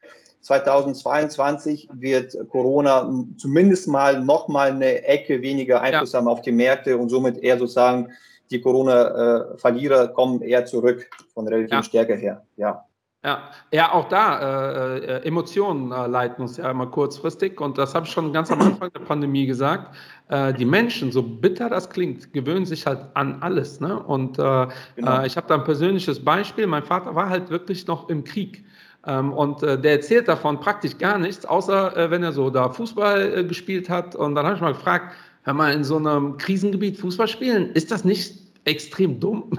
2022 0.42 1.88
wird 1.92 2.36
Corona 2.50 3.08
zumindest 3.36 3.86
mal 3.86 4.20
noch 4.20 4.48
mal 4.48 4.70
eine 4.70 5.04
Ecke 5.04 5.40
weniger 5.40 5.80
Einfluss 5.80 6.12
ja. 6.12 6.18
haben 6.18 6.28
auf 6.28 6.42
die 6.42 6.52
Märkte 6.52 6.96
und 6.96 7.10
somit 7.10 7.38
eher 7.38 7.58
sozusagen 7.58 8.12
die 8.50 8.60
Corona-Verlierer 8.60 10.04
äh, 10.04 10.08
kommen 10.12 10.42
eher 10.42 10.66
zurück 10.66 11.08
von 11.32 11.44
der 11.44 11.54
relativen 11.54 11.78
ja. 11.78 11.82
Stärke 11.82 12.14
her. 12.16 12.44
Ja. 12.56 12.84
Ja, 13.24 13.50
ja, 13.70 13.92
auch 13.92 14.08
da, 14.08 14.96
äh, 14.96 14.98
äh, 14.98 15.26
Emotionen 15.28 15.92
äh, 15.92 16.08
leiten 16.08 16.42
uns 16.42 16.56
ja 16.56 16.68
immer 16.68 16.88
kurzfristig 16.88 17.60
und 17.60 17.78
das 17.78 17.94
habe 17.94 18.04
ich 18.04 18.12
schon 18.12 18.32
ganz 18.32 18.50
am 18.50 18.60
Anfang 18.60 18.92
der 18.92 18.98
Pandemie 18.98 19.46
gesagt. 19.46 19.94
Äh, 20.28 20.52
die 20.54 20.64
Menschen, 20.64 21.12
so 21.12 21.22
bitter 21.22 21.68
das 21.68 21.88
klingt, 21.88 22.32
gewöhnen 22.32 22.66
sich 22.66 22.84
halt 22.84 22.98
an 23.14 23.36
alles. 23.40 23.78
Ne? 23.80 23.96
Und 23.96 24.40
äh, 24.40 24.66
genau. 24.96 25.20
Äh, 25.20 25.26
ich 25.28 25.36
habe 25.36 25.46
da 25.46 25.54
ein 25.54 25.62
persönliches 25.62 26.24
Beispiel. 26.24 26.66
Mein 26.66 26.82
Vater 26.82 27.14
war 27.14 27.28
halt 27.28 27.48
wirklich 27.48 27.86
noch 27.86 28.08
im 28.08 28.24
Krieg. 28.24 28.64
Ähm, 29.06 29.32
und 29.32 29.62
der 29.62 29.84
erzählt 29.84 30.26
davon 30.26 30.58
praktisch 30.58 30.98
gar 30.98 31.18
nichts, 31.18 31.44
außer 31.44 32.10
wenn 32.10 32.22
er 32.24 32.32
so 32.32 32.50
da 32.50 32.70
Fußball 32.70 33.46
gespielt 33.46 33.88
hat. 33.88 34.16
Und 34.16 34.34
dann 34.34 34.46
habe 34.46 34.56
ich 34.56 34.62
mal 34.62 34.72
gefragt, 34.72 35.14
hör 35.44 35.54
mal, 35.54 35.72
in 35.72 35.84
so 35.84 35.96
einem 35.96 36.36
Krisengebiet 36.38 36.98
Fußball 36.98 37.28
spielen, 37.28 37.70
ist 37.72 37.90
das 37.90 38.04
nicht 38.04 38.41
extrem 38.64 39.18
dumm. 39.18 39.50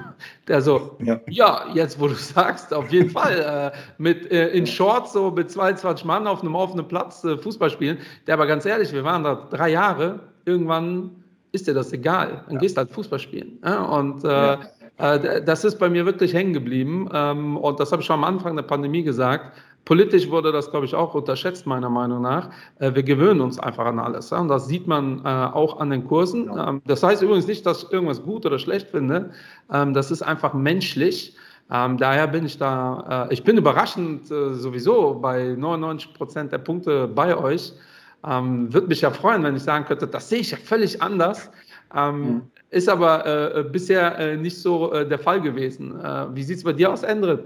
Der 0.48 0.62
so, 0.62 0.98
ja. 1.04 1.20
ja. 1.28 1.66
jetzt 1.74 2.00
wo 2.00 2.08
du 2.08 2.16
sagst, 2.16 2.74
auf 2.74 2.92
jeden 2.92 3.10
Fall, 3.10 3.72
äh, 3.74 3.78
mit 3.98 4.32
äh, 4.32 4.50
in 4.50 4.66
Shorts 4.66 5.14
so 5.14 5.32
mit 5.32 5.52
22 5.52 6.06
Mann 6.06 6.28
auf 6.28 6.42
einem 6.42 6.56
offenen 6.56 6.88
Platz 6.88 7.24
äh, 7.24 7.38
Fußball 7.38 7.70
spielen. 7.70 7.98
Der 8.28 8.36
aber 8.36 8.48
ganz 8.48 8.66
ehrlich, 8.66 8.92
wir 8.94 9.04
waren 9.04 9.24
da 9.24 9.48
drei 9.50 9.70
Jahre, 9.70 10.20
irgendwann 10.46 11.12
ist 11.52 11.68
dir 11.68 11.74
das 11.74 11.94
egal. 11.94 12.44
Dann 12.46 12.56
ja. 12.56 12.60
gehst 12.60 12.78
halt 12.78 12.92
Fußball 12.92 13.20
spielen. 13.20 13.60
Ja? 13.64 13.84
Und 13.84 14.24
äh, 14.24 14.58
äh, 14.98 15.44
das 15.44 15.64
ist 15.64 15.80
bei 15.80 15.90
mir 15.90 16.06
wirklich 16.06 16.34
hängen 16.34 16.54
geblieben. 16.54 17.10
Ähm, 17.14 17.58
und 17.58 17.80
das 17.80 17.92
habe 17.92 18.02
ich 18.02 18.06
schon 18.06 18.16
am 18.16 18.24
Anfang 18.24 18.56
der 18.56 18.64
Pandemie 18.64 19.04
gesagt. 19.04 19.58
Politisch 19.86 20.30
wurde 20.30 20.52
das, 20.54 20.72
glaube 20.72 20.86
ich, 20.86 20.96
auch 20.96 21.14
unterschätzt, 21.14 21.66
meiner 21.66 21.90
Meinung 21.90 22.22
nach. 22.22 22.50
Äh, 22.80 22.96
wir 22.96 23.04
gewöhnen 23.04 23.42
uns 23.42 23.60
einfach 23.60 23.86
an 23.86 24.00
alles. 24.00 24.32
Und 24.32 24.48
das 24.48 24.68
sieht 24.68 24.88
man 24.88 25.20
äh, 25.20 25.28
auch 25.28 25.80
an 25.80 25.90
den 25.90 26.08
Kursen. 26.08 26.50
Ähm, 26.58 26.82
das 26.86 27.04
heißt 27.04 27.22
übrigens 27.22 27.48
nicht, 27.48 27.66
dass 27.66 27.84
ich 27.84 27.92
irgendwas 27.92 28.24
gut 28.24 28.46
oder 28.46 28.60
schlecht 28.60 28.90
finde. 28.90 29.32
Ähm, 29.72 29.94
das 29.94 30.10
ist 30.10 30.22
einfach 30.22 30.54
menschlich. 30.54 31.36
Ähm, 31.70 31.98
daher 31.98 32.28
bin 32.28 32.46
ich 32.46 32.58
da, 32.58 33.28
ich 33.30 33.44
bin 33.44 33.58
überraschend 33.58 34.28
sowieso 34.28 35.16
bei 35.16 35.56
99 35.58 36.14
Prozent 36.14 36.52
der 36.52 36.58
Punkte 36.58 37.08
bei 37.08 37.36
euch. 37.38 37.74
Würde 38.22 38.88
mich 38.88 39.02
ja 39.02 39.12
freuen, 39.12 39.44
wenn 39.44 39.56
ich 39.56 39.64
sagen 39.64 39.86
könnte, 39.86 40.06
das 40.06 40.30
sehe 40.30 40.40
ich 40.40 40.52
ja 40.52 40.58
völlig 40.58 41.02
anders. 41.02 41.50
Mhm. 41.96 42.42
Ist 42.70 42.90
aber 42.90 43.64
bisher 43.72 44.36
nicht 44.36 44.62
so 44.62 44.92
der 45.06 45.18
Fall 45.18 45.42
gewesen. 45.42 45.98
wie 46.34 46.44
sieht 46.44 46.58
es 46.58 46.64
bei 46.66 46.74
dir 46.74 46.92
aus, 46.92 47.02
Endrit? 47.02 47.40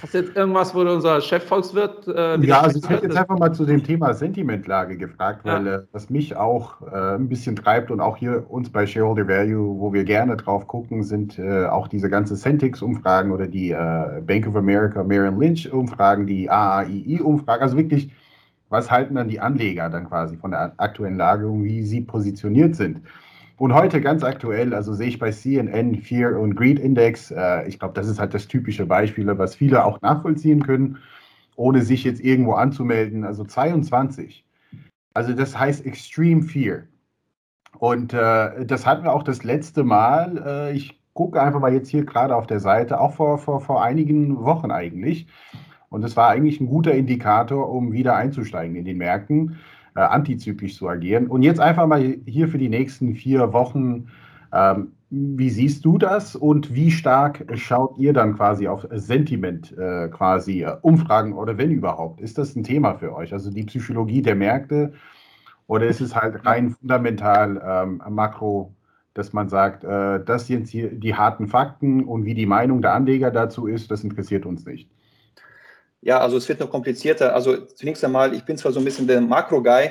Hast 0.00 0.14
du 0.14 0.18
jetzt 0.18 0.36
irgendwas, 0.36 0.74
wo 0.74 0.80
unser 0.80 1.20
Chefvolkswirt. 1.20 2.08
Äh, 2.08 2.38
ja, 2.44 2.60
also 2.60 2.78
ich 2.78 2.88
hätte 2.88 3.06
jetzt 3.06 3.16
einfach 3.16 3.38
mal 3.38 3.52
zu 3.52 3.64
dem 3.64 3.82
Thema 3.82 4.14
Sentimentlage 4.14 4.96
gefragt, 4.96 5.44
weil 5.44 5.66
ja. 5.66 5.74
äh, 5.76 5.82
was 5.92 6.10
mich 6.10 6.36
auch 6.36 6.80
äh, 6.82 7.16
ein 7.16 7.28
bisschen 7.28 7.56
treibt 7.56 7.90
und 7.90 8.00
auch 8.00 8.16
hier 8.16 8.44
uns 8.48 8.70
bei 8.70 8.86
Shareholder 8.86 9.28
Value, 9.28 9.78
wo 9.78 9.92
wir 9.92 10.04
gerne 10.04 10.36
drauf 10.36 10.66
gucken, 10.66 11.02
sind 11.02 11.38
äh, 11.38 11.66
auch 11.66 11.88
diese 11.88 12.08
ganze 12.08 12.36
Centix-Umfragen 12.36 13.32
oder 13.32 13.46
die 13.46 13.70
äh, 13.70 14.20
Bank 14.26 14.46
of 14.46 14.56
America, 14.56 15.02
Merrill 15.02 15.34
Lynch-Umfragen, 15.38 16.26
die 16.26 16.48
AAII-Umfragen. 16.48 17.62
Also 17.62 17.76
wirklich, 17.76 18.10
was 18.68 18.90
halten 18.90 19.16
dann 19.16 19.28
die 19.28 19.40
Anleger 19.40 19.90
dann 19.90 20.08
quasi 20.08 20.36
von 20.36 20.52
der 20.52 20.72
aktuellen 20.78 21.16
Lage 21.16 21.46
und 21.46 21.64
wie 21.64 21.82
sie 21.82 22.00
positioniert 22.00 22.76
sind? 22.76 23.00
Und 23.62 23.74
heute 23.74 24.00
ganz 24.00 24.24
aktuell, 24.24 24.74
also 24.74 24.92
sehe 24.92 25.06
ich 25.06 25.20
bei 25.20 25.30
CNN 25.30 25.94
Fear 25.94 26.36
und 26.36 26.56
Greed 26.56 26.80
Index, 26.80 27.30
äh, 27.30 27.64
ich 27.68 27.78
glaube, 27.78 27.94
das 27.94 28.08
ist 28.08 28.18
halt 28.18 28.34
das 28.34 28.48
typische 28.48 28.86
Beispiel, 28.86 29.24
was 29.38 29.54
viele 29.54 29.84
auch 29.84 30.00
nachvollziehen 30.00 30.64
können, 30.64 30.98
ohne 31.54 31.82
sich 31.82 32.02
jetzt 32.02 32.20
irgendwo 32.20 32.54
anzumelden. 32.54 33.22
Also 33.22 33.44
22. 33.44 34.44
Also 35.14 35.32
das 35.34 35.56
heißt 35.56 35.86
Extreme 35.86 36.42
Fear. 36.42 36.88
Und 37.78 38.12
äh, 38.12 38.66
das 38.66 38.84
hatten 38.84 39.04
wir 39.04 39.12
auch 39.12 39.22
das 39.22 39.44
letzte 39.44 39.84
Mal. 39.84 40.42
Äh, 40.44 40.72
ich 40.72 41.00
gucke 41.14 41.40
einfach 41.40 41.60
mal 41.60 41.72
jetzt 41.72 41.88
hier 41.88 42.04
gerade 42.04 42.34
auf 42.34 42.48
der 42.48 42.58
Seite, 42.58 42.98
auch 42.98 43.14
vor, 43.14 43.38
vor, 43.38 43.60
vor 43.60 43.84
einigen 43.84 44.42
Wochen 44.42 44.72
eigentlich. 44.72 45.28
Und 45.88 46.02
das 46.02 46.16
war 46.16 46.30
eigentlich 46.30 46.60
ein 46.60 46.66
guter 46.66 46.94
Indikator, 46.94 47.70
um 47.70 47.92
wieder 47.92 48.16
einzusteigen 48.16 48.74
in 48.74 48.84
den 48.84 48.98
Märkten 48.98 49.60
äh, 49.96 50.00
antizyklisch 50.00 50.76
zu 50.76 50.88
agieren. 50.88 51.26
Und 51.26 51.42
jetzt 51.42 51.60
einfach 51.60 51.86
mal 51.86 52.16
hier 52.26 52.48
für 52.48 52.58
die 52.58 52.68
nächsten 52.68 53.14
vier 53.14 53.52
Wochen, 53.52 54.08
ähm, 54.52 54.92
wie 55.10 55.50
siehst 55.50 55.84
du 55.84 55.98
das 55.98 56.36
und 56.36 56.74
wie 56.74 56.90
stark 56.90 57.44
schaut 57.54 57.98
ihr 57.98 58.12
dann 58.12 58.34
quasi 58.34 58.66
auf 58.66 58.86
Sentiment, 58.92 59.76
äh, 59.76 60.08
quasi 60.08 60.62
äh, 60.62 60.76
Umfragen 60.80 61.34
oder 61.34 61.58
wenn 61.58 61.70
überhaupt? 61.70 62.20
Ist 62.20 62.38
das 62.38 62.56
ein 62.56 62.64
Thema 62.64 62.94
für 62.94 63.14
euch? 63.14 63.32
Also 63.32 63.50
die 63.50 63.64
Psychologie 63.64 64.22
der 64.22 64.34
Märkte 64.34 64.94
oder 65.66 65.86
ist 65.86 66.00
es 66.00 66.16
halt 66.16 66.44
rein 66.46 66.70
fundamental 66.70 67.62
ähm, 67.64 68.02
Makro? 68.08 68.74
dass 69.14 69.32
man 69.32 69.48
sagt, 69.48 69.84
äh, 69.84 70.24
das 70.24 70.46
sind 70.46 70.68
hier 70.68 70.90
die 70.90 71.14
harten 71.14 71.48
Fakten 71.48 72.04
und 72.04 72.24
wie 72.24 72.34
die 72.34 72.46
Meinung 72.46 72.80
der 72.80 72.94
Anleger 72.94 73.30
dazu 73.30 73.66
ist, 73.66 73.90
das 73.90 74.04
interessiert 74.04 74.46
uns 74.46 74.64
nicht. 74.64 74.88
Ja, 76.04 76.18
also 76.18 76.36
es 76.36 76.48
wird 76.48 76.58
noch 76.58 76.70
komplizierter. 76.70 77.32
Also 77.34 77.56
zunächst 77.56 78.04
einmal, 78.04 78.34
ich 78.34 78.44
bin 78.44 78.58
zwar 78.58 78.72
so 78.72 78.80
ein 78.80 78.84
bisschen 78.84 79.06
der 79.06 79.20
Makro-Guy, 79.20 79.90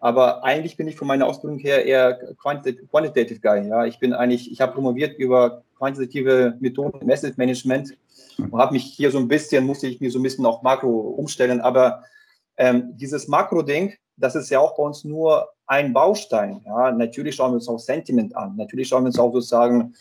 aber 0.00 0.42
eigentlich 0.42 0.76
bin 0.76 0.88
ich 0.88 0.96
von 0.96 1.06
meiner 1.06 1.26
Ausbildung 1.26 1.58
her 1.60 1.86
eher 1.86 2.18
Quantitative 2.36 3.40
Guy. 3.40 3.68
Ja, 3.68 3.86
ich 3.86 4.00
bin 4.00 4.12
eigentlich, 4.12 4.50
ich 4.50 4.60
habe 4.60 4.72
promoviert 4.72 5.16
über 5.16 5.62
quantitative 5.78 6.56
Methoden 6.58 7.00
im 7.00 7.10
Asset 7.10 7.38
Management 7.38 7.96
und 8.38 8.58
habe 8.58 8.72
mich 8.72 8.84
hier 8.84 9.12
so 9.12 9.18
ein 9.18 9.28
bisschen, 9.28 9.64
musste 9.64 9.86
ich 9.86 10.00
mir 10.00 10.10
so 10.10 10.18
ein 10.18 10.24
bisschen 10.24 10.44
auf 10.44 10.62
Makro 10.62 10.88
umstellen. 10.90 11.60
Aber 11.60 12.02
ähm, 12.56 12.90
dieses 12.96 13.28
Makro-Ding, 13.28 13.94
das 14.16 14.34
ist 14.34 14.50
ja 14.50 14.58
auch 14.58 14.76
bei 14.76 14.82
uns 14.82 15.04
nur 15.04 15.48
ein 15.66 15.92
Baustein. 15.92 16.62
Ja, 16.66 16.90
natürlich 16.90 17.36
schauen 17.36 17.52
wir 17.52 17.56
uns 17.56 17.68
auch 17.68 17.78
Sentiment 17.78 18.36
an. 18.36 18.56
Natürlich 18.56 18.88
schauen 18.88 19.04
wir 19.04 19.08
uns 19.08 19.18
auch 19.18 19.32
sozusagen 19.32 19.94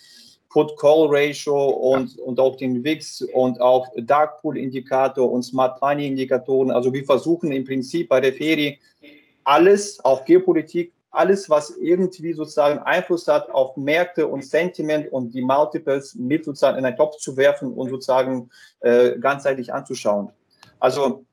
Put-Call-Ratio 0.54 1.70
und, 1.70 2.20
und 2.20 2.40
auch 2.40 2.56
den 2.56 2.84
WIX 2.84 3.24
und 3.34 3.60
auch 3.60 3.88
Dark 3.98 4.40
Pool-Indikator 4.40 5.30
und 5.30 5.42
Smart 5.42 5.82
Money-Indikatoren. 5.82 6.70
Also 6.70 6.94
wir 6.94 7.04
versuchen 7.04 7.52
im 7.52 7.66
Prinzip 7.66 8.08
bei 8.08 8.22
der 8.22 8.34
Ferie 8.34 8.78
alles, 9.44 10.00
auch 10.06 10.24
Geopolitik, 10.26 10.94
alles, 11.10 11.50
was 11.50 11.72
irgendwie 11.82 12.34
sozusagen 12.34 12.80
Einfluss 12.80 13.28
hat 13.28 13.50
auf 13.50 13.76
Märkte 13.78 14.28
und 14.28 14.46
Sentiment 14.46 15.12
und 15.12 15.34
die 15.34 15.42
Multiples 15.42 16.14
mit 16.16 16.46
sozusagen 16.46 16.78
in 16.78 16.86
einen 16.86 16.98
Topf 16.98 17.18
zu 17.18 17.36
werfen 17.36 17.74
und 17.74 17.90
sozusagen 17.90 18.52
äh, 18.82 19.18
ganzheitlich 19.20 19.74
anzuschauen. 19.74 20.30
Also 20.80 21.26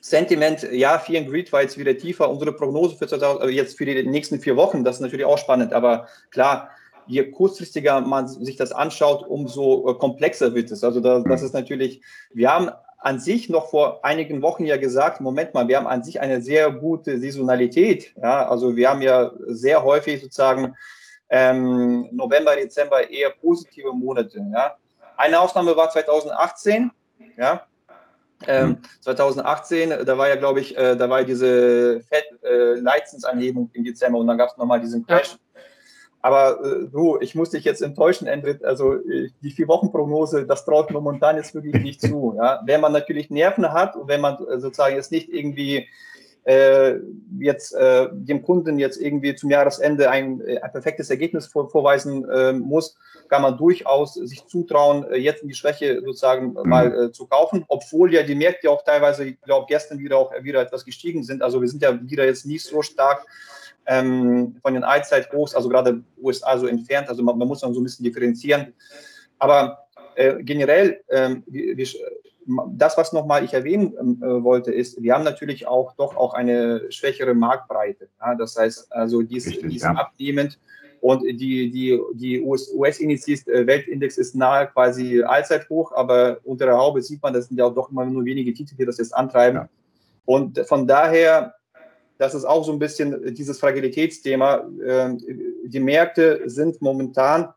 Sentiment, 0.00 0.68
ja, 0.72 0.98
Fear 0.98 1.22
and 1.22 1.30
Greed 1.30 1.52
war 1.52 1.62
jetzt 1.62 1.78
wieder 1.78 1.96
tiefer. 1.96 2.28
Unsere 2.28 2.52
Prognose 2.52 2.96
für 2.96 3.06
2000, 3.06 3.40
also 3.42 3.52
jetzt 3.52 3.78
für 3.78 3.84
die 3.84 4.02
nächsten 4.02 4.40
vier 4.40 4.56
Wochen, 4.56 4.82
das 4.82 4.96
ist 4.96 5.02
natürlich 5.02 5.26
auch 5.26 5.38
spannend, 5.38 5.72
aber 5.72 6.08
klar, 6.30 6.70
je 7.06 7.30
kurzfristiger 7.30 8.00
man 8.00 8.28
sich 8.28 8.56
das 8.56 8.72
anschaut, 8.72 9.26
umso 9.26 9.90
äh, 9.90 9.94
komplexer 9.94 10.54
wird 10.54 10.70
es. 10.70 10.84
Also 10.84 11.00
das, 11.00 11.24
das 11.24 11.42
ist 11.42 11.54
natürlich, 11.54 12.02
wir 12.32 12.52
haben 12.52 12.70
an 12.98 13.20
sich 13.20 13.48
noch 13.48 13.70
vor 13.70 14.04
einigen 14.04 14.42
Wochen 14.42 14.64
ja 14.64 14.76
gesagt, 14.76 15.20
Moment 15.20 15.54
mal, 15.54 15.68
wir 15.68 15.76
haben 15.76 15.86
an 15.86 16.02
sich 16.02 16.20
eine 16.20 16.42
sehr 16.42 16.70
gute 16.72 17.20
Saisonalität. 17.20 18.14
Ja, 18.20 18.48
also 18.48 18.74
wir 18.74 18.90
haben 18.90 19.02
ja 19.02 19.30
sehr 19.46 19.84
häufig 19.84 20.22
sozusagen 20.22 20.74
ähm, 21.28 22.08
November, 22.12 22.56
Dezember 22.56 23.08
eher 23.08 23.30
positive 23.30 23.92
Monate. 23.92 24.44
Ja. 24.52 24.76
Eine 25.16 25.40
Ausnahme 25.40 25.76
war 25.76 25.90
2018. 25.90 26.90
Ja. 27.36 27.66
Ähm, 28.46 28.78
2018, 29.00 30.04
da 30.04 30.18
war 30.18 30.28
ja, 30.28 30.36
glaube 30.36 30.60
ich, 30.60 30.76
äh, 30.76 30.94
da 30.94 31.08
war 31.08 31.24
diese 31.24 32.00
Fed-Leitzinsanhebung 32.00 33.70
äh, 33.72 33.78
im 33.78 33.84
Dezember 33.84 34.18
und 34.18 34.26
dann 34.26 34.36
gab 34.36 34.50
es 34.50 34.56
nochmal 34.56 34.80
diesen 34.80 35.06
Crash. 35.06 35.36
Aber 36.26 36.58
äh, 36.60 36.88
du, 36.90 37.18
ich 37.20 37.36
muss 37.36 37.50
dich 37.50 37.62
jetzt 37.62 37.82
enttäuschen, 37.82 38.26
Endrit. 38.26 38.64
Also 38.64 38.94
äh, 38.94 39.30
die 39.42 39.52
Vier-Wochen-Prognose, 39.52 40.44
das 40.44 40.64
traut 40.64 40.90
momentan 40.90 41.36
jetzt 41.36 41.54
wirklich 41.54 41.80
nicht 41.80 42.00
zu. 42.00 42.34
Ja? 42.36 42.60
Wenn 42.66 42.80
man 42.80 42.90
natürlich 42.90 43.30
Nerven 43.30 43.72
hat 43.72 43.94
und 43.94 44.08
wenn 44.08 44.20
man 44.20 44.34
äh, 44.34 44.58
sozusagen 44.58 44.96
jetzt 44.96 45.12
nicht 45.12 45.28
irgendwie 45.28 45.86
äh, 46.42 46.96
jetzt 47.38 47.76
äh, 47.76 48.08
dem 48.10 48.42
Kunden 48.42 48.80
jetzt 48.80 49.00
irgendwie 49.00 49.36
zum 49.36 49.50
Jahresende 49.50 50.10
ein, 50.10 50.40
äh, 50.40 50.58
ein 50.58 50.72
perfektes 50.72 51.10
Ergebnis 51.10 51.46
vor, 51.46 51.70
vorweisen 51.70 52.28
äh, 52.28 52.52
muss, 52.52 52.96
kann 53.28 53.42
man 53.42 53.56
durchaus 53.56 54.14
sich 54.14 54.44
zutrauen, 54.46 55.06
jetzt 55.14 55.42
in 55.42 55.48
die 55.48 55.54
Schwäche 55.54 56.00
sozusagen 56.04 56.54
mhm. 56.54 56.68
mal 56.68 57.12
zu 57.12 57.26
kaufen, 57.26 57.64
obwohl 57.68 58.12
ja 58.12 58.24
die 58.24 58.36
Märkte 58.36 58.68
auch 58.70 58.82
teilweise, 58.84 59.24
ich 59.24 59.40
glaube, 59.42 59.66
gestern 59.68 60.00
wieder 60.00 60.18
auch 60.18 60.32
wieder 60.42 60.60
etwas 60.60 60.84
gestiegen 60.84 61.22
sind. 61.22 61.42
Also 61.42 61.60
wir 61.60 61.68
sind 61.68 61.82
ja 61.82 61.98
wieder 62.02 62.24
jetzt 62.24 62.46
nicht 62.46 62.64
so 62.64 62.82
stark 62.82 63.26
ähm, 63.86 64.56
von 64.62 64.74
den 64.74 64.84
Allzeithochs, 64.84 65.54
also 65.54 65.68
gerade 65.68 66.02
USA 66.20 66.58
so 66.58 66.66
entfernt. 66.66 67.08
Also 67.08 67.22
man, 67.22 67.38
man, 67.38 67.48
muss 67.48 67.60
dann 67.60 67.74
so 67.74 67.80
ein 67.80 67.84
bisschen 67.84 68.04
differenzieren. 68.04 68.74
Aber 69.38 69.86
äh, 70.14 70.42
generell, 70.42 71.00
ähm, 71.10 71.44
wir, 71.46 71.76
wir, 71.76 71.86
das, 72.68 72.96
was 72.96 73.12
nochmal 73.12 73.44
ich 73.44 73.54
erwähnen 73.54 74.22
äh, 74.22 74.42
wollte, 74.42 74.72
ist, 74.72 75.02
wir 75.02 75.14
haben 75.14 75.24
natürlich 75.24 75.66
auch 75.66 75.94
doch 75.96 76.16
auch 76.16 76.34
eine 76.34 76.90
schwächere 76.90 77.34
Marktbreite. 77.34 78.08
Ja? 78.20 78.34
Das 78.34 78.56
heißt, 78.56 78.92
also 78.92 79.22
dies, 79.22 79.46
Richtig, 79.46 79.70
diesen 79.70 79.94
ja. 79.94 80.00
abnehmend 80.00 80.58
und 81.00 81.22
die, 81.22 81.70
die, 81.70 82.00
die 82.14 82.40
US-Indizes, 82.40 83.46
äh, 83.46 83.66
Weltindex 83.66 84.18
ist 84.18 84.34
nahe 84.34 84.66
quasi 84.68 85.22
Allzeithoch, 85.22 85.92
aber 85.92 86.38
unter 86.44 86.66
der 86.66 86.76
Haube 86.76 87.02
sieht 87.02 87.22
man, 87.22 87.32
das 87.32 87.48
sind 87.48 87.58
ja 87.58 87.66
auch 87.66 87.74
doch 87.74 87.90
immer 87.90 88.04
nur 88.04 88.24
wenige 88.24 88.52
Titel, 88.52 88.74
die 88.76 88.84
das 88.84 88.98
jetzt 88.98 89.14
antreiben. 89.14 89.56
Ja. 89.56 89.68
Und 90.24 90.58
von 90.66 90.86
daher 90.86 91.54
das 92.18 92.34
ist 92.34 92.44
auch 92.44 92.64
so 92.64 92.72
ein 92.72 92.78
bisschen 92.78 93.34
dieses 93.34 93.58
Fragilitätsthema. 93.58 94.64
Ähm, 94.84 95.18
die 95.64 95.80
Märkte 95.80 96.42
sind 96.46 96.80
momentan 96.80 97.48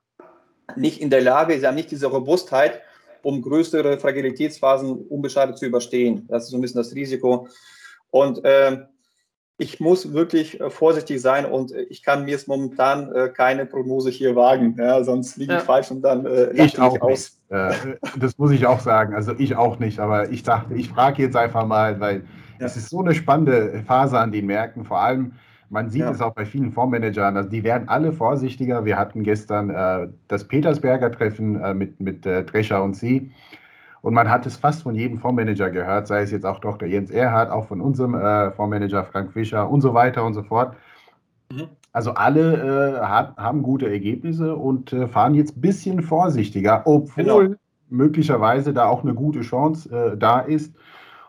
nicht 0.75 1.01
in 1.01 1.09
der 1.09 1.21
Lage, 1.21 1.59
sie 1.59 1.65
haben 1.65 1.75
nicht 1.75 1.91
diese 1.91 2.07
Robustheit, 2.07 2.81
um 3.21 3.41
größere 3.41 3.97
Fragilitätsphasen 3.97 5.07
unbeschadet 5.07 5.57
zu 5.57 5.65
überstehen. 5.65 6.25
Das 6.29 6.45
ist 6.45 6.49
so 6.51 6.57
ein 6.57 6.61
bisschen 6.61 6.81
das 6.81 6.93
Risiko. 6.93 7.47
Und 8.11 8.43
äh, 8.45 8.85
ich 9.57 9.79
muss 9.81 10.13
wirklich 10.13 10.59
äh, 10.59 10.69
vorsichtig 10.69 11.21
sein 11.21 11.45
und 11.45 11.73
ich 11.89 12.01
kann 12.01 12.23
mir 12.23 12.31
jetzt 12.31 12.47
momentan 12.47 13.11
äh, 13.13 13.29
keine 13.29 13.65
Prognose 13.65 14.09
hier 14.09 14.35
wagen. 14.35 14.75
Ja, 14.79 15.03
sonst 15.03 15.35
liege 15.35 15.53
ich 15.53 15.59
ja. 15.59 15.65
falsch 15.65 15.91
und 15.91 16.01
dann 16.01 16.25
äh, 16.25 16.51
ich 16.53 16.79
auch 16.79 16.99
aus. 17.01 17.37
Äh, 17.49 17.73
das 18.17 18.37
muss 18.37 18.51
ich 18.51 18.65
auch 18.65 18.79
sagen. 18.79 19.13
Also 19.13 19.33
ich 19.37 19.55
auch 19.57 19.77
nicht, 19.77 19.99
aber 19.99 20.31
ich 20.31 20.43
dachte, 20.43 20.75
ich 20.75 20.89
frage 20.89 21.23
jetzt 21.23 21.35
einfach 21.35 21.65
mal, 21.65 21.99
weil. 21.99 22.23
Es 22.59 22.77
ist 22.77 22.89
so 22.89 22.99
eine 22.99 23.15
spannende 23.15 23.83
Phase 23.85 24.19
an 24.19 24.31
den 24.31 24.45
Märkten, 24.45 24.83
vor 24.85 24.99
allem, 24.99 25.33
man 25.69 25.89
sieht 25.89 26.01
ja. 26.01 26.11
es 26.11 26.21
auch 26.21 26.33
bei 26.33 26.45
vielen 26.45 26.71
Fondsmanagern, 26.71 27.37
also 27.37 27.49
die 27.49 27.63
werden 27.63 27.87
alle 27.89 28.11
vorsichtiger. 28.11 28.85
Wir 28.85 28.97
hatten 28.97 29.23
gestern 29.23 29.69
äh, 29.69 30.07
das 30.27 30.47
Petersberger 30.47 31.11
Treffen 31.11 31.61
äh, 31.61 31.73
mit, 31.73 31.99
mit 31.99 32.25
äh, 32.25 32.43
Drescher 32.43 32.83
und 32.83 32.95
Sie. 32.95 33.31
Und 34.01 34.13
man 34.13 34.29
hat 34.29 34.45
es 34.45 34.55
fast 34.55 34.83
von 34.83 34.95
jedem 34.95 35.19
Fondsmanager 35.19 35.69
gehört, 35.69 36.07
sei 36.07 36.21
es 36.21 36.31
jetzt 36.31 36.45
auch 36.45 36.59
Dr. 36.59 36.87
Jens 36.87 37.11
Erhardt, 37.11 37.51
auch 37.51 37.67
von 37.67 37.81
unserem 37.81 38.15
äh, 38.15 38.51
Fondsmanager 38.51 39.03
Frank 39.03 39.31
Fischer 39.31 39.69
und 39.69 39.81
so 39.81 39.93
weiter 39.93 40.25
und 40.25 40.33
so 40.33 40.43
fort. 40.43 40.75
Mhm. 41.51 41.67
Also 41.91 42.11
alle 42.13 42.97
äh, 42.97 43.01
hat, 43.01 43.35
haben 43.37 43.63
gute 43.63 43.89
Ergebnisse 43.89 44.55
und 44.55 44.93
äh, 44.93 45.07
fahren 45.07 45.33
jetzt 45.33 45.57
ein 45.57 45.61
bisschen 45.61 46.01
vorsichtiger, 46.01 46.83
obwohl 46.85 47.23
genau. 47.47 47.55
möglicherweise 47.89 48.73
da 48.73 48.85
auch 48.85 49.03
eine 49.03 49.13
gute 49.13 49.41
Chance 49.41 49.89
äh, 50.13 50.17
da 50.17 50.39
ist. 50.39 50.73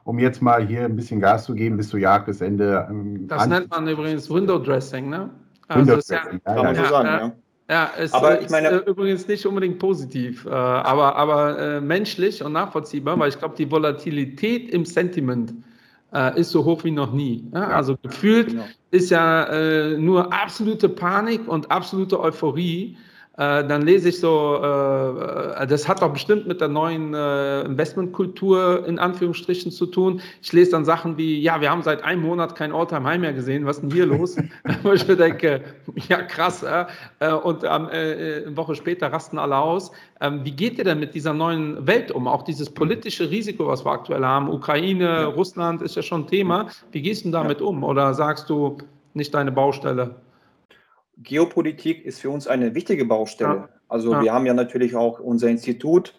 Um 0.04 0.18
jetzt 0.18 0.42
mal 0.42 0.66
hier 0.66 0.84
ein 0.84 0.96
bisschen 0.96 1.20
Gas 1.20 1.44
zu 1.44 1.54
geben 1.54 1.76
bis 1.76 1.88
zu 1.88 1.98
Jahresende. 1.98 2.86
Ähm, 2.90 3.26
das 3.28 3.46
nennt 3.46 3.70
man 3.70 3.86
übrigens 3.88 4.30
Window 4.30 4.58
Dressing, 4.58 5.08
ne? 5.08 5.30
Also 5.68 5.80
Window 5.80 5.94
Dressing, 5.96 6.40
ja, 6.46 6.54
kann 6.54 6.64
man 6.64 6.74
so 6.76 6.84
sagen, 6.84 7.08
ja. 7.08 7.32
Ja, 7.70 7.88
es 7.96 8.12
aber 8.12 8.40
ist 8.40 8.50
meine, 8.50 8.68
äh, 8.68 8.90
übrigens 8.90 9.28
nicht 9.28 9.46
unbedingt 9.46 9.78
positiv, 9.78 10.44
äh, 10.44 10.48
aber, 10.50 11.14
aber 11.14 11.56
äh, 11.56 11.80
menschlich 11.80 12.42
und 12.42 12.52
nachvollziehbar, 12.52 13.16
weil 13.16 13.28
ich 13.28 13.38
glaube, 13.38 13.54
die 13.56 13.70
Volatilität 13.70 14.70
im 14.70 14.84
Sentiment 14.84 15.54
äh, 16.12 16.40
ist 16.40 16.50
so 16.50 16.64
hoch 16.64 16.82
wie 16.82 16.90
noch 16.90 17.12
nie. 17.12 17.48
Ja? 17.54 17.68
Also 17.68 17.96
gefühlt 18.02 18.48
genau. 18.48 18.64
ist 18.90 19.10
ja 19.10 19.44
äh, 19.44 19.96
nur 19.96 20.32
absolute 20.32 20.88
Panik 20.88 21.46
und 21.46 21.70
absolute 21.70 22.18
Euphorie 22.18 22.96
äh, 23.36 23.66
dann 23.66 23.82
lese 23.82 24.08
ich 24.08 24.20
so, 24.20 24.56
äh, 24.56 25.66
das 25.66 25.88
hat 25.88 26.02
doch 26.02 26.12
bestimmt 26.12 26.46
mit 26.46 26.60
der 26.60 26.68
neuen 26.68 27.14
äh, 27.14 27.62
Investmentkultur 27.62 28.86
in 28.86 28.98
Anführungsstrichen 28.98 29.70
zu 29.70 29.86
tun. 29.86 30.20
Ich 30.42 30.52
lese 30.52 30.72
dann 30.72 30.84
Sachen 30.84 31.16
wie, 31.16 31.40
ja, 31.40 31.60
wir 31.60 31.70
haben 31.70 31.82
seit 31.82 32.02
einem 32.02 32.22
Monat 32.22 32.56
kein 32.56 32.72
Alltime 32.72 33.04
High 33.04 33.20
mehr 33.20 33.32
gesehen, 33.32 33.64
was 33.64 33.76
ist 33.76 33.82
denn 33.82 33.92
hier 33.92 34.06
los? 34.06 34.36
Wo 34.82 34.92
ich 34.92 35.06
mir 35.06 35.16
denke, 35.16 35.62
ja 36.08 36.22
krass, 36.22 36.62
äh, 36.64 37.32
und 37.32 37.62
ähm, 37.64 37.86
eine 37.86 38.56
Woche 38.56 38.74
später 38.74 39.12
rasten 39.12 39.38
alle 39.38 39.56
aus. 39.56 39.92
Ähm, 40.20 40.40
wie 40.44 40.52
geht 40.52 40.76
ihr 40.78 40.84
denn 40.84 40.98
mit 40.98 41.14
dieser 41.14 41.32
neuen 41.32 41.86
Welt 41.86 42.10
um? 42.10 42.26
Auch 42.26 42.42
dieses 42.42 42.68
politische 42.68 43.30
Risiko, 43.30 43.66
was 43.68 43.84
wir 43.86 43.92
aktuell 43.92 44.24
haben, 44.24 44.50
Ukraine, 44.50 45.04
ja. 45.04 45.24
Russland 45.26 45.82
ist 45.82 45.96
ja 45.96 46.02
schon 46.02 46.26
Thema. 46.26 46.66
Wie 46.92 47.00
gehst 47.00 47.24
du 47.24 47.30
damit 47.30 47.62
um? 47.62 47.84
Oder 47.84 48.12
sagst 48.12 48.50
du, 48.50 48.76
nicht 49.14 49.32
deine 49.32 49.52
Baustelle? 49.52 50.16
Geopolitik 51.22 52.04
ist 52.04 52.20
für 52.20 52.30
uns 52.30 52.46
eine 52.46 52.74
wichtige 52.74 53.04
Baustelle. 53.04 53.54
Ja. 53.54 53.68
Also 53.88 54.12
ja. 54.12 54.22
wir 54.22 54.32
haben 54.32 54.46
ja 54.46 54.54
natürlich 54.54 54.94
auch 54.96 55.20
unser 55.20 55.48
Institut. 55.48 56.14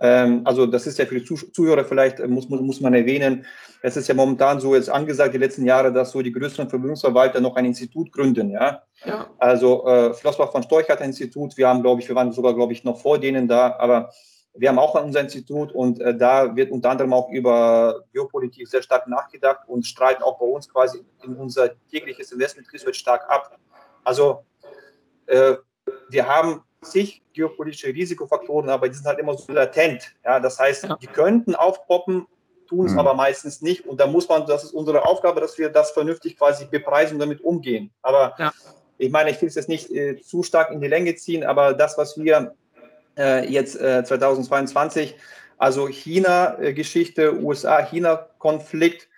Ähm, 0.00 0.42
also 0.44 0.66
das 0.66 0.86
ist 0.86 0.98
ja 0.98 1.06
für 1.06 1.20
die 1.20 1.24
Zuhörer 1.24 1.84
vielleicht, 1.84 2.20
äh, 2.20 2.26
muss, 2.26 2.48
muss, 2.48 2.60
muss 2.60 2.80
man 2.80 2.94
erwähnen, 2.94 3.44
es 3.82 3.96
ist 3.96 4.08
ja 4.08 4.14
momentan 4.14 4.60
so 4.60 4.74
jetzt 4.74 4.90
angesagt, 4.90 5.34
die 5.34 5.38
letzten 5.38 5.64
Jahre, 5.64 5.92
dass 5.92 6.12
so 6.12 6.22
die 6.22 6.32
größeren 6.32 6.68
Vermögensverwalter 6.68 7.40
noch 7.40 7.56
ein 7.56 7.66
Institut 7.66 8.10
gründen. 8.12 8.50
Ja. 8.50 8.82
ja. 9.04 9.30
Also 9.38 9.86
äh, 9.86 10.14
Flossbach 10.14 10.52
von 10.52 10.62
Storch 10.62 10.88
hat 10.88 11.00
ein 11.00 11.10
Institut. 11.10 11.56
Wir 11.56 11.68
haben, 11.68 11.82
glaube 11.82 12.00
ich, 12.00 12.08
wir 12.08 12.16
waren 12.16 12.32
sogar, 12.32 12.54
glaube 12.54 12.72
ich, 12.72 12.84
noch 12.84 13.00
vor 13.00 13.18
denen 13.18 13.46
da. 13.46 13.76
Aber 13.78 14.10
wir 14.54 14.68
haben 14.68 14.78
auch 14.78 15.02
unser 15.02 15.20
Institut 15.20 15.72
und 15.72 16.00
äh, 16.00 16.16
da 16.16 16.56
wird 16.56 16.70
unter 16.70 16.90
anderem 16.90 17.12
auch 17.12 17.30
über 17.30 18.04
Geopolitik 18.12 18.68
sehr 18.68 18.82
stark 18.82 19.06
nachgedacht 19.06 19.60
und 19.66 19.86
streiten 19.86 20.22
auch 20.22 20.38
bei 20.38 20.46
uns 20.46 20.68
quasi 20.68 21.04
in 21.24 21.36
unser 21.36 21.70
tägliches 21.90 22.32
Investment 22.32 22.72
Research 22.72 22.96
stark 22.96 23.28
ab. 23.28 23.58
Also 24.10 24.44
äh, 25.26 25.54
wir 26.08 26.26
haben 26.26 26.64
zig 26.82 27.22
geopolitische 27.32 27.94
Risikofaktoren, 27.94 28.68
aber 28.68 28.88
die 28.88 28.96
sind 28.96 29.06
halt 29.06 29.20
immer 29.20 29.38
so 29.38 29.52
latent. 29.52 30.02
Ja, 30.24 30.40
das 30.40 30.58
heißt, 30.58 30.82
ja. 30.82 30.96
die 31.00 31.06
könnten 31.06 31.54
aufpoppen, 31.54 32.26
tun 32.68 32.86
es 32.86 32.92
mhm. 32.92 32.98
aber 32.98 33.14
meistens 33.14 33.62
nicht. 33.62 33.86
Und 33.86 34.00
da 34.00 34.08
muss 34.08 34.28
man, 34.28 34.46
das 34.46 34.64
ist 34.64 34.72
unsere 34.72 35.04
Aufgabe, 35.04 35.40
dass 35.40 35.56
wir 35.58 35.68
das 35.68 35.92
vernünftig 35.92 36.36
quasi 36.36 36.64
bepreisen 36.64 37.14
und 37.14 37.20
damit 37.20 37.40
umgehen. 37.42 37.92
Aber 38.02 38.34
ja. 38.36 38.52
ich 38.98 39.12
meine, 39.12 39.30
ich 39.30 39.40
will 39.40 39.48
es 39.48 39.54
jetzt 39.54 39.68
nicht 39.68 39.92
äh, 39.92 40.20
zu 40.20 40.42
stark 40.42 40.72
in 40.72 40.80
die 40.80 40.88
Länge 40.88 41.14
ziehen, 41.14 41.44
aber 41.44 41.72
das, 41.72 41.96
was 41.96 42.18
wir 42.18 42.56
äh, 43.16 43.48
jetzt 43.48 43.80
äh, 43.80 44.02
2022, 44.02 45.14
also 45.56 45.86
China-Geschichte, 45.86 47.40
USA-China-Konflikt, 47.40 49.04
äh, 49.04 49.09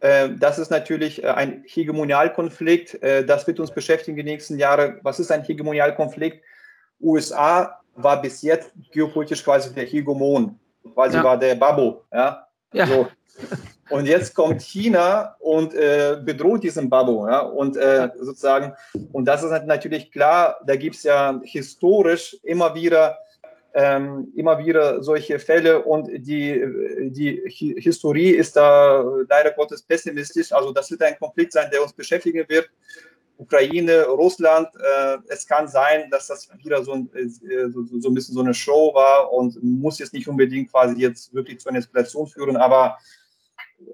das 0.00 0.58
ist 0.58 0.70
natürlich 0.70 1.22
äh, 1.22 1.28
ein 1.28 1.62
Hegemonialkonflikt. 1.66 3.02
Äh, 3.02 3.24
das 3.24 3.46
wird 3.46 3.60
uns 3.60 3.70
beschäftigen 3.70 4.16
die 4.16 4.22
nächsten 4.22 4.58
Jahre. 4.58 4.98
Was 5.02 5.20
ist 5.20 5.30
ein 5.30 5.44
Hegemonialkonflikt? 5.44 6.42
USA 7.00 7.80
war 7.94 8.20
bis 8.22 8.42
jetzt 8.42 8.72
geopolitisch 8.92 9.44
quasi 9.44 9.74
der 9.74 9.84
Hegemon, 9.84 10.58
quasi 10.94 11.16
ja. 11.16 11.24
war 11.24 11.38
der 11.38 11.54
Babo. 11.54 12.04
Ja? 12.12 12.46
ja. 12.72 12.86
So. 12.86 13.08
Und 13.90 14.06
jetzt 14.06 14.34
kommt 14.34 14.62
China 14.62 15.36
und 15.40 15.74
äh, 15.74 16.16
bedroht 16.22 16.62
diesen 16.62 16.88
Babo. 16.88 17.26
Ja? 17.28 17.40
Und 17.40 17.76
äh, 17.76 18.08
sozusagen, 18.18 18.74
und 19.12 19.24
das 19.24 19.42
ist 19.42 19.50
natürlich 19.66 20.12
klar, 20.12 20.60
da 20.64 20.76
gibt 20.76 20.96
es 20.96 21.02
ja 21.02 21.40
historisch 21.42 22.36
immer 22.42 22.74
wieder 22.74 23.18
ähm, 23.74 24.32
immer 24.34 24.58
wieder 24.58 25.02
solche 25.02 25.38
Fälle 25.38 25.82
und 25.82 26.08
die, 26.08 27.10
die 27.10 27.42
Historie 27.78 28.30
ist 28.30 28.56
da 28.56 29.04
leider 29.28 29.52
Gottes 29.52 29.82
pessimistisch. 29.82 30.52
Also 30.52 30.72
das 30.72 30.90
wird 30.90 31.02
ein 31.02 31.18
Konflikt 31.18 31.52
sein, 31.52 31.70
der 31.70 31.82
uns 31.82 31.92
beschäftigen 31.92 32.44
wird. 32.48 32.68
Ukraine, 33.40 34.06
Russland, 34.06 34.68
äh, 34.76 35.16
es 35.28 35.46
kann 35.46 35.66
sein, 35.66 36.10
dass 36.10 36.26
das 36.26 36.50
wieder 36.62 36.84
so 36.84 36.92
ein, 36.92 37.10
äh, 37.14 37.70
so, 37.70 37.84
so, 37.98 38.10
ein 38.10 38.14
bisschen 38.14 38.34
so 38.34 38.42
eine 38.42 38.52
Show 38.52 38.92
war 38.92 39.32
und 39.32 39.62
muss 39.62 39.98
jetzt 39.98 40.12
nicht 40.12 40.28
unbedingt 40.28 40.70
quasi 40.70 41.00
jetzt 41.00 41.32
wirklich 41.32 41.58
zu 41.58 41.70
einer 41.70 41.78
Eskalation 41.78 42.26
führen, 42.26 42.58
aber 42.58 42.98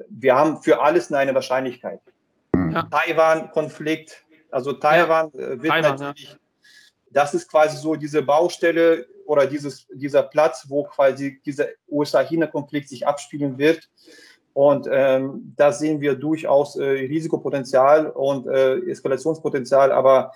wir 0.09 0.35
haben 0.35 0.61
für 0.63 0.81
alles 0.81 1.13
eine 1.13 1.33
Wahrscheinlichkeit. 1.33 2.01
Ja. 2.55 2.83
Taiwan-Konflikt, 2.91 4.25
also 4.51 4.73
Taiwan 4.73 5.31
ja. 5.33 5.41
Äh, 5.41 5.63
wird 5.63 5.73
Taiwan, 5.73 5.99
natürlich, 5.99 6.31
ja. 6.31 6.37
Das 7.17 7.35
ist 7.35 7.51
quasi 7.51 7.77
so 7.77 7.97
diese 7.97 8.23
Baustelle, 8.23 9.07
oder 9.27 9.47
dieses, 9.47 9.87
dieser 9.93 10.23
Platz, 10.23 10.67
wo 10.69 10.85
quasi 10.85 11.41
dieser 11.45 11.67
USA-China-Konflikt 11.89 12.89
sich 12.89 13.07
abspielen 13.07 13.59
wird. 13.59 13.89
Und 14.53 14.89
ähm, 14.91 15.53
da 15.57 15.73
sehen 15.73 16.01
wir 16.01 16.15
durchaus 16.15 16.77
äh, 16.77 16.85
Risikopotenzial 16.85 18.09
und 18.09 18.47
äh, 18.47 18.79
Eskalationspotenzial. 18.91 19.93
Aber 19.93 20.33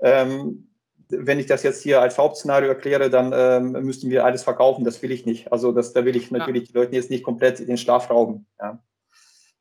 ähm, 0.00 0.68
wenn 1.08 1.38
ich 1.38 1.46
das 1.46 1.62
jetzt 1.62 1.82
hier 1.82 2.02
als 2.02 2.18
Hauptszenario 2.18 2.68
erkläre, 2.68 3.08
dann 3.08 3.32
ähm, 3.34 3.84
müssten 3.84 4.10
wir 4.10 4.24
alles 4.24 4.42
verkaufen. 4.42 4.84
Das 4.84 5.00
will 5.02 5.10
ich 5.10 5.24
nicht. 5.24 5.50
Also 5.52 5.72
das, 5.72 5.94
da 5.94 6.04
will 6.04 6.16
ich 6.16 6.30
natürlich 6.30 6.64
ja. 6.64 6.72
die 6.72 6.78
Leute 6.78 6.96
jetzt 6.96 7.10
nicht 7.10 7.24
komplett 7.24 7.66
den 7.66 7.78
Schlaf 7.78 8.10
rauben. 8.10 8.46
Ja. 8.60 8.82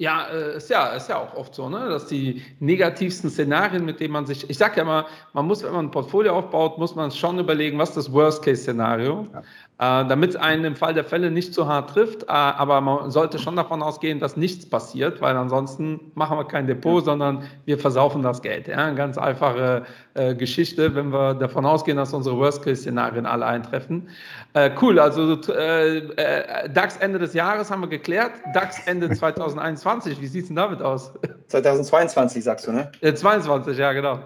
Ja, 0.02 0.30
äh, 0.30 0.58
ist 0.58 0.72
ja, 0.72 0.88
ist 0.96 1.10
ja 1.10 1.20
auch 1.20 1.36
oft 1.36 1.54
so, 1.54 1.70
ne? 1.70 1.88
dass 1.88 2.08
die 2.08 2.42
negativsten 2.60 3.30
Szenarien, 3.30 3.86
mit 3.86 4.00
denen 4.00 4.14
man 4.14 4.26
sich, 4.26 4.50
ich 4.50 4.58
sage 4.58 4.78
ja 4.78 4.84
mal, 4.84 5.06
man 5.34 5.46
muss, 5.46 5.62
wenn 5.62 5.74
man 5.74 5.86
ein 5.86 5.92
Portfolio 5.92 6.34
aufbaut, 6.40 6.80
muss 6.80 6.96
man 6.96 7.12
schon 7.12 7.38
überlegen, 7.38 7.78
was 7.78 7.90
ist 7.90 7.98
das 7.98 8.12
Worst-Case-Szenario. 8.12 9.28
Ja 9.32 9.44
damit 9.82 10.38
einen 10.38 10.64
im 10.64 10.76
Fall 10.76 10.94
der 10.94 11.04
Fälle 11.04 11.32
nicht 11.32 11.56
zu 11.56 11.68
hart 11.68 11.90
trifft. 11.90 12.24
Äh, 12.24 12.28
aber 12.28 12.82
man 12.82 13.10
sollte 13.10 13.40
schon 13.40 13.56
davon 13.56 13.82
ausgehen, 13.82 14.20
dass 14.20 14.38
nichts 14.38 14.70
passiert, 14.70 15.22
weil 15.22 15.36
ansonsten 15.36 16.12
machen 16.14 16.38
wir 16.38 16.46
kein 16.46 16.68
Depot, 16.68 17.04
sondern 17.04 17.44
wir 17.66 17.80
versaufen 17.80 18.22
das 18.22 18.44
Geld. 18.44 18.68
Ja, 18.68 18.78
eine 18.78 18.96
ganz 18.96 19.18
einfache 19.18 19.86
äh, 20.14 20.36
Geschichte, 20.36 20.94
wenn 20.94 21.12
wir 21.12 21.34
davon 21.34 21.66
ausgehen, 21.66 21.98
dass 21.98 22.14
unsere 22.14 22.38
Worst-Case-Szenarien 22.38 23.26
alle 23.26 23.48
eintreffen. 23.48 24.10
Äh, 24.54 24.70
cool, 24.82 25.00
also 25.00 25.42
äh, 25.52 25.98
äh, 25.98 26.70
DAX 26.70 26.98
Ende 26.98 27.18
des 27.18 27.34
Jahres 27.34 27.72
haben 27.72 27.82
wir 27.82 27.90
geklärt. 27.90 28.34
DAX 28.54 28.86
Ende 28.86 29.10
2021, 29.16 30.22
wie 30.22 30.28
sieht 30.28 30.44
es 30.44 30.48
denn 30.50 30.58
damit 30.58 30.84
aus? 30.84 31.12
2022 31.48 32.44
sagst 32.44 32.68
du, 32.68 32.72
ne? 32.72 32.92
22, 33.02 33.76
ja, 33.80 33.94
genau. 33.94 34.20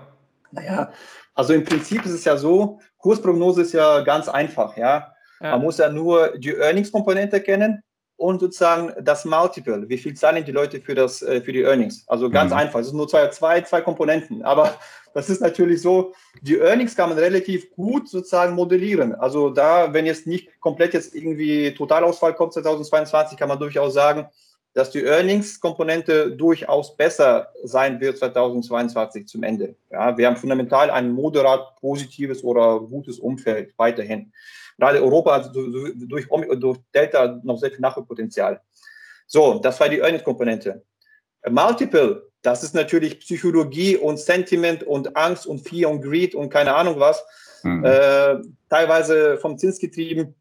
Naja, 0.52 0.92
also 1.34 1.54
im 1.54 1.64
Prinzip 1.64 2.06
ist 2.06 2.12
es 2.12 2.26
ja 2.26 2.36
so, 2.36 2.80
Kursprognose 2.98 3.62
ist 3.62 3.74
ja 3.74 4.02
ganz 4.02 4.28
einfach, 4.28 4.76
ja. 4.76 5.15
Ja. 5.42 5.52
Man 5.52 5.62
muss 5.62 5.78
ja 5.78 5.90
nur 5.90 6.38
die 6.38 6.56
Earnings-Komponente 6.56 7.42
kennen 7.42 7.84
und 8.18 8.40
sozusagen 8.40 8.94
das 9.02 9.26
Multiple. 9.26 9.88
Wie 9.90 9.98
viel 9.98 10.14
zahlen 10.14 10.46
die 10.46 10.52
Leute 10.52 10.80
für, 10.80 10.96
das, 10.96 11.22
äh, 11.22 11.42
für 11.42 11.52
die 11.52 11.64
Earnings? 11.64 12.06
Also 12.08 12.30
ganz 12.30 12.52
mhm. 12.52 12.58
einfach. 12.58 12.80
Es 12.80 12.88
sind 12.88 12.98
nur 12.98 13.08
zwei, 13.08 13.28
zwei, 13.30 13.62
zwei 13.62 13.82
Komponenten. 13.82 14.44
Aber 14.44 14.78
das 15.14 15.30
ist 15.30 15.42
natürlich 15.42 15.82
so, 15.82 16.14
die 16.42 16.58
Earnings 16.58 16.96
kann 16.96 17.10
man 17.10 17.18
relativ 17.18 17.72
gut 17.72 18.10
sozusagen 18.10 18.56
modellieren. 18.56 19.16
Also 19.16 19.50
da, 19.50 19.94
wenn 19.94 20.06
jetzt 20.06 20.28
nicht 20.28 20.60
komplett 20.60 20.94
jetzt 20.94 21.14
irgendwie 21.14 21.74
Totalausfall 21.74 22.36
kommt 22.36 22.54
2022, 22.54 23.38
kann 23.38 23.50
man 23.50 23.60
durchaus 23.60 23.94
sagen, 23.94 24.28
dass 24.74 24.92
die 24.92 25.04
Earnings-Komponente 25.04 26.32
durchaus 26.32 26.98
besser 26.98 27.48
sein 27.64 28.02
wird 28.02 28.18
2022 28.18 29.26
zum 29.26 29.44
Ende. 29.44 29.76
Ja, 29.90 30.18
wir 30.18 30.28
haben 30.28 30.36
fundamental 30.36 30.92
ein 30.92 31.12
moderat 31.14 31.78
positives 31.80 32.44
oder 32.44 32.82
gutes 32.82 33.18
Umfeld 33.18 33.74
weiterhin. 33.78 34.34
Gerade 34.78 35.02
Europa 35.02 35.36
hat 35.36 35.56
durch, 35.56 36.28
durch 36.28 36.78
Delta 36.94 37.40
noch 37.44 37.58
sehr 37.58 37.72
viel 37.72 37.80
Nachholpotenzial. 37.80 38.62
So, 39.28 39.60
das 39.60 39.80
war 39.80 39.90
die 39.90 40.00
Earnings-Komponente. 40.00 40.84
Multiple, 41.50 42.30
das 42.42 42.64
ist 42.64 42.76
natürlich 42.76 43.20
Psychologie 43.20 43.98
und 43.98 44.20
Sentiment 44.20 44.84
und 44.84 45.16
Angst 45.16 45.48
und 45.48 45.68
Fear 45.68 45.90
und 45.90 46.02
Greed 46.02 46.36
und 46.36 46.50
keine 46.50 46.76
Ahnung 46.76 47.00
was. 47.00 47.24
Mhm. 47.64 47.84
Äh, 47.84 48.38
teilweise 48.70 49.38
vom 49.38 49.58
Zins 49.58 49.80
getrieben. 49.80 50.36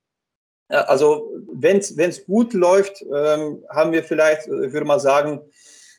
Also, 0.69 1.33
wenn 1.53 1.79
es 1.79 2.27
gut 2.27 2.53
läuft, 2.53 3.03
ähm, 3.03 3.65
haben 3.69 3.93
wir 3.93 4.03
vielleicht, 4.03 4.47
äh, 4.49 4.73
würde 4.73 4.87
mal 4.87 5.01
sagen, 5.01 5.41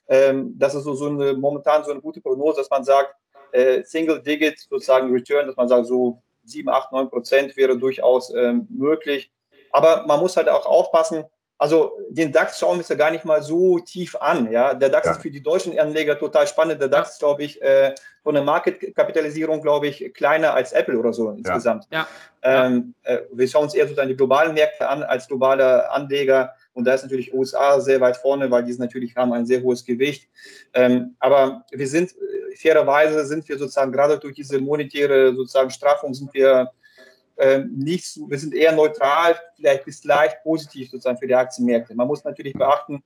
ähm, 0.08 0.54
das 0.58 0.76
ist 0.76 0.84
so, 0.84 0.94
so 0.94 1.08
eine, 1.08 1.34
momentan 1.34 1.84
so 1.84 1.92
eine 1.92 2.02
gute 2.02 2.22
Prognose, 2.22 2.58
dass 2.58 2.70
man 2.70 2.84
sagt, 2.84 3.16
äh, 3.52 3.84
Single 3.84 4.22
Digit 4.22 4.60
sozusagen 4.60 5.12
Return, 5.12 5.48
dass 5.48 5.56
man 5.56 5.68
sagt, 5.68 5.88
so 5.88 6.22
7, 6.46 6.70
8, 6.70 6.92
9 6.92 7.10
Prozent 7.10 7.58
wäre 7.58 7.78
durchaus 7.78 8.34
ähm, 8.34 8.68
möglich. 8.70 9.32
Aber 9.72 10.06
man 10.08 10.20
muss 10.20 10.38
halt 10.38 10.48
auch 10.48 10.66
aufpassen, 10.66 11.26
also 11.58 11.94
den 12.10 12.32
DAX 12.32 12.60
schauen 12.60 12.76
wir 12.76 12.80
uns 12.80 12.90
ja 12.90 12.96
gar 12.96 13.12
nicht 13.12 13.24
mal 13.24 13.42
so 13.42 13.80
tief 13.80 14.16
an. 14.16 14.52
Ja? 14.52 14.74
Der 14.74 14.90
DAX 14.90 15.06
ja. 15.06 15.12
ist 15.14 15.22
für 15.22 15.32
die 15.32 15.42
deutschen 15.42 15.78
Anleger 15.80 16.20
total 16.20 16.48
spannend. 16.48 16.82
Der 16.82 16.90
DAX 16.90 17.12
ist, 17.12 17.20
glaube 17.20 17.44
ich, 17.44 17.62
äh, 17.62 17.96
von 18.24 18.36
der 18.36 18.44
Marketkapitalisierung, 18.44 19.62
glaube 19.62 19.88
ich, 19.88 20.14
kleiner 20.14 20.54
als 20.54 20.74
Apple 20.74 20.98
oder 20.98 21.14
so 21.14 21.30
insgesamt. 21.32 21.86
Ja. 21.92 22.08
Ähm, 22.42 22.94
äh, 23.04 23.20
wir 23.32 23.48
schauen 23.48 23.64
uns 23.64 23.74
eher 23.74 23.86
sozusagen 23.86 24.10
die 24.10 24.18
globalen 24.18 24.54
Märkte 24.54 24.90
an 24.90 25.04
als 25.04 25.28
globaler 25.28 25.94
Anleger. 25.94 26.54
Und 26.76 26.84
da 26.84 26.94
ist 26.94 27.04
natürlich 27.04 27.34
USA 27.34 27.80
sehr 27.80 28.02
weit 28.02 28.18
vorne, 28.18 28.52
weil 28.52 28.64
die 28.64 28.74
natürlich 28.78 29.16
haben 29.16 29.32
ein 29.32 29.46
sehr 29.46 29.64
hohes 29.64 29.84
Gewicht. 29.84 30.30
Ähm, 30.74 31.16
aber 31.20 31.66
wir 31.72 31.88
sind, 31.88 32.12
äh, 32.12 32.56
fairerweise 32.58 33.26
sind 33.26 33.48
wir 33.48 33.58
sozusagen 33.58 33.94
gerade 33.94 34.20
durch 34.20 34.36
diese 34.36 34.60
monetäre 34.60 35.34
sozusagen 35.34 35.72
Straffung 35.72 36.14
sind 36.14 36.34
wir 36.34 36.72
äh, 37.38 37.60
nicht 37.60 38.06
so, 38.06 38.30
wir 38.30 38.38
sind 38.38 38.54
eher 38.54 38.74
neutral, 38.74 39.38
vielleicht 39.56 39.86
bis 39.86 40.04
leicht 40.04 40.44
positiv 40.44 40.92
sozusagen 40.92 41.18
für 41.18 41.28
die 41.28 41.36
Aktienmärkte. 41.36 41.96
Man 41.96 42.08
muss 42.08 42.26
natürlich 42.26 42.54
beachten, 42.54 43.02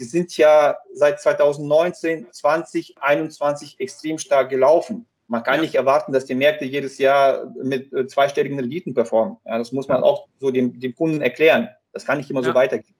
die 0.00 0.04
sind 0.04 0.36
ja 0.36 0.78
seit 0.94 1.20
2019, 1.20 2.28
20, 2.30 2.98
21 3.00 3.80
extrem 3.80 4.18
stark 4.18 4.48
gelaufen. 4.48 5.06
Man 5.26 5.42
kann 5.42 5.60
nicht 5.60 5.74
erwarten, 5.74 6.12
dass 6.12 6.24
die 6.24 6.36
Märkte 6.36 6.64
jedes 6.64 6.98
Jahr 6.98 7.52
mit 7.62 7.92
äh, 7.92 8.06
zweistelligen 8.06 8.58
Renditen 8.58 8.94
performen. 8.94 9.36
Ja, 9.44 9.58
das 9.58 9.72
muss 9.72 9.88
man 9.88 10.02
auch 10.02 10.28
so 10.38 10.50
dem, 10.50 10.78
dem 10.78 10.94
Kunden 10.94 11.20
erklären. 11.20 11.68
Das 11.92 12.06
kann 12.06 12.18
nicht 12.18 12.30
immer 12.30 12.40
ja. 12.40 12.46
so 12.46 12.54
weitergehen. 12.54 12.94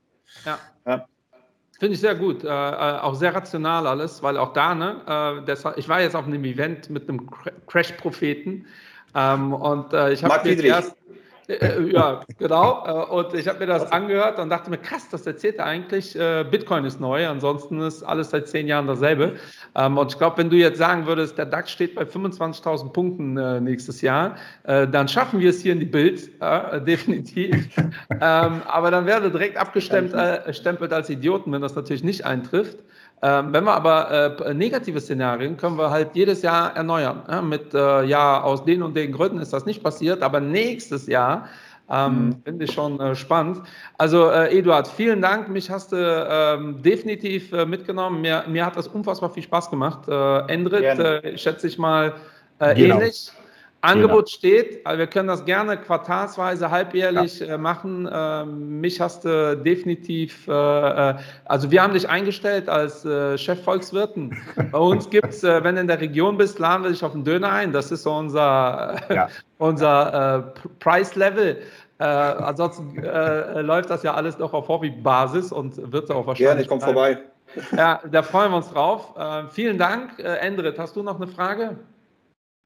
Ja. 0.44 0.58
ja. 0.86 1.06
Finde 1.78 1.94
ich 1.94 2.00
sehr 2.00 2.16
gut. 2.16 2.42
Äh, 2.42 2.48
äh, 2.48 2.50
auch 2.50 3.14
sehr 3.14 3.34
rational 3.34 3.86
alles, 3.86 4.22
weil 4.22 4.36
auch 4.36 4.52
da, 4.52 4.74
ne, 4.74 5.00
äh, 5.06 5.44
deshalb, 5.46 5.78
ich 5.78 5.88
war 5.88 6.00
jetzt 6.00 6.16
auf 6.16 6.26
einem 6.26 6.44
Event 6.44 6.90
mit 6.90 7.08
einem 7.08 7.30
Crash-Propheten 7.66 8.66
ähm, 9.14 9.52
und 9.52 9.92
äh, 9.92 10.12
ich 10.12 10.24
habe 10.24 10.48
erst. 10.48 10.97
Äh, 11.48 11.54
äh, 11.54 11.92
ja, 11.92 12.20
genau. 12.38 12.84
Äh, 12.86 13.12
und 13.12 13.34
ich 13.34 13.48
habe 13.48 13.60
mir 13.60 13.66
das 13.66 13.90
angehört 13.90 14.38
und 14.38 14.50
dachte 14.50 14.70
mir, 14.70 14.78
krass, 14.78 15.08
das 15.10 15.26
erzählt 15.26 15.56
er 15.56 15.64
eigentlich. 15.66 16.16
Bitcoin 16.50 16.84
ist 16.84 17.00
neu, 17.00 17.26
ansonsten 17.26 17.80
ist 17.80 18.02
alles 18.02 18.30
seit 18.30 18.48
zehn 18.48 18.66
Jahren 18.66 18.86
dasselbe. 18.86 19.36
Ähm, 19.74 19.96
und 19.96 20.12
ich 20.12 20.18
glaube, 20.18 20.38
wenn 20.38 20.50
du 20.50 20.56
jetzt 20.56 20.78
sagen 20.78 21.06
würdest, 21.06 21.38
der 21.38 21.46
DAX 21.46 21.70
steht 21.70 21.94
bei 21.94 22.02
25.000 22.02 22.92
Punkten 22.92 23.64
nächstes 23.64 24.00
Jahr, 24.00 24.36
dann 24.64 25.08
schaffen 25.08 25.40
wir 25.40 25.50
es 25.50 25.62
hier 25.62 25.72
in 25.72 25.80
die 25.80 25.86
Bild, 25.86 26.30
definitiv. 26.86 27.68
ähm, 28.10 28.62
aber 28.66 28.90
dann 28.90 29.06
werde 29.06 29.30
direkt 29.30 29.56
abgestempelt 29.56 30.92
als 30.92 31.10
Idioten, 31.10 31.52
wenn 31.52 31.62
das 31.62 31.74
natürlich 31.74 32.04
nicht 32.04 32.24
eintrifft. 32.24 32.78
Ähm, 33.20 33.52
wenn 33.52 33.64
wir 33.64 33.74
aber 33.74 34.46
äh, 34.46 34.54
negative 34.54 35.00
Szenarien 35.00 35.56
können 35.56 35.76
wir 35.76 35.90
halt 35.90 36.10
jedes 36.14 36.42
Jahr 36.42 36.76
erneuern. 36.76 37.22
Ja, 37.28 37.42
mit 37.42 37.74
äh, 37.74 38.04
ja, 38.04 38.40
aus 38.40 38.64
den 38.64 38.82
und 38.82 38.96
den 38.96 39.12
Gründen 39.12 39.38
ist 39.38 39.52
das 39.52 39.66
nicht 39.66 39.82
passiert, 39.82 40.22
aber 40.22 40.38
nächstes 40.38 41.06
Jahr 41.06 41.48
ähm, 41.90 42.26
mhm. 42.26 42.42
finde 42.44 42.64
ich 42.66 42.72
schon 42.72 43.00
äh, 43.00 43.14
spannend. 43.14 43.62
Also 43.96 44.30
äh, 44.30 44.56
Eduard, 44.56 44.86
vielen 44.86 45.22
Dank. 45.22 45.48
Mich 45.48 45.70
hast 45.70 45.92
du 45.92 45.96
ähm, 45.96 46.80
definitiv 46.82 47.52
äh, 47.52 47.64
mitgenommen. 47.64 48.20
Mir, 48.20 48.44
mir 48.46 48.64
hat 48.64 48.76
das 48.76 48.86
unfassbar 48.86 49.30
viel 49.30 49.42
Spaß 49.42 49.70
gemacht. 49.70 50.06
Äh, 50.06 50.52
Endrit, 50.52 50.82
äh, 50.82 51.36
schätze 51.36 51.66
ich 51.66 51.78
mal 51.78 52.14
äh, 52.58 52.74
genau. 52.74 52.96
ähnlich. 52.96 53.32
Angebot 53.80 54.26
genau. 54.26 54.26
steht, 54.26 54.84
wir 54.84 55.06
können 55.06 55.28
das 55.28 55.44
gerne 55.44 55.76
quartalsweise, 55.76 56.70
halbjährlich 56.70 57.38
ja. 57.38 57.54
äh, 57.54 57.58
machen. 57.58 58.08
Ähm, 58.12 58.80
mich 58.80 59.00
hast 59.00 59.24
du 59.24 59.56
definitiv, 59.56 60.48
äh, 60.48 60.52
äh, 60.52 61.14
also 61.44 61.70
wir 61.70 61.82
haben 61.82 61.92
dich 61.92 62.08
eingestellt 62.08 62.68
als 62.68 63.02
Chef 63.40 63.62
Volkswirten. 63.62 64.36
Bei 64.72 64.78
uns 64.78 65.08
gibt 65.08 65.28
es, 65.28 65.42
wenn 65.44 65.76
du 65.76 65.80
in 65.80 65.86
der 65.86 66.00
Region 66.00 66.36
bist, 66.36 66.58
laden 66.58 66.82
wir 66.82 66.90
dich 66.90 67.04
auf 67.04 67.12
den 67.12 67.24
Döner 67.24 67.52
ein. 67.52 67.72
Das 67.72 67.92
ist 67.92 68.02
so 68.02 68.12
unser, 68.12 68.96
ja. 69.10 69.28
unser 69.58 70.38
äh, 70.38 70.68
Price-Level. 70.80 71.62
ansonsten 71.98 72.94
läuft 73.64 73.90
das 73.90 74.02
ja 74.02 74.14
alles 74.14 74.38
noch 74.38 74.52
auf 74.52 74.68
Hobbybasis 74.68 75.52
und 75.52 75.92
wird 75.92 76.10
auch 76.10 76.26
wahrscheinlich. 76.26 76.38
Gerne, 76.38 76.62
ich 76.62 76.68
komme 76.68 76.80
vorbei. 76.80 77.18
Ja, 77.76 78.00
da 78.10 78.22
freuen 78.22 78.52
wir 78.52 78.58
uns 78.58 78.70
drauf. 78.70 79.14
vielen 79.50 79.78
Dank. 79.78 80.18
Endrit, 80.18 80.78
hast 80.78 80.94
du 80.94 81.02
noch 81.02 81.16
eine 81.16 81.26
Frage? 81.26 81.76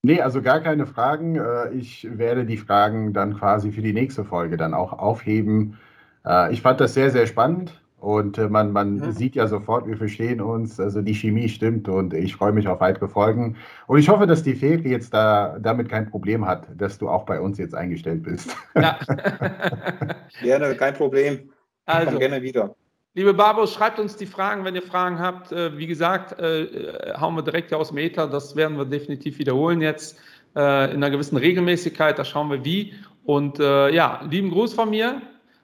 Nee, 0.03 0.21
also 0.21 0.43
gar 0.43 0.61
keine 0.61 0.87
Fragen. 0.87 1.37
Äh, 1.37 1.71
ich 1.75 2.07
werde 2.19 2.45
die 2.45 2.57
Fragen 2.57 3.13
dann 3.13 3.39
quasi 3.39 3.71
für 3.71 3.83
die 3.83 3.93
nächste 3.93 4.25
Folge 4.25 4.57
dann 4.57 4.75
auch 4.75 4.93
aufheben. 4.93 5.79
Äh, 6.27 6.53
ich 6.53 6.61
fand 6.63 6.81
das 6.81 6.95
sehr, 6.95 7.11
sehr 7.11 7.27
spannend 7.27 7.81
und 7.99 8.37
äh, 8.37 8.49
man, 8.49 8.73
man 8.73 8.99
ja. 8.99 9.13
sieht 9.13 9.37
ja 9.37 9.47
sofort, 9.47 9.87
wir 9.87 9.97
verstehen 9.97 10.41
uns, 10.41 10.81
also 10.81 11.03
die 11.03 11.15
Chemie 11.15 11.49
stimmt 11.49 11.89
und 11.89 12.15
ich 12.15 12.35
freue 12.35 12.51
mich 12.51 12.67
auf 12.67 12.81
weitere 12.81 13.07
Folgen. 13.07 13.57
Und 13.87 14.01
ich 14.01 14.09
hoffe, 14.09 14.27
dass 14.27 14.43
die 14.43 14.57
Fähre 14.57 14.83
jetzt 14.89 15.15
da 15.15 15.57
damit 15.61 15.89
kein 15.89 16.11
Problem 16.11 16.45
hat, 16.45 16.67
dass 16.77 16.99
du 16.99 17.09
auch 17.09 17.25
bei 17.25 17.41
uns 17.41 17.59
jetzt 17.59 17.77
eingestellt 17.77 18.25
bist. 18.25 18.57
Ja. 18.75 18.99
gerne, 20.43 20.75
kein 20.75 20.95
Problem. 20.95 21.51
Also, 21.87 22.19
gerne 22.19 22.43
wieder. 22.43 22.75
Liebe 23.15 23.35
Barbos, 23.35 23.75
schreibt 23.75 23.99
uns 23.99 24.17
die 24.17 24.25
Fragen, 24.25 24.65
wenn 24.65 24.75
ihr 24.75 24.83
Fragen 24.83 25.19
habt. 25.19 25.53
Äh, 25.53 25.77
wie 25.77 25.87
gesagt, 25.87 26.41
äh, 26.41 26.63
äh, 26.63 27.15
hauen 27.21 27.35
wir 27.35 27.43
direkt 27.43 27.73
aus 27.75 27.89
dem 27.89 27.99
Ether. 27.99 28.27
Das 28.27 28.57
werden 28.57 28.79
wir 28.79 28.87
definitiv 28.87 29.39
wiederholen 29.39 29.81
jetzt 29.81 30.19
in 30.55 30.61
einer 30.61 31.09
gewissen 31.09 31.39
Regelmäßigkeit. 31.39 32.19
Da 32.19 32.27
schauen 32.27 32.51
wir 32.51 32.63
wie. 32.63 32.93
Und 33.25 33.57
ja, 33.59 34.21
lieben 34.29 34.51
Gruß 34.51 34.75
von 34.75 34.91
mir 34.91 35.23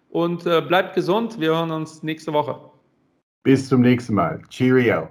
und 0.08 0.44
bleibt 0.44 0.94
gesund. 0.94 1.38
Wir 1.38 1.50
hören 1.50 1.70
uns 1.72 2.02
nächste 2.02 2.32
Woche. 2.32 2.58
Bis 3.42 3.68
zum 3.68 3.82
nächsten 3.82 4.14
Mal. 4.14 4.40
Cheerio. 4.48 5.10